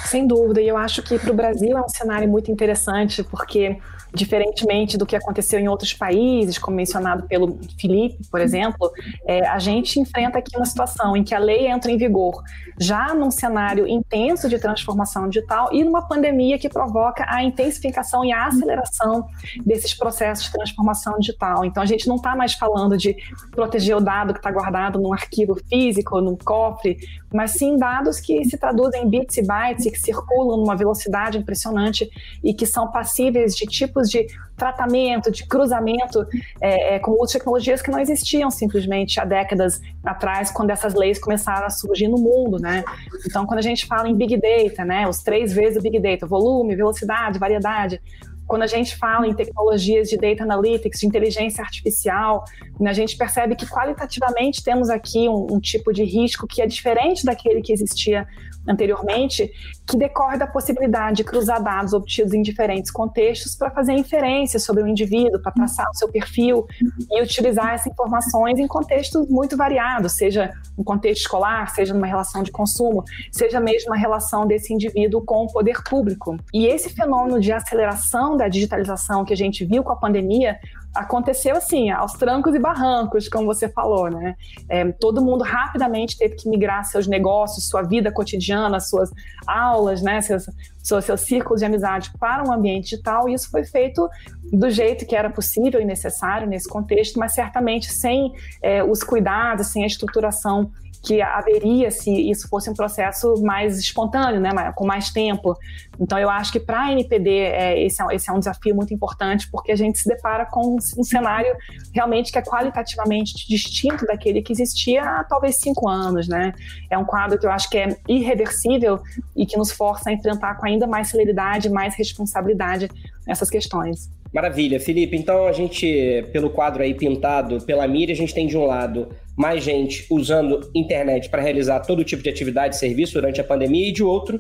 Sem 0.06 0.28
dúvida, 0.28 0.62
e 0.62 0.68
eu 0.68 0.78
acho 0.78 1.02
que 1.02 1.18
para 1.20 1.32
o 1.32 1.34
Brasil 1.36 1.78
é 1.78 1.82
um 1.82 1.90
cenário 1.90 2.28
muito 2.28 2.52
interessante, 2.52 3.24
porque 3.24 3.78
diferentemente 4.14 4.98
do 4.98 5.06
que 5.06 5.16
aconteceu 5.16 5.60
em 5.60 5.68
outros 5.68 5.94
países, 5.94 6.58
como 6.58 6.78
mencionado 6.78 7.24
pelo 7.28 7.60
Felipe, 7.80 8.20
por 8.30 8.40
exemplo, 8.40 8.92
é, 9.26 9.48
a 9.48 9.60
gente 9.60 10.00
enfrenta 10.00 10.40
aqui 10.40 10.56
uma 10.56 10.66
situação 10.66 11.18
em 11.18 11.24
que 11.24 11.34
a 11.34 11.40
lei 11.40 11.68
entra 11.68 11.92
em 11.92 11.98
vigor 11.98 12.44
já 12.80 13.14
num 13.14 13.32
cenário 13.32 13.88
intenso 13.88 14.50
de 14.50 14.60
transformação 14.60 15.28
digital 15.30 15.70
e 15.72 15.84
numa 15.84 16.08
pandemia 16.08 16.58
que 16.58 16.70
provoca 16.70 17.26
a 17.28 17.44
intensificação 17.44 18.26
e 18.26 18.32
a 18.32 18.48
aceleração 18.48 19.28
desses 19.66 19.94
processos 19.94 20.46
de 20.46 20.52
transformação 20.52 21.18
digital. 21.20 21.66
Então, 21.66 21.82
a 21.82 21.86
gente 21.86 22.08
não 22.08 22.16
está 22.16 22.36
mais 22.36 22.54
falando 22.54 22.98
de 22.98 23.16
proteger 23.52 23.96
o 23.96 24.02
dado 24.02 24.34
que 24.34 24.40
está 24.40 24.52
guardado 24.52 25.00
num 25.00 25.14
arquivo 25.14 25.56
físico, 25.70 26.20
num 26.22 26.36
cofre, 26.36 26.98
mas 27.34 27.52
sim 27.52 27.78
dados 27.78 28.20
que 28.20 28.44
se 28.46 28.58
traduzem 28.58 29.04
em 29.04 29.10
bits 29.10 29.38
e 29.38 29.46
bytes 29.46 29.86
e 29.86 29.92
que 29.92 30.00
circulam 30.00 30.58
numa 30.58 30.76
velocidade 30.76 31.38
impressionante 31.38 32.10
e 32.44 32.54
que 32.54 32.66
são 32.66 32.92
passíveis 32.92 33.56
de 33.56 33.66
tipos 33.66 34.03
de 34.10 34.28
tratamento, 34.56 35.32
de 35.32 35.46
cruzamento 35.48 36.26
é, 36.62 36.96
é, 36.96 37.00
com 37.00 37.12
outras 37.12 37.34
tecnologias 37.34 37.82
que 37.82 37.92
não 37.92 38.00
existiam 38.00 38.52
simplesmente 38.52 39.20
há 39.20 39.26
décadas 39.26 39.82
atrás, 40.04 40.52
quando 40.52 40.70
essas 40.70 40.94
leis 40.94 41.20
começaram 41.20 41.66
a 41.66 41.70
surgir 41.70 42.08
no 42.08 42.18
mundo, 42.18 42.60
né? 42.60 42.84
Então, 43.26 43.46
quando 43.46 43.60
a 43.60 43.64
gente 43.64 43.86
fala 43.86 44.08
em 44.08 44.16
Big 44.16 44.38
Data, 44.38 44.86
né, 44.86 45.08
os 45.08 45.22
três 45.24 45.54
vezes 45.54 45.78
o 45.78 45.82
Big 45.82 46.00
Data, 46.00 46.26
volume, 46.26 46.76
velocidade, 46.76 47.40
variedade, 47.40 48.00
quando 48.48 48.64
a 48.64 48.68
gente 48.68 48.96
fala 48.96 49.28
em 49.28 49.34
tecnologias 49.34 50.10
de 50.10 50.18
data 50.18 50.44
analytics, 50.44 51.00
de 51.00 51.08
inteligência 51.08 51.64
artificial, 51.64 52.44
né, 52.80 52.90
a 52.90 52.94
gente 52.94 53.18
percebe 53.18 53.56
que 53.56 53.68
qualitativamente 53.68 54.64
temos 54.64 54.90
aqui 54.90 55.30
um, 55.30 55.48
um, 55.52 55.60
tipo 55.60 55.94
de 55.94 56.04
risco 56.04 56.48
que 56.48 56.62
é 56.62 56.68
diferente 56.68 57.26
daquele 57.26 57.62
que 57.62 57.72
existia 57.72 58.28
anteriormente, 58.68 59.52
que 59.86 59.98
decorre 59.98 60.38
da 60.38 60.48
possibilidade 60.48 61.18
de 61.18 61.24
cruzar 61.24 61.62
dados 61.62 61.94
obtidos 61.94 62.34
em 62.34 62.42
diferentes 62.42 62.90
contextos 62.90 63.56
para 63.56 63.70
fazer 63.72 63.94
inferências 63.94 64.64
sobre 64.64 64.84
o 64.84 64.88
indivíduo, 64.88 65.42
para 65.42 65.52
traçar 65.52 65.86
o 65.90 65.98
seu 65.98 66.08
perfil 66.10 66.66
e 67.12 67.22
utilizar 67.22 67.74
essas 67.74 67.88
informações 67.88 68.58
em 68.60 68.68
contextos 68.68 69.28
muito 69.28 69.58
variados, 69.58 70.14
seja 70.14 70.52
um 70.78 70.84
contexto 70.84 71.22
escolar, 71.22 71.70
seja 71.74 71.94
numa 71.94 72.08
relação 72.08 72.42
de 72.42 72.52
consumo, 72.52 73.04
seja 73.32 73.60
mesmo 73.60 73.92
uma 73.92 73.98
relação 73.98 74.48
desse 74.48 74.74
indivíduo 74.74 75.22
com 75.26 75.44
o 75.44 75.52
poder 75.52 75.84
público. 75.84 76.38
E 76.54 76.66
esse 76.66 76.90
fenômeno 76.90 77.40
de 77.40 77.52
aceleração 77.52 78.33
da 78.38 78.48
digitalização 78.48 79.26
que 79.26 79.34
a 79.34 79.38
gente 79.38 79.66
viu 79.66 79.84
com 79.84 79.92
a 79.92 79.96
pandemia 79.96 80.58
aconteceu 80.94 81.58
assim, 81.58 81.90
aos 81.90 82.14
trancos 82.14 82.54
e 82.54 82.60
barrancos, 82.60 83.28
como 83.28 83.46
você 83.46 83.68
falou, 83.68 84.12
né? 84.12 84.36
É, 84.70 84.92
todo 84.92 85.24
mundo 85.24 85.44
rapidamente 85.44 86.16
teve 86.16 86.36
que 86.36 86.48
migrar 86.48 86.86
seus 86.86 87.08
negócios, 87.08 87.68
sua 87.68 87.82
vida 87.82 88.12
cotidiana, 88.12 88.80
suas 88.80 89.10
aulas, 89.48 90.04
né? 90.04 90.22
Seus, 90.22 90.46
seus, 90.84 91.04
seus 91.04 91.22
círculos 91.22 91.62
de 91.62 91.66
amizade 91.66 92.12
para 92.20 92.48
um 92.48 92.54
ambiente 92.54 92.92
digital, 92.92 93.28
e 93.28 93.34
isso 93.34 93.50
foi 93.50 93.64
feito 93.64 94.08
do 94.52 94.70
jeito 94.70 95.06
que 95.08 95.16
era 95.16 95.32
possível 95.32 95.82
e 95.82 95.86
necessário 95.86 96.48
nesse 96.48 96.70
contexto, 96.70 97.18
mas 97.18 97.34
certamente 97.34 97.92
sem 97.92 98.32
é, 98.62 98.84
os 98.84 99.02
cuidados, 99.04 99.68
sem 99.68 99.84
a 99.84 99.88
estruturação 99.88 100.72
que 101.04 101.22
haveria 101.22 101.92
se 101.92 102.10
isso 102.10 102.48
fosse 102.48 102.70
um 102.70 102.74
processo 102.74 103.36
mais 103.44 103.78
espontâneo, 103.78 104.40
né, 104.40 104.50
com 104.74 104.86
mais 104.86 105.12
tempo. 105.12 105.54
Então, 106.00 106.18
eu 106.18 106.30
acho 106.30 106.52
que 106.54 106.62
para 106.62 106.86
a 106.86 106.92
NPD 106.94 107.30
é, 107.30 107.86
esse, 107.86 108.02
é, 108.02 108.16
esse 108.16 108.30
é 108.30 108.34
um 108.34 108.40
desafio 108.40 108.74
muito 108.74 108.94
importante, 108.94 109.50
porque 109.52 109.74
a 109.74 109.76
gente 109.76 110.00
se 110.00 110.08
depara 110.08 110.46
com 110.46 110.78
um 110.98 111.04
cenário 111.04 111.54
realmente 111.94 112.32
que 112.32 112.40
é 112.40 112.42
qualitativamente 112.42 113.46
distinto 113.48 114.06
daquele 114.06 114.42
que 114.42 114.54
existia 114.54 115.04
há 115.04 115.24
talvez 115.26 115.58
cinco 115.58 115.90
anos. 115.90 116.28
Né? 116.30 116.54
É 116.90 116.98
um 116.98 117.04
quadro 117.04 117.38
que 117.38 117.46
eu 117.46 117.52
acho 117.52 117.70
que 117.70 117.78
é 117.78 117.98
irreversível 118.08 119.02
e 119.36 119.46
que 119.46 119.58
nos 119.58 119.72
força 119.72 120.10
a 120.10 120.14
enfrentar 120.14 120.56
com 120.56 120.66
ainda 120.66 120.88
mais 120.88 121.10
celeridade, 121.10 121.70
mais 121.70 121.96
responsabilidade 121.96 122.90
essas 123.28 123.50
questões. 123.50 124.10
Maravilha, 124.34 124.80
Felipe. 124.80 125.16
Então 125.16 125.46
a 125.46 125.52
gente, 125.52 126.26
pelo 126.34 126.50
quadro 126.50 126.82
aí 126.82 126.96
pintado 126.96 127.62
pela 127.64 127.88
mídia, 127.88 128.14
a 128.14 128.18
gente 128.18 128.34
tem 128.34 128.48
de 128.48 128.58
um 128.58 128.66
lado 128.66 129.10
mais 129.38 129.64
gente 129.64 130.08
usando 130.10 130.72
internet 130.74 131.30
para 131.30 131.42
realizar 131.42 131.82
todo 131.82 132.04
tipo 132.04 132.24
de 132.24 132.30
atividade 132.30 132.76
e 132.76 132.80
serviço 132.80 133.14
durante 133.14 133.40
a 133.40 133.44
pandemia, 133.44 133.90
e 133.90 133.92
de 133.92 134.04
outro, 134.04 134.40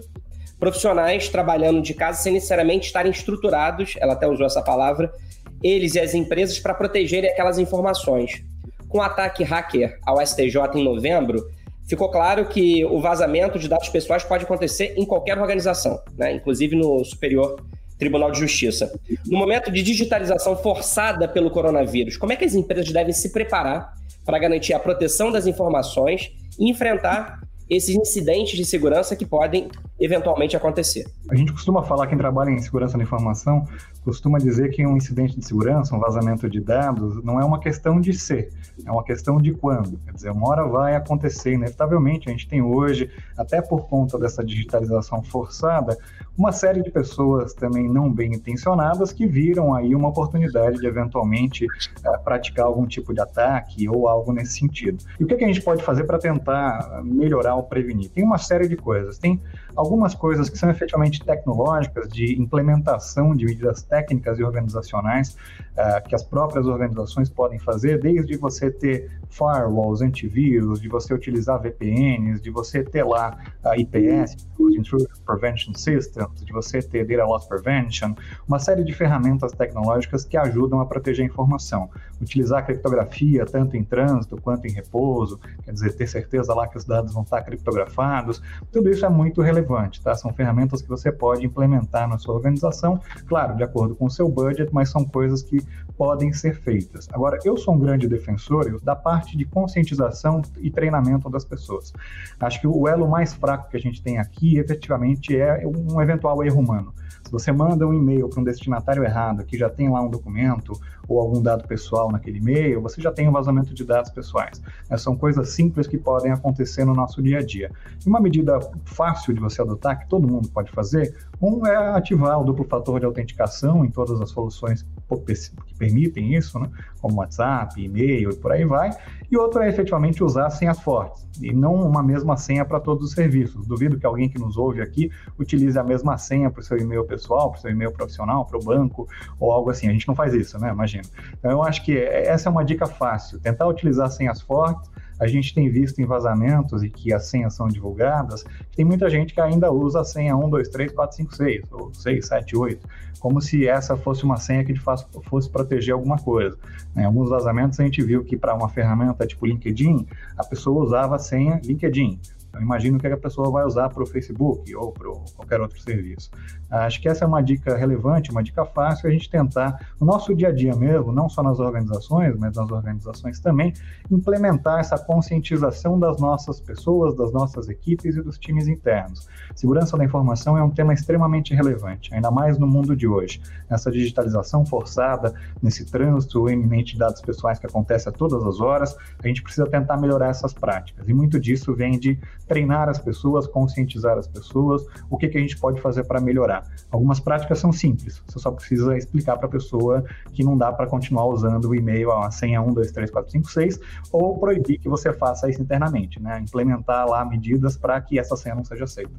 profissionais 0.59 1.29
trabalhando 1.29 1.79
de 1.79 1.93
casa 1.93 2.21
sem 2.21 2.33
necessariamente 2.33 2.87
estarem 2.87 3.11
estruturados, 3.11 3.93
ela 3.99 4.13
até 4.13 4.27
usou 4.27 4.47
essa 4.47 4.63
palavra, 4.63 5.13
eles 5.61 5.93
e 5.93 5.99
as 5.99 6.15
empresas 6.15 6.59
para 6.59 6.73
protegerem 6.73 7.29
aquelas 7.29 7.59
informações. 7.59 8.43
Com 8.89 8.97
o 8.97 9.01
ataque 9.01 9.43
hacker 9.43 9.99
ao 10.05 10.25
STJ 10.25 10.57
em 10.75 10.83
novembro, 10.83 11.47
ficou 11.87 12.09
claro 12.09 12.45
que 12.47 12.83
o 12.85 12.99
vazamento 12.99 13.59
de 13.59 13.67
dados 13.67 13.89
pessoais 13.89 14.23
pode 14.23 14.43
acontecer 14.43 14.93
em 14.97 15.05
qualquer 15.05 15.37
organização, 15.37 16.01
né? 16.17 16.33
inclusive 16.33 16.75
no 16.75 17.03
Superior 17.05 17.61
Tribunal 17.97 18.31
de 18.31 18.39
Justiça. 18.39 18.91
No 19.25 19.37
momento 19.37 19.71
de 19.71 19.81
digitalização 19.81 20.55
forçada 20.55 21.27
pelo 21.27 21.49
coronavírus, 21.49 22.17
como 22.17 22.33
é 22.33 22.35
que 22.35 22.45
as 22.45 22.55
empresas 22.55 22.91
devem 22.91 23.13
se 23.13 23.31
preparar 23.31 23.93
para 24.25 24.39
garantir 24.39 24.73
a 24.73 24.79
proteção 24.79 25.31
das 25.31 25.47
informações 25.47 26.31
e 26.59 26.69
enfrentar 26.69 27.42
esses 27.69 27.95
incidentes 27.95 28.57
de 28.57 28.65
segurança 28.65 29.15
que 29.15 29.25
podem 29.25 29.69
eventualmente 29.99 30.55
acontecer. 30.55 31.05
A 31.29 31.35
gente 31.35 31.51
costuma 31.51 31.83
falar, 31.83 32.07
quem 32.07 32.17
trabalha 32.17 32.49
em 32.49 32.59
segurança 32.59 32.97
da 32.97 33.03
informação, 33.03 33.65
costuma 34.03 34.37
dizer 34.37 34.69
que 34.71 34.85
um 34.85 34.97
incidente 34.97 35.39
de 35.39 35.45
segurança, 35.45 35.95
um 35.95 35.99
vazamento 35.99 36.49
de 36.49 36.59
dados, 36.59 37.23
não 37.23 37.39
é 37.39 37.45
uma 37.45 37.59
questão 37.59 38.01
de 38.01 38.13
ser, 38.13 38.49
é 38.85 38.91
uma 38.91 39.03
questão 39.03 39.37
de 39.37 39.53
quando. 39.53 39.97
Quer 40.05 40.11
dizer, 40.11 40.31
uma 40.31 40.49
hora 40.49 40.65
vai 40.65 40.95
acontecer, 40.95 41.53
inevitavelmente. 41.53 42.27
A 42.27 42.31
gente 42.31 42.47
tem 42.47 42.61
hoje, 42.61 43.09
até 43.37 43.61
por 43.61 43.87
conta 43.87 44.17
dessa 44.19 44.43
digitalização 44.43 45.23
forçada, 45.23 45.97
uma 46.37 46.51
série 46.51 46.81
de 46.81 46.89
pessoas 46.89 47.53
também 47.53 47.87
não 47.87 48.11
bem 48.11 48.33
intencionadas 48.33 49.13
que 49.13 49.25
viram 49.25 49.73
aí 49.73 49.95
uma 49.95 50.09
oportunidade 50.09 50.79
de 50.79 50.87
eventualmente 50.87 51.67
é, 52.03 52.17
praticar 52.17 52.65
algum 52.65 52.85
tipo 52.85 53.13
de 53.13 53.21
ataque 53.21 53.87
ou 53.87 54.07
algo 54.07 54.33
nesse 54.33 54.59
sentido. 54.59 54.97
E 55.19 55.23
o 55.23 55.27
que, 55.27 55.35
que 55.35 55.43
a 55.43 55.47
gente 55.47 55.61
pode 55.61 55.83
fazer 55.83 56.03
para 56.05 56.17
tentar 56.17 57.01
melhorar 57.03 57.52
prevenir? 57.61 58.09
Tem 58.09 58.23
uma 58.23 58.39
série 58.39 58.67
de 58.67 58.75
coisas. 58.75 59.19
Tem 59.19 59.39
algumas 59.75 60.13
coisas 60.13 60.49
que 60.49 60.57
são 60.57 60.69
efetivamente 60.69 61.23
tecnológicas, 61.23 62.09
de 62.09 62.39
implementação 62.39 63.35
de 63.35 63.45
medidas 63.45 63.81
técnicas 63.83 64.39
e 64.39 64.43
organizacionais 64.43 65.35
uh, 65.73 66.07
que 66.07 66.15
as 66.15 66.23
próprias 66.23 66.65
organizações 66.65 67.29
podem 67.29 67.59
fazer, 67.59 67.99
desde 67.99 68.37
você 68.37 68.69
ter 68.71 69.11
firewalls, 69.29 70.01
antivírus, 70.01 70.79
de 70.79 70.87
você 70.87 71.13
utilizar 71.13 71.61
VPNs, 71.61 72.41
de 72.41 72.49
você 72.49 72.83
ter 72.83 73.03
lá 73.03 73.37
a 73.63 73.77
IPS, 73.77 74.35
Intrusion 74.83 75.07
Prevention 75.25 75.73
Systems, 75.73 76.43
de 76.43 76.51
você 76.51 76.81
ter 76.81 77.05
Data 77.05 77.25
Loss 77.25 77.45
Prevention, 77.45 78.15
uma 78.47 78.59
série 78.59 78.83
de 78.83 78.93
ferramentas 78.93 79.51
tecnológicas 79.53 80.25
que 80.25 80.37
ajudam 80.37 80.79
a 80.79 80.85
proteger 80.85 81.25
a 81.25 81.27
informação. 81.27 81.89
Utilizar 82.21 82.59
a 82.59 82.61
criptografia 82.61 83.45
tanto 83.45 83.75
em 83.75 83.83
trânsito 83.83 84.39
quanto 84.41 84.65
em 84.67 84.71
repouso, 84.71 85.39
quer 85.63 85.71
dizer, 85.71 85.93
ter 85.93 86.07
certeza 86.07 86.53
lá 86.53 86.67
que 86.67 86.77
os 86.77 86.85
dados 86.85 87.13
vão 87.13 87.23
estar 87.23 87.41
criptografados, 87.41 88.41
tudo 88.71 88.89
isso 88.89 89.05
é 89.05 89.09
muito 89.09 89.41
relevante, 89.41 89.62
tá? 90.01 90.15
São 90.15 90.33
ferramentas 90.33 90.81
que 90.81 90.89
você 90.89 91.11
pode 91.11 91.45
implementar 91.45 92.07
na 92.07 92.17
sua 92.17 92.35
organização, 92.35 92.99
claro, 93.27 93.55
de 93.55 93.63
acordo 93.63 93.95
com 93.95 94.05
o 94.05 94.11
seu 94.11 94.27
budget, 94.29 94.73
mas 94.73 94.89
são 94.89 95.05
coisas 95.05 95.41
que 95.41 95.61
podem 95.97 96.33
ser 96.33 96.55
feitas. 96.55 97.07
Agora, 97.13 97.39
eu 97.43 97.57
sou 97.57 97.73
um 97.75 97.79
grande 97.79 98.07
defensor 98.07 98.79
da 98.81 98.95
parte 98.95 99.37
de 99.37 99.45
conscientização 99.45 100.41
e 100.59 100.69
treinamento 100.69 101.29
das 101.29 101.45
pessoas. 101.45 101.93
Acho 102.39 102.61
que 102.61 102.67
o 102.67 102.87
elo 102.87 103.07
mais 103.07 103.33
fraco 103.33 103.69
que 103.69 103.77
a 103.77 103.79
gente 103.79 104.01
tem 104.01 104.17
aqui, 104.17 104.57
efetivamente, 104.57 105.35
é 105.37 105.63
um 105.65 106.01
eventual 106.01 106.43
erro 106.43 106.59
humano. 106.59 106.93
Você 107.33 107.51
manda 107.51 107.87
um 107.87 107.93
e-mail 107.95 108.29
para 108.29 108.39
um 108.39 108.43
destinatário 108.43 109.03
errado, 109.03 109.43
que 109.43 109.57
já 109.57 109.67
tem 109.67 109.89
lá 109.89 109.99
um 109.99 110.07
documento 110.07 110.79
ou 111.07 111.19
algum 111.19 111.41
dado 111.41 111.67
pessoal 111.67 112.11
naquele 112.11 112.37
e-mail, 112.37 112.79
você 112.79 113.01
já 113.01 113.11
tem 113.11 113.27
um 113.27 113.31
vazamento 113.31 113.73
de 113.73 113.83
dados 113.83 114.11
pessoais. 114.11 114.61
São 114.97 115.17
coisas 115.17 115.49
simples 115.49 115.87
que 115.87 115.97
podem 115.97 116.31
acontecer 116.31 116.85
no 116.85 116.93
nosso 116.93 117.23
dia 117.23 117.39
a 117.39 117.41
dia. 117.41 117.71
E 118.05 118.07
uma 118.07 118.19
medida 118.19 118.59
fácil 118.85 119.33
de 119.33 119.39
você 119.39 119.63
adotar, 119.63 119.99
que 119.99 120.07
todo 120.07 120.27
mundo 120.27 120.47
pode 120.49 120.71
fazer, 120.71 121.15
um 121.41 121.65
é 121.65 121.75
ativar 121.75 122.39
o 122.39 122.43
duplo 122.43 122.65
fator 122.65 122.99
de 122.99 123.05
autenticação 123.07 123.83
em 123.83 123.89
todas 123.89 124.21
as 124.21 124.29
soluções 124.29 124.85
que 125.17 125.73
permitem 125.77 126.35
isso, 126.35 126.59
né? 126.59 126.69
como 127.01 127.17
WhatsApp, 127.17 127.83
e-mail 127.83 128.31
e 128.31 128.35
por 128.35 128.51
aí 128.51 128.63
vai. 128.63 128.91
E 129.29 129.37
outro 129.37 129.61
é 129.61 129.67
efetivamente 129.67 130.23
usar 130.23 130.49
senhas 130.49 130.79
fortes, 130.79 131.27
e 131.41 131.51
não 131.51 131.75
uma 131.75 132.01
mesma 132.01 132.37
senha 132.37 132.63
para 132.63 132.79
todos 132.79 133.09
os 133.09 133.11
serviços. 133.13 133.65
Duvido 133.67 133.99
que 133.99 134.05
alguém 134.05 134.29
que 134.29 134.39
nos 134.39 134.57
ouve 134.57 134.81
aqui 134.81 135.11
utilize 135.37 135.77
a 135.77 135.83
mesma 135.83 136.17
senha 136.17 136.49
para 136.49 136.61
o 136.61 136.63
seu 136.63 136.77
e-mail 136.77 137.03
pessoal, 137.03 137.49
para 137.51 137.57
o 137.57 137.61
seu 137.61 137.71
e-mail 137.71 137.91
profissional, 137.91 138.45
para 138.45 138.57
o 138.57 138.63
banco 138.63 139.07
ou 139.39 139.51
algo 139.51 139.69
assim. 139.69 139.87
A 139.89 139.91
gente 139.91 140.07
não 140.07 140.15
faz 140.15 140.33
isso, 140.33 140.57
né? 140.59 140.69
Imagina. 140.69 141.03
Então, 141.37 141.51
eu 141.51 141.63
acho 141.63 141.83
que 141.83 141.97
essa 141.97 142.47
é 142.47 142.51
uma 142.51 142.63
dica 142.63 142.85
fácil. 142.85 143.39
Tentar 143.39 143.67
utilizar 143.67 144.09
senhas 144.11 144.39
fortes 144.41 144.89
a 145.23 145.27
gente 145.27 145.53
tem 145.53 145.69
visto 145.69 146.01
em 146.01 146.05
vazamentos 146.05 146.83
e 146.83 146.89
que 146.89 147.13
as 147.13 147.27
senhas 147.27 147.53
são 147.53 147.67
divulgadas, 147.67 148.43
tem 148.75 148.83
muita 148.83 149.09
gente 149.09 149.33
que 149.33 149.39
ainda 149.39 149.71
usa 149.71 150.01
a 150.01 150.03
senha 150.03 150.35
1, 150.35 150.49
2, 150.49 150.69
3, 150.69 150.91
4, 150.91 151.15
5, 151.15 151.35
6, 151.35 151.61
ou 151.71 151.93
6, 151.93 152.27
7, 152.27 152.57
8, 152.57 152.87
como 153.19 153.41
se 153.41 153.65
essa 153.65 153.95
fosse 153.95 154.25
uma 154.25 154.35
senha 154.35 154.65
que 154.65 154.73
de 154.73 154.81
fato 154.81 155.07
fosse 155.23 155.49
proteger 155.49 155.93
alguma 155.93 156.17
coisa. 156.17 156.57
Em 156.95 157.05
alguns 157.05 157.29
vazamentos 157.29 157.79
a 157.79 157.83
gente 157.83 158.03
viu 158.03 158.23
que 158.23 158.35
para 158.35 158.53
uma 158.53 158.67
ferramenta 158.67 159.25
tipo 159.25 159.45
LinkedIn, 159.45 160.05
a 160.37 160.43
pessoa 160.43 160.83
usava 160.83 161.15
a 161.15 161.19
senha 161.19 161.61
LinkedIn. 161.63 162.19
Eu 162.53 162.61
imagino 162.61 162.99
que 162.99 163.07
a 163.07 163.17
pessoa 163.17 163.49
vai 163.49 163.65
usar 163.65 163.89
para 163.89 164.03
o 164.03 164.05
Facebook 164.05 164.75
ou 164.75 164.91
para 164.91 165.09
qualquer 165.35 165.59
outro 165.59 165.79
serviço. 165.81 166.29
Acho 166.69 167.01
que 167.01 167.09
essa 167.09 167.25
é 167.25 167.27
uma 167.27 167.41
dica 167.41 167.75
relevante, 167.75 168.31
uma 168.31 168.43
dica 168.43 168.63
fácil, 168.65 169.07
a 169.07 169.11
gente 169.11 169.29
tentar, 169.29 169.79
no 169.99 170.05
nosso 170.05 170.35
dia 170.35 170.49
a 170.49 170.51
dia 170.51 170.75
mesmo, 170.75 171.11
não 171.11 171.29
só 171.29 171.41
nas 171.41 171.59
organizações, 171.59 172.35
mas 172.37 172.55
nas 172.55 172.71
organizações 172.71 173.39
também, 173.39 173.73
implementar 174.09 174.79
essa 174.79 174.97
conscientização 174.97 175.99
das 175.99 176.19
nossas 176.19 176.59
pessoas, 176.59 177.15
das 177.15 177.31
nossas 177.31 177.69
equipes 177.69 178.15
e 178.15 178.21
dos 178.21 178.37
times 178.37 178.67
internos. 178.67 179.27
Segurança 179.55 179.97
da 179.97 180.05
informação 180.05 180.57
é 180.57 180.63
um 180.63 180.69
tema 180.69 180.93
extremamente 180.93 181.53
relevante, 181.53 182.13
ainda 182.13 182.31
mais 182.31 182.57
no 182.57 182.67
mundo 182.67 182.95
de 182.95 183.07
hoje. 183.07 183.41
Nessa 183.69 183.91
digitalização 183.91 184.65
forçada, 184.65 185.33
nesse 185.61 185.85
trânsito 185.85 186.49
eminente 186.49 186.93
de 186.93 186.99
dados 186.99 187.21
pessoais 187.21 187.59
que 187.59 187.65
acontece 187.65 188.09
a 188.09 188.11
todas 188.11 188.43
as 188.45 188.59
horas, 188.59 188.95
a 189.23 189.27
gente 189.27 189.41
precisa 189.41 189.67
tentar 189.67 189.97
melhorar 189.97 190.29
essas 190.29 190.53
práticas. 190.53 191.07
E 191.07 191.13
muito 191.13 191.39
disso 191.39 191.73
vem 191.75 191.99
de 191.99 192.19
treinar 192.47 192.89
as 192.89 192.99
pessoas, 192.99 193.47
conscientizar 193.47 194.17
as 194.17 194.27
pessoas, 194.27 194.85
o 195.09 195.17
que, 195.17 195.27
que 195.27 195.37
a 195.37 195.41
gente 195.41 195.57
pode 195.57 195.81
fazer 195.81 196.03
para 196.03 196.19
melhorar. 196.19 196.63
Algumas 196.91 197.19
práticas 197.19 197.59
são 197.59 197.71
simples, 197.71 198.21
você 198.27 198.39
só 198.39 198.51
precisa 198.51 198.97
explicar 198.97 199.37
para 199.37 199.47
a 199.47 199.51
pessoa 199.51 200.03
que 200.33 200.43
não 200.43 200.57
dá 200.57 200.71
para 200.71 200.87
continuar 200.87 201.25
usando 201.25 201.65
o 201.65 201.75
e-mail, 201.75 202.11
a 202.11 202.29
senha 202.31 202.61
1, 202.61 202.73
2, 202.73 202.91
3, 202.91 203.11
4, 203.11 203.31
5, 203.31 203.51
6, 203.51 203.79
ou 204.11 204.37
proibir 204.37 204.79
que 204.79 204.89
você 204.89 205.13
faça 205.13 205.49
isso 205.49 205.61
internamente, 205.61 206.21
né? 206.21 206.39
implementar 206.39 207.07
lá 207.07 207.23
medidas 207.25 207.77
para 207.77 207.99
que 208.01 208.19
essa 208.19 208.35
senha 208.35 208.55
não 208.55 208.63
seja 208.63 208.83
aceita. 208.83 209.13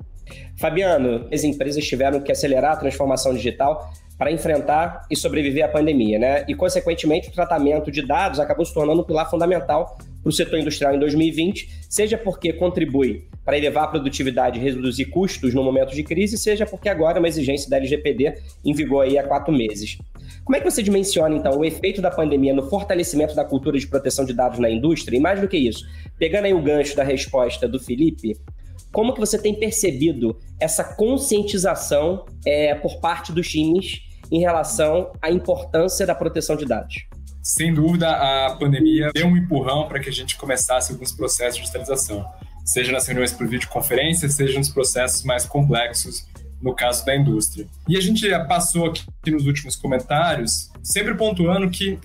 Fabiano, 0.57 1.27
as 1.33 1.45
empresas 1.45 1.85
tiveram 1.85 2.20
que 2.20 2.33
acelerar 2.33 2.72
a 2.72 2.77
transformação 2.77 3.35
digital 3.35 3.93
para 4.16 4.31
enfrentar 4.31 5.07
e 5.11 5.16
sobreviver 5.16 5.64
à 5.64 5.68
pandemia, 5.68 6.18
né? 6.18 6.45
E, 6.49 6.55
consequentemente, 6.55 7.29
o 7.29 7.33
tratamento 7.33 7.91
de 7.91 8.07
dados 8.07 8.39
acabou 8.39 8.64
se 8.64 8.72
tornando 8.72 9.01
um 9.03 9.05
pilar 9.05 9.29
fundamental 9.29 9.99
para 10.25 10.31
o 10.31 10.33
setor 10.33 10.59
industrial 10.59 10.95
em 10.95 10.99
2020, 10.99 11.68
seja 11.89 12.16
porque 12.16 12.55
contribui 12.55 13.29
para 13.45 13.59
elevar 13.59 13.85
a 13.85 13.89
produtividade 13.89 14.59
e 14.59 14.62
reduzir 14.62 15.05
custos 15.05 15.53
no 15.53 15.62
momento 15.62 15.95
de 15.95 16.03
crise, 16.03 16.39
seja 16.39 16.64
porque 16.64 16.89
agora 16.89 17.18
é 17.18 17.20
uma 17.20 17.29
exigência 17.29 17.68
da 17.68 17.77
LGPD 17.77 18.35
em 18.64 18.72
vigor 18.72 19.05
aí 19.05 19.18
há 19.18 19.22
quatro 19.22 19.53
meses. 19.53 19.99
Como 20.43 20.57
é 20.57 20.61
que 20.61 20.70
você 20.70 20.83
dimensiona, 20.83 21.37
então, 21.37 21.59
o 21.59 21.64
efeito 21.64 22.01
da 22.01 22.11
pandemia 22.11 22.55
no 22.55 22.68
fortalecimento 22.70 23.35
da 23.35 23.45
cultura 23.45 23.79
de 23.79 23.87
proteção 23.87 24.25
de 24.25 24.33
dados 24.33 24.59
na 24.59 24.70
indústria? 24.70 25.18
E 25.18 25.20
mais 25.20 25.41
do 25.41 25.47
que 25.47 25.59
isso, 25.59 25.85
pegando 26.18 26.47
aí 26.47 26.55
o 26.55 26.62
gancho 26.62 26.97
da 26.97 27.05
resposta 27.05 27.68
do 27.68 27.79
Felipe, 27.79 28.35
como 28.91 29.12
que 29.12 29.20
você 29.20 29.39
tem 29.39 29.55
percebido 29.55 30.39
essa 30.59 30.85
conscientização 30.85 32.25
é, 32.47 32.75
por 32.75 32.99
parte 33.01 33.31
dos 33.31 33.49
times 33.49 34.01
em 34.33 34.41
relação 34.41 35.12
à 35.20 35.31
importância 35.31 36.07
da 36.07 36.14
proteção 36.14 36.57
de 36.57 36.64
dados? 36.64 37.05
Sem 37.45 37.74
dúvida, 37.74 38.09
a 38.09 38.57
pandemia 38.57 39.11
deu 39.12 39.26
um 39.26 39.36
empurrão 39.36 39.86
para 39.86 40.01
que 40.01 40.09
a 40.09 40.12
gente 40.12 40.34
começasse 40.38 40.90
alguns 40.92 41.12
processos 41.12 41.57
de 41.57 41.61
digitalização, 41.61 42.24
seja 42.64 42.90
nas 42.90 43.07
reuniões 43.07 43.34
por 43.34 43.47
videoconferência, 43.47 44.30
seja 44.30 44.59
nos 44.59 44.70
processos 44.70 45.22
mais 45.24 45.45
complexos, 45.45 46.26
no 46.62 46.74
caso 46.74 47.05
da 47.05 47.14
indústria. 47.14 47.66
E 47.86 47.99
a 47.99 48.01
gente 48.01 48.26
passou 48.49 48.86
aqui 48.86 49.05
nos 49.30 49.47
últimos 49.47 49.76
comentários, 49.76 50.70
sempre 50.82 51.14
pontuando 51.14 51.68
que 51.68 51.99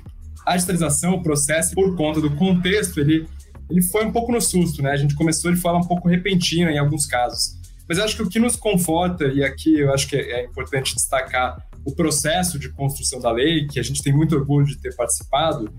a 0.46 0.56
digitalização, 0.56 1.14
o 1.14 1.24
processo, 1.24 1.74
por 1.74 1.96
conta 1.96 2.20
do 2.20 2.36
contexto, 2.36 3.00
ele, 3.00 3.26
ele 3.70 3.82
foi 3.82 4.06
um 4.06 4.12
pouco 4.12 4.34
no 4.34 4.42
susto, 4.42 4.82
né? 4.82 4.92
A 4.92 4.98
gente 4.98 5.16
começou 5.16 5.54
de 5.54 5.62
forma 5.62 5.80
um 5.80 5.88
pouco 5.88 6.10
repentina 6.10 6.70
em 6.70 6.78
alguns 6.78 7.06
casos. 7.06 7.58
Mas 7.88 7.98
acho 7.98 8.18
que 8.18 8.24
o 8.24 8.30
que 8.30 8.40
nos 8.40 8.58
conforta, 8.58 9.24
e 9.26 9.42
aqui 9.42 9.80
eu 9.80 9.94
acho 9.94 10.06
que 10.06 10.18
é 10.18 10.44
importante 10.44 10.94
destacar 10.94 11.69
o 11.90 11.96
processo 11.96 12.60
de 12.60 12.70
construção 12.70 13.20
da 13.20 13.32
lei, 13.32 13.68
que 13.68 13.80
a 13.80 13.84
gente 13.84 14.02
tem 14.02 14.14
muito 14.14 14.36
orgulho 14.36 14.66
de 14.66 14.78
ter 14.78 14.96
participado, 14.96 15.72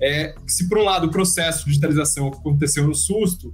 é 0.00 0.28
que 0.28 0.52
se 0.52 0.68
por 0.68 0.78
um 0.78 0.84
lado 0.84 1.06
o 1.06 1.10
processo 1.10 1.60
de 1.60 1.66
digitalização 1.66 2.28
aconteceu 2.28 2.86
no 2.86 2.94
susto, 2.94 3.52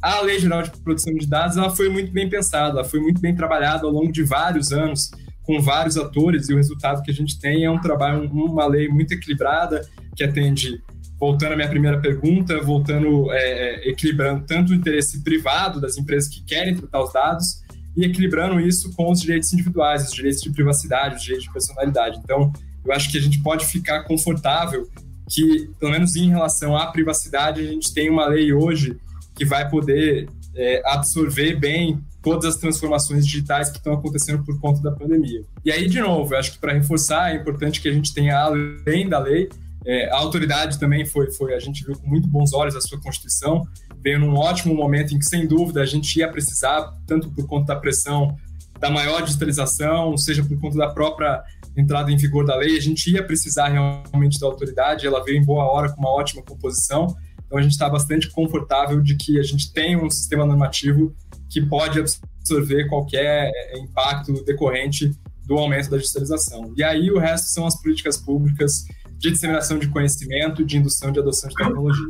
a 0.00 0.20
Lei 0.20 0.38
Geral 0.38 0.62
de 0.62 0.70
Proteção 0.70 1.14
de 1.14 1.26
Dados 1.26 1.56
ela 1.56 1.70
foi 1.70 1.88
muito 1.88 2.12
bem 2.12 2.28
pensada, 2.28 2.84
foi 2.84 3.00
muito 3.00 3.20
bem 3.20 3.34
trabalhada 3.34 3.86
ao 3.86 3.92
longo 3.92 4.12
de 4.12 4.22
vários 4.22 4.72
anos, 4.72 5.10
com 5.42 5.60
vários 5.60 5.96
atores, 5.96 6.48
e 6.48 6.54
o 6.54 6.56
resultado 6.56 7.02
que 7.02 7.10
a 7.10 7.14
gente 7.14 7.38
tem 7.38 7.64
é 7.64 7.70
um 7.70 7.80
trabalho, 7.80 8.28
uma 8.30 8.66
lei 8.66 8.88
muito 8.88 9.12
equilibrada, 9.12 9.88
que 10.14 10.22
atende, 10.22 10.82
voltando 11.18 11.52
à 11.52 11.56
minha 11.56 11.68
primeira 11.68 12.00
pergunta, 12.00 12.60
voltando, 12.60 13.32
é, 13.32 13.86
é 13.86 13.88
equilibrando 13.88 14.44
tanto 14.44 14.72
o 14.72 14.74
interesse 14.74 15.22
privado 15.22 15.80
das 15.80 15.96
empresas 15.96 16.28
que 16.28 16.44
querem 16.44 16.76
tratar 16.76 17.02
os 17.02 17.12
dados, 17.12 17.62
e 17.96 18.04
equilibrando 18.04 18.60
isso 18.60 18.92
com 18.94 19.10
os 19.10 19.20
direitos 19.20 19.52
individuais, 19.52 20.06
os 20.06 20.12
direitos 20.12 20.42
de 20.42 20.50
privacidade, 20.50 21.16
os 21.16 21.22
direitos 21.22 21.46
de 21.46 21.52
personalidade. 21.52 22.20
Então, 22.22 22.52
eu 22.84 22.92
acho 22.92 23.10
que 23.10 23.18
a 23.18 23.20
gente 23.20 23.40
pode 23.42 23.66
ficar 23.66 24.04
confortável 24.04 24.88
que, 25.28 25.70
pelo 25.80 25.92
menos 25.92 26.14
em 26.14 26.28
relação 26.28 26.76
à 26.76 26.86
privacidade, 26.86 27.60
a 27.60 27.64
gente 27.64 27.92
tem 27.92 28.10
uma 28.10 28.26
lei 28.26 28.52
hoje 28.52 28.96
que 29.34 29.44
vai 29.44 29.68
poder 29.68 30.28
é, 30.54 30.82
absorver 30.84 31.56
bem 31.56 32.00
todas 32.22 32.54
as 32.54 32.60
transformações 32.60 33.26
digitais 33.26 33.70
que 33.70 33.78
estão 33.78 33.94
acontecendo 33.94 34.44
por 34.44 34.58
conta 34.60 34.80
da 34.82 34.90
pandemia. 34.90 35.42
E 35.64 35.70
aí, 35.70 35.88
de 35.88 36.00
novo, 36.00 36.34
eu 36.34 36.38
acho 36.38 36.52
que 36.52 36.58
para 36.58 36.72
reforçar, 36.72 37.32
é 37.32 37.36
importante 37.36 37.80
que 37.80 37.88
a 37.88 37.92
gente 37.92 38.12
tenha, 38.12 38.38
além 38.38 39.08
da 39.08 39.18
lei, 39.18 39.48
é, 39.86 40.10
a 40.10 40.16
autoridade 40.16 40.80
também 40.80 41.06
foi, 41.06 41.30
foi, 41.30 41.54
a 41.54 41.60
gente 41.60 41.84
viu 41.84 41.96
com 41.96 42.08
muito 42.08 42.26
bons 42.28 42.52
olhos 42.52 42.74
a 42.74 42.80
sua 42.80 43.00
Constituição, 43.00 43.62
veio 44.02 44.18
num 44.18 44.34
ótimo 44.34 44.74
momento 44.74 45.14
em 45.14 45.18
que, 45.18 45.24
sem 45.24 45.46
dúvida, 45.46 45.80
a 45.80 45.86
gente 45.86 46.18
ia 46.18 46.28
precisar, 46.28 46.92
tanto 47.06 47.30
por 47.30 47.46
conta 47.46 47.74
da 47.74 47.80
pressão 47.80 48.36
da 48.80 48.90
maior 48.90 49.22
digitalização, 49.22 50.16
seja 50.18 50.44
por 50.44 50.58
conta 50.60 50.76
da 50.76 50.88
própria 50.88 51.42
entrada 51.76 52.10
em 52.10 52.16
vigor 52.16 52.44
da 52.44 52.56
lei, 52.56 52.76
a 52.76 52.80
gente 52.80 53.10
ia 53.10 53.22
precisar 53.22 53.68
realmente 53.68 54.40
da 54.40 54.46
autoridade, 54.46 55.06
ela 55.06 55.22
veio 55.22 55.38
em 55.38 55.44
boa 55.44 55.64
hora 55.64 55.92
com 55.92 56.00
uma 56.00 56.10
ótima 56.10 56.42
composição, 56.42 57.06
então 57.46 57.58
a 57.58 57.62
gente 57.62 57.72
está 57.72 57.88
bastante 57.88 58.28
confortável 58.30 59.00
de 59.00 59.14
que 59.14 59.38
a 59.38 59.42
gente 59.42 59.72
tem 59.72 59.96
um 59.96 60.10
sistema 60.10 60.44
normativo 60.44 61.14
que 61.48 61.60
pode 61.60 62.00
absorver 62.00 62.88
qualquer 62.88 63.52
é, 63.54 63.78
impacto 63.78 64.44
decorrente 64.44 65.12
do 65.44 65.54
aumento 65.54 65.88
da 65.90 65.96
digitalização. 65.96 66.74
E 66.76 66.82
aí 66.82 67.10
o 67.10 67.18
resto 67.18 67.46
são 67.48 67.66
as 67.66 67.80
políticas 67.80 68.16
públicas 68.16 68.84
de 69.18 69.30
disseminação 69.30 69.78
de 69.78 69.88
conhecimento, 69.88 70.64
de 70.64 70.76
indução 70.76 71.10
de 71.12 71.20
adoção 71.20 71.48
de 71.48 71.54
tecnologia. 71.54 72.06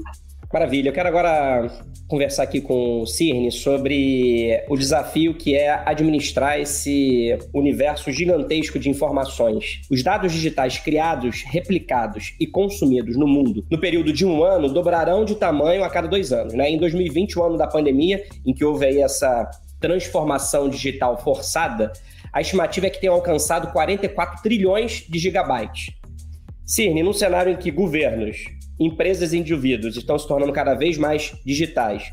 Maravilha. 0.52 0.90
Eu 0.90 0.92
quero 0.92 1.08
agora 1.08 1.66
conversar 2.08 2.44
aqui 2.44 2.60
com 2.60 3.02
o 3.02 3.06
Cirne 3.06 3.50
sobre 3.50 4.62
o 4.68 4.76
desafio 4.76 5.34
que 5.34 5.56
é 5.56 5.82
administrar 5.84 6.58
esse 6.58 7.36
universo 7.52 8.12
gigantesco 8.12 8.78
de 8.78 8.88
informações. 8.88 9.80
Os 9.90 10.02
dados 10.02 10.32
digitais 10.32 10.78
criados, 10.78 11.42
replicados 11.46 12.34
e 12.38 12.46
consumidos 12.46 13.16
no 13.16 13.26
mundo 13.26 13.66
no 13.70 13.78
período 13.78 14.12
de 14.12 14.24
um 14.24 14.42
ano 14.44 14.72
dobrarão 14.72 15.24
de 15.24 15.34
tamanho 15.34 15.82
a 15.82 15.90
cada 15.90 16.06
dois 16.06 16.32
anos. 16.32 16.54
Né? 16.54 16.70
Em 16.70 16.78
2020, 16.78 17.38
o 17.38 17.42
ano 17.42 17.58
da 17.58 17.66
pandemia, 17.66 18.22
em 18.46 18.54
que 18.54 18.64
houve 18.64 18.86
aí 18.86 19.00
essa 19.00 19.50
transformação 19.80 20.68
digital 20.68 21.18
forçada, 21.18 21.92
a 22.32 22.40
estimativa 22.40 22.86
é 22.86 22.90
que 22.90 23.00
tenham 23.00 23.14
alcançado 23.14 23.72
44 23.72 24.42
trilhões 24.42 25.04
de 25.08 25.18
gigabytes. 25.18 25.90
Cirne, 26.66 27.00
num 27.00 27.12
cenário 27.12 27.52
em 27.52 27.56
que 27.56 27.70
governos, 27.70 28.38
empresas 28.76 29.32
e 29.32 29.38
indivíduos 29.38 29.96
estão 29.96 30.18
se 30.18 30.26
tornando 30.26 30.52
cada 30.52 30.74
vez 30.74 30.98
mais 30.98 31.32
digitais, 31.44 32.10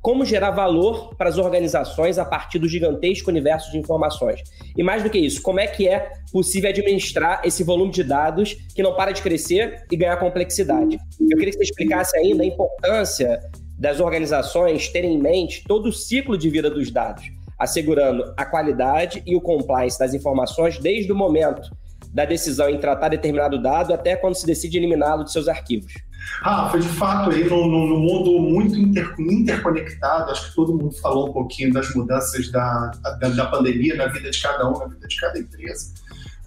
como 0.00 0.24
gerar 0.24 0.50
valor 0.50 1.14
para 1.14 1.28
as 1.28 1.38
organizações 1.38 2.18
a 2.18 2.24
partir 2.24 2.58
do 2.58 2.68
gigantesco 2.68 3.30
universo 3.30 3.70
de 3.70 3.78
informações. 3.78 4.42
E 4.76 4.82
mais 4.82 5.04
do 5.04 5.08
que 5.08 5.18
isso, 5.18 5.40
como 5.40 5.60
é 5.60 5.68
que 5.68 5.86
é 5.86 6.10
possível 6.32 6.70
administrar 6.70 7.42
esse 7.44 7.62
volume 7.62 7.92
de 7.92 8.02
dados 8.02 8.54
que 8.74 8.82
não 8.82 8.96
para 8.96 9.12
de 9.12 9.22
crescer 9.22 9.84
e 9.88 9.96
ganhar 9.96 10.16
complexidade? 10.16 10.98
Eu 11.20 11.38
queria 11.38 11.52
que 11.52 11.58
você 11.58 11.62
explicasse 11.62 12.16
ainda 12.18 12.42
a 12.42 12.46
importância 12.46 13.40
das 13.78 14.00
organizações 14.00 14.88
terem 14.88 15.14
em 15.14 15.18
mente 15.18 15.62
todo 15.62 15.90
o 15.90 15.92
ciclo 15.92 16.36
de 16.36 16.50
vida 16.50 16.68
dos 16.68 16.90
dados, 16.90 17.22
assegurando 17.56 18.34
a 18.36 18.44
qualidade 18.44 19.22
e 19.24 19.36
o 19.36 19.40
compliance 19.40 19.96
das 19.96 20.12
informações 20.12 20.76
desde 20.76 21.12
o 21.12 21.14
momento 21.14 21.70
da 22.12 22.24
decisão 22.24 22.68
em 22.68 22.78
tratar 22.78 23.08
determinado 23.08 23.60
dado 23.60 23.94
até 23.94 24.14
quando 24.14 24.34
se 24.34 24.46
decide 24.46 24.76
eliminá-lo 24.76 25.24
de 25.24 25.32
seus 25.32 25.48
arquivos. 25.48 25.92
Rafa, 26.40 26.78
de 26.78 26.88
fato, 26.88 27.30
aí 27.30 27.44
no, 27.44 27.66
no, 27.66 27.86
no 27.86 27.98
mundo 27.98 28.38
muito 28.38 28.76
inter, 28.76 29.14
interconectado, 29.18 30.30
acho 30.30 30.50
que 30.50 30.54
todo 30.54 30.76
mundo 30.76 30.92
falou 31.00 31.30
um 31.30 31.32
pouquinho 31.32 31.72
das 31.72 31.92
mudanças 31.94 32.50
da, 32.50 32.90
da, 33.18 33.28
da, 33.28 33.46
pandemia 33.46 33.96
na 33.96 34.06
vida 34.06 34.30
de 34.30 34.40
cada 34.40 34.68
um, 34.68 34.78
na 34.78 34.86
vida 34.86 35.06
de 35.06 35.16
cada 35.16 35.38
empresa. 35.38 35.92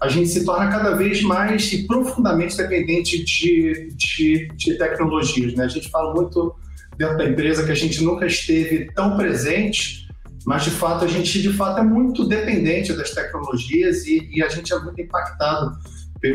A 0.00 0.08
gente 0.08 0.28
se 0.28 0.44
torna 0.44 0.70
cada 0.70 0.94
vez 0.94 1.22
mais 1.22 1.72
e 1.72 1.86
profundamente 1.86 2.56
dependente 2.56 3.24
de, 3.24 3.90
de, 3.94 4.48
de 4.54 4.78
tecnologias. 4.78 5.54
Né? 5.54 5.64
A 5.64 5.68
gente 5.68 5.90
fala 5.90 6.14
muito 6.14 6.54
dentro 6.98 7.16
da 7.16 7.24
empresa 7.24 7.64
que 7.64 7.72
a 7.72 7.76
gente 7.76 8.02
nunca 8.02 8.26
esteve 8.26 8.90
tão 8.94 9.16
presente, 9.16 10.05
mas 10.46 10.62
de 10.62 10.70
fato 10.70 11.04
a 11.04 11.08
gente 11.08 11.42
de 11.42 11.52
fato 11.52 11.80
é 11.80 11.82
muito 11.82 12.24
dependente 12.24 12.92
das 12.92 13.10
tecnologias 13.10 14.06
e, 14.06 14.30
e 14.32 14.42
a 14.44 14.48
gente 14.48 14.72
é 14.72 14.78
muito 14.78 15.00
impactado 15.00 15.76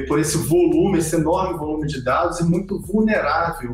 por 0.08 0.20
esse 0.20 0.38
volume, 0.38 1.00
esse 1.00 1.16
enorme 1.16 1.58
volume 1.58 1.88
de 1.88 2.04
dados 2.04 2.42
e 2.42 2.44
muito 2.44 2.78
vulnerável 2.80 3.74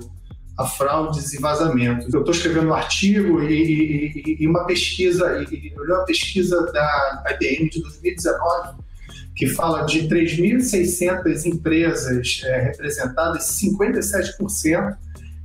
a 0.58 0.66
fraudes 0.66 1.34
e 1.34 1.42
vazamentos. 1.42 2.14
Eu 2.14 2.20
estou 2.20 2.34
escrevendo 2.34 2.70
um 2.70 2.74
artigo 2.74 3.42
e, 3.44 4.14
e, 4.26 4.38
e 4.44 4.48
uma 4.48 4.64
pesquisa, 4.66 5.44
e 5.52 5.74
uma 5.76 6.06
pesquisa 6.06 6.72
da 6.72 7.24
IBM 7.32 7.70
de 7.70 7.82
2019 7.82 8.78
que 9.36 9.48
fala 9.48 9.84
de 9.84 10.08
3.600 10.08 11.46
empresas 11.46 12.42
é, 12.44 12.62
representadas, 12.62 13.60
57% 13.62 14.98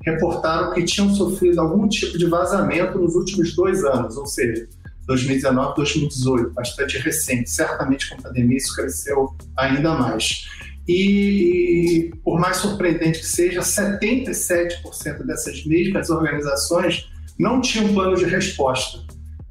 reportaram 0.02 0.72
que 0.72 0.82
tinham 0.84 1.14
sofrido 1.14 1.60
algum 1.60 1.86
tipo 1.88 2.16
de 2.16 2.26
vazamento 2.26 2.98
nos 2.98 3.14
últimos 3.14 3.54
dois 3.54 3.84
anos, 3.84 4.16
ou 4.16 4.26
seja, 4.26 4.66
2019, 5.06 5.74
2018, 5.76 6.50
bastante 6.50 6.98
recente. 6.98 7.50
Certamente 7.50 8.08
com 8.08 8.16
a 8.16 8.22
pandemia 8.22 8.56
isso 8.56 8.74
cresceu 8.74 9.34
ainda 9.56 9.94
mais. 9.94 10.46
E, 10.88 12.12
por 12.24 12.40
mais 12.40 12.56
surpreendente 12.56 13.20
que 13.20 13.26
seja, 13.26 13.60
77% 13.60 15.24
dessas 15.24 15.64
mesmas 15.64 16.10
organizações 16.10 17.08
não 17.38 17.60
tinham 17.60 17.92
plano 17.92 18.16
de 18.16 18.24
resposta 18.24 18.98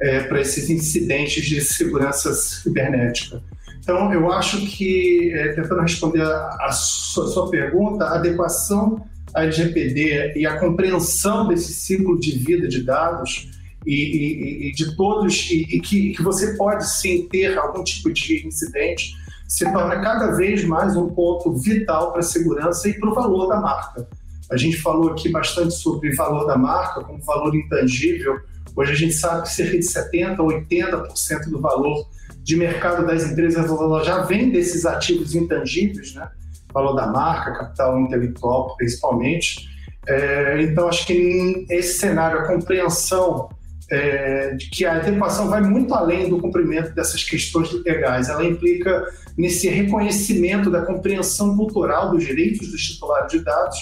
é, 0.02 0.22
para 0.22 0.42
esses 0.42 0.70
incidentes 0.70 1.46
de 1.46 1.62
segurança 1.62 2.34
cibernética. 2.34 3.42
Então, 3.80 4.14
eu 4.14 4.32
acho 4.32 4.66
que, 4.68 5.32
é, 5.34 5.54
tentando 5.54 5.82
responder 5.82 6.22
a, 6.22 6.58
a 6.62 6.72
sua, 6.72 7.28
sua, 7.28 7.50
pergunta, 7.50 8.06
a 8.06 8.16
adequação 8.16 9.04
à 9.34 9.44
LGPD 9.44 10.34
e 10.36 10.46
a 10.46 10.60
compreensão 10.60 11.48
desse 11.48 11.74
ciclo 11.74 12.20
de 12.20 12.38
vida 12.38 12.68
de 12.68 12.84
dados 12.84 13.50
e, 13.86 13.94
e, 13.94 14.70
e 14.70 14.72
de 14.72 14.96
todos, 14.96 15.50
e, 15.52 15.80
que, 15.80 16.14
que, 16.14 16.22
você 16.22 16.56
pode 16.56 16.88
sim 16.90 17.28
ter 17.28 17.58
algum 17.58 17.84
tipo 17.84 18.12
de 18.14 18.46
incidente, 18.46 19.16
se 19.48 19.66
torna 19.72 20.00
cada 20.02 20.32
vez 20.32 20.64
mais 20.64 20.96
um 20.96 21.10
ponto 21.10 21.54
vital 21.54 22.12
para 22.12 22.20
a 22.20 22.24
segurança 22.24 22.88
e 22.88 22.94
para 23.00 23.10
o 23.10 23.14
valor 23.14 23.48
da 23.48 23.60
marca. 23.60 24.08
A 24.52 24.58
gente 24.58 24.78
falou 24.78 25.12
aqui 25.12 25.30
bastante 25.30 25.74
sobre 25.74 26.14
valor 26.16 26.46
da 26.46 26.58
marca 26.58 27.02
como 27.02 27.22
valor 27.24 27.56
intangível. 27.56 28.40
Hoje 28.76 28.92
a 28.92 28.96
gente 28.96 29.14
sabe 29.14 29.44
que 29.44 29.50
cerca 29.50 29.78
de 29.78 29.86
70% 29.86 30.40
a 30.40 30.44
80% 30.44 31.50
do 31.50 31.60
valor 31.60 32.08
de 32.44 32.56
mercado 32.56 33.06
das 33.06 33.30
empresas 33.30 33.70
já 34.06 34.24
vem 34.24 34.50
desses 34.50 34.86
ativos 34.86 35.36
intangíveis, 35.36 36.14
né? 36.14 36.30
Valor 36.74 36.94
da 36.94 37.08
marca, 37.08 37.54
capital 37.54 38.00
intelectual, 38.00 38.76
principalmente. 38.78 39.70
É, 40.08 40.62
então, 40.62 40.88
acho 40.88 41.06
que 41.06 41.66
esse 41.70 42.00
cenário, 42.00 42.40
a 42.40 42.48
compreensão 42.48 43.50
é, 43.92 44.56
de 44.56 44.70
que 44.70 44.86
a 44.86 44.96
adequação 44.96 45.50
vai 45.50 45.62
muito 45.62 45.94
além 45.94 46.30
do 46.30 46.40
cumprimento 46.40 46.96
dessas 46.96 47.24
questões 47.24 47.72
legais. 47.84 48.30
Ela 48.30 48.46
implica 48.46 49.06
nesse 49.38 49.68
reconhecimento 49.68 50.72
da 50.72 50.84
compreensão 50.84 51.58
cultural 51.58 52.10
dos 52.10 52.26
direitos 52.26 52.72
dos 52.72 52.82
titulares 52.82 53.30
de 53.30 53.40
dados 53.44 53.78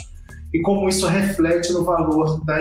e 0.52 0.60
como 0.62 0.90
isso 0.90 1.06
reflete 1.06 1.72
no 1.72 1.84
valor 1.84 2.44
da, 2.44 2.58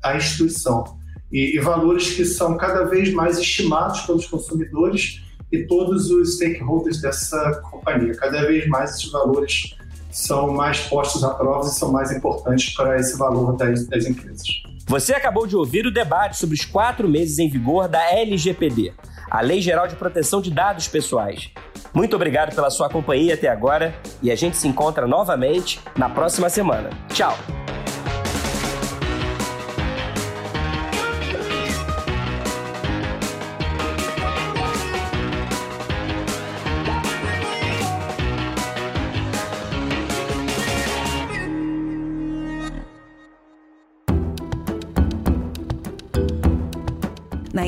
da 0.00 0.16
instituição. 0.16 0.84
E, 1.32 1.56
e 1.56 1.60
valores 1.60 2.10
que 2.10 2.24
são 2.24 2.56
cada 2.56 2.84
vez 2.84 3.12
mais 3.12 3.38
estimados 3.38 4.02
pelos 4.02 4.26
consumidores 4.26 5.22
e 5.50 5.66
todos 5.66 6.10
os 6.10 6.36
stakeholders 6.36 7.00
dessa 7.00 7.60
companhia. 7.70 8.14
Cada 8.14 8.46
vez 8.46 8.66
mais 8.68 8.90
esses 8.90 9.10
valores 9.10 9.74
são 10.10 10.52
mais 10.52 10.80
postos 10.82 11.24
à 11.24 11.30
prova 11.30 11.66
e 11.66 11.72
são 11.72 11.90
mais 11.90 12.12
importantes 12.12 12.74
para 12.74 13.00
esse 13.00 13.18
valor 13.18 13.56
das, 13.56 13.86
das 13.86 14.04
empresas. 14.04 14.46
Você 14.86 15.14
acabou 15.14 15.46
de 15.46 15.56
ouvir 15.56 15.86
o 15.86 15.92
debate 15.92 16.36
sobre 16.36 16.54
os 16.54 16.64
quatro 16.64 17.08
meses 17.08 17.38
em 17.38 17.48
vigor 17.48 17.88
da 17.88 18.02
LGPD, 18.10 18.92
a 19.30 19.40
Lei 19.40 19.60
Geral 19.60 19.88
de 19.88 19.96
Proteção 19.96 20.40
de 20.40 20.50
Dados 20.50 20.88
Pessoais. 20.88 21.50
Muito 21.94 22.16
obrigado 22.16 22.54
pela 22.54 22.70
sua 22.70 22.88
companhia 22.88 23.34
até 23.34 23.48
agora 23.48 23.94
e 24.22 24.30
a 24.30 24.34
gente 24.34 24.56
se 24.56 24.66
encontra 24.66 25.06
novamente 25.06 25.80
na 25.96 26.08
próxima 26.08 26.48
semana. 26.48 26.90
Tchau! 27.08 27.61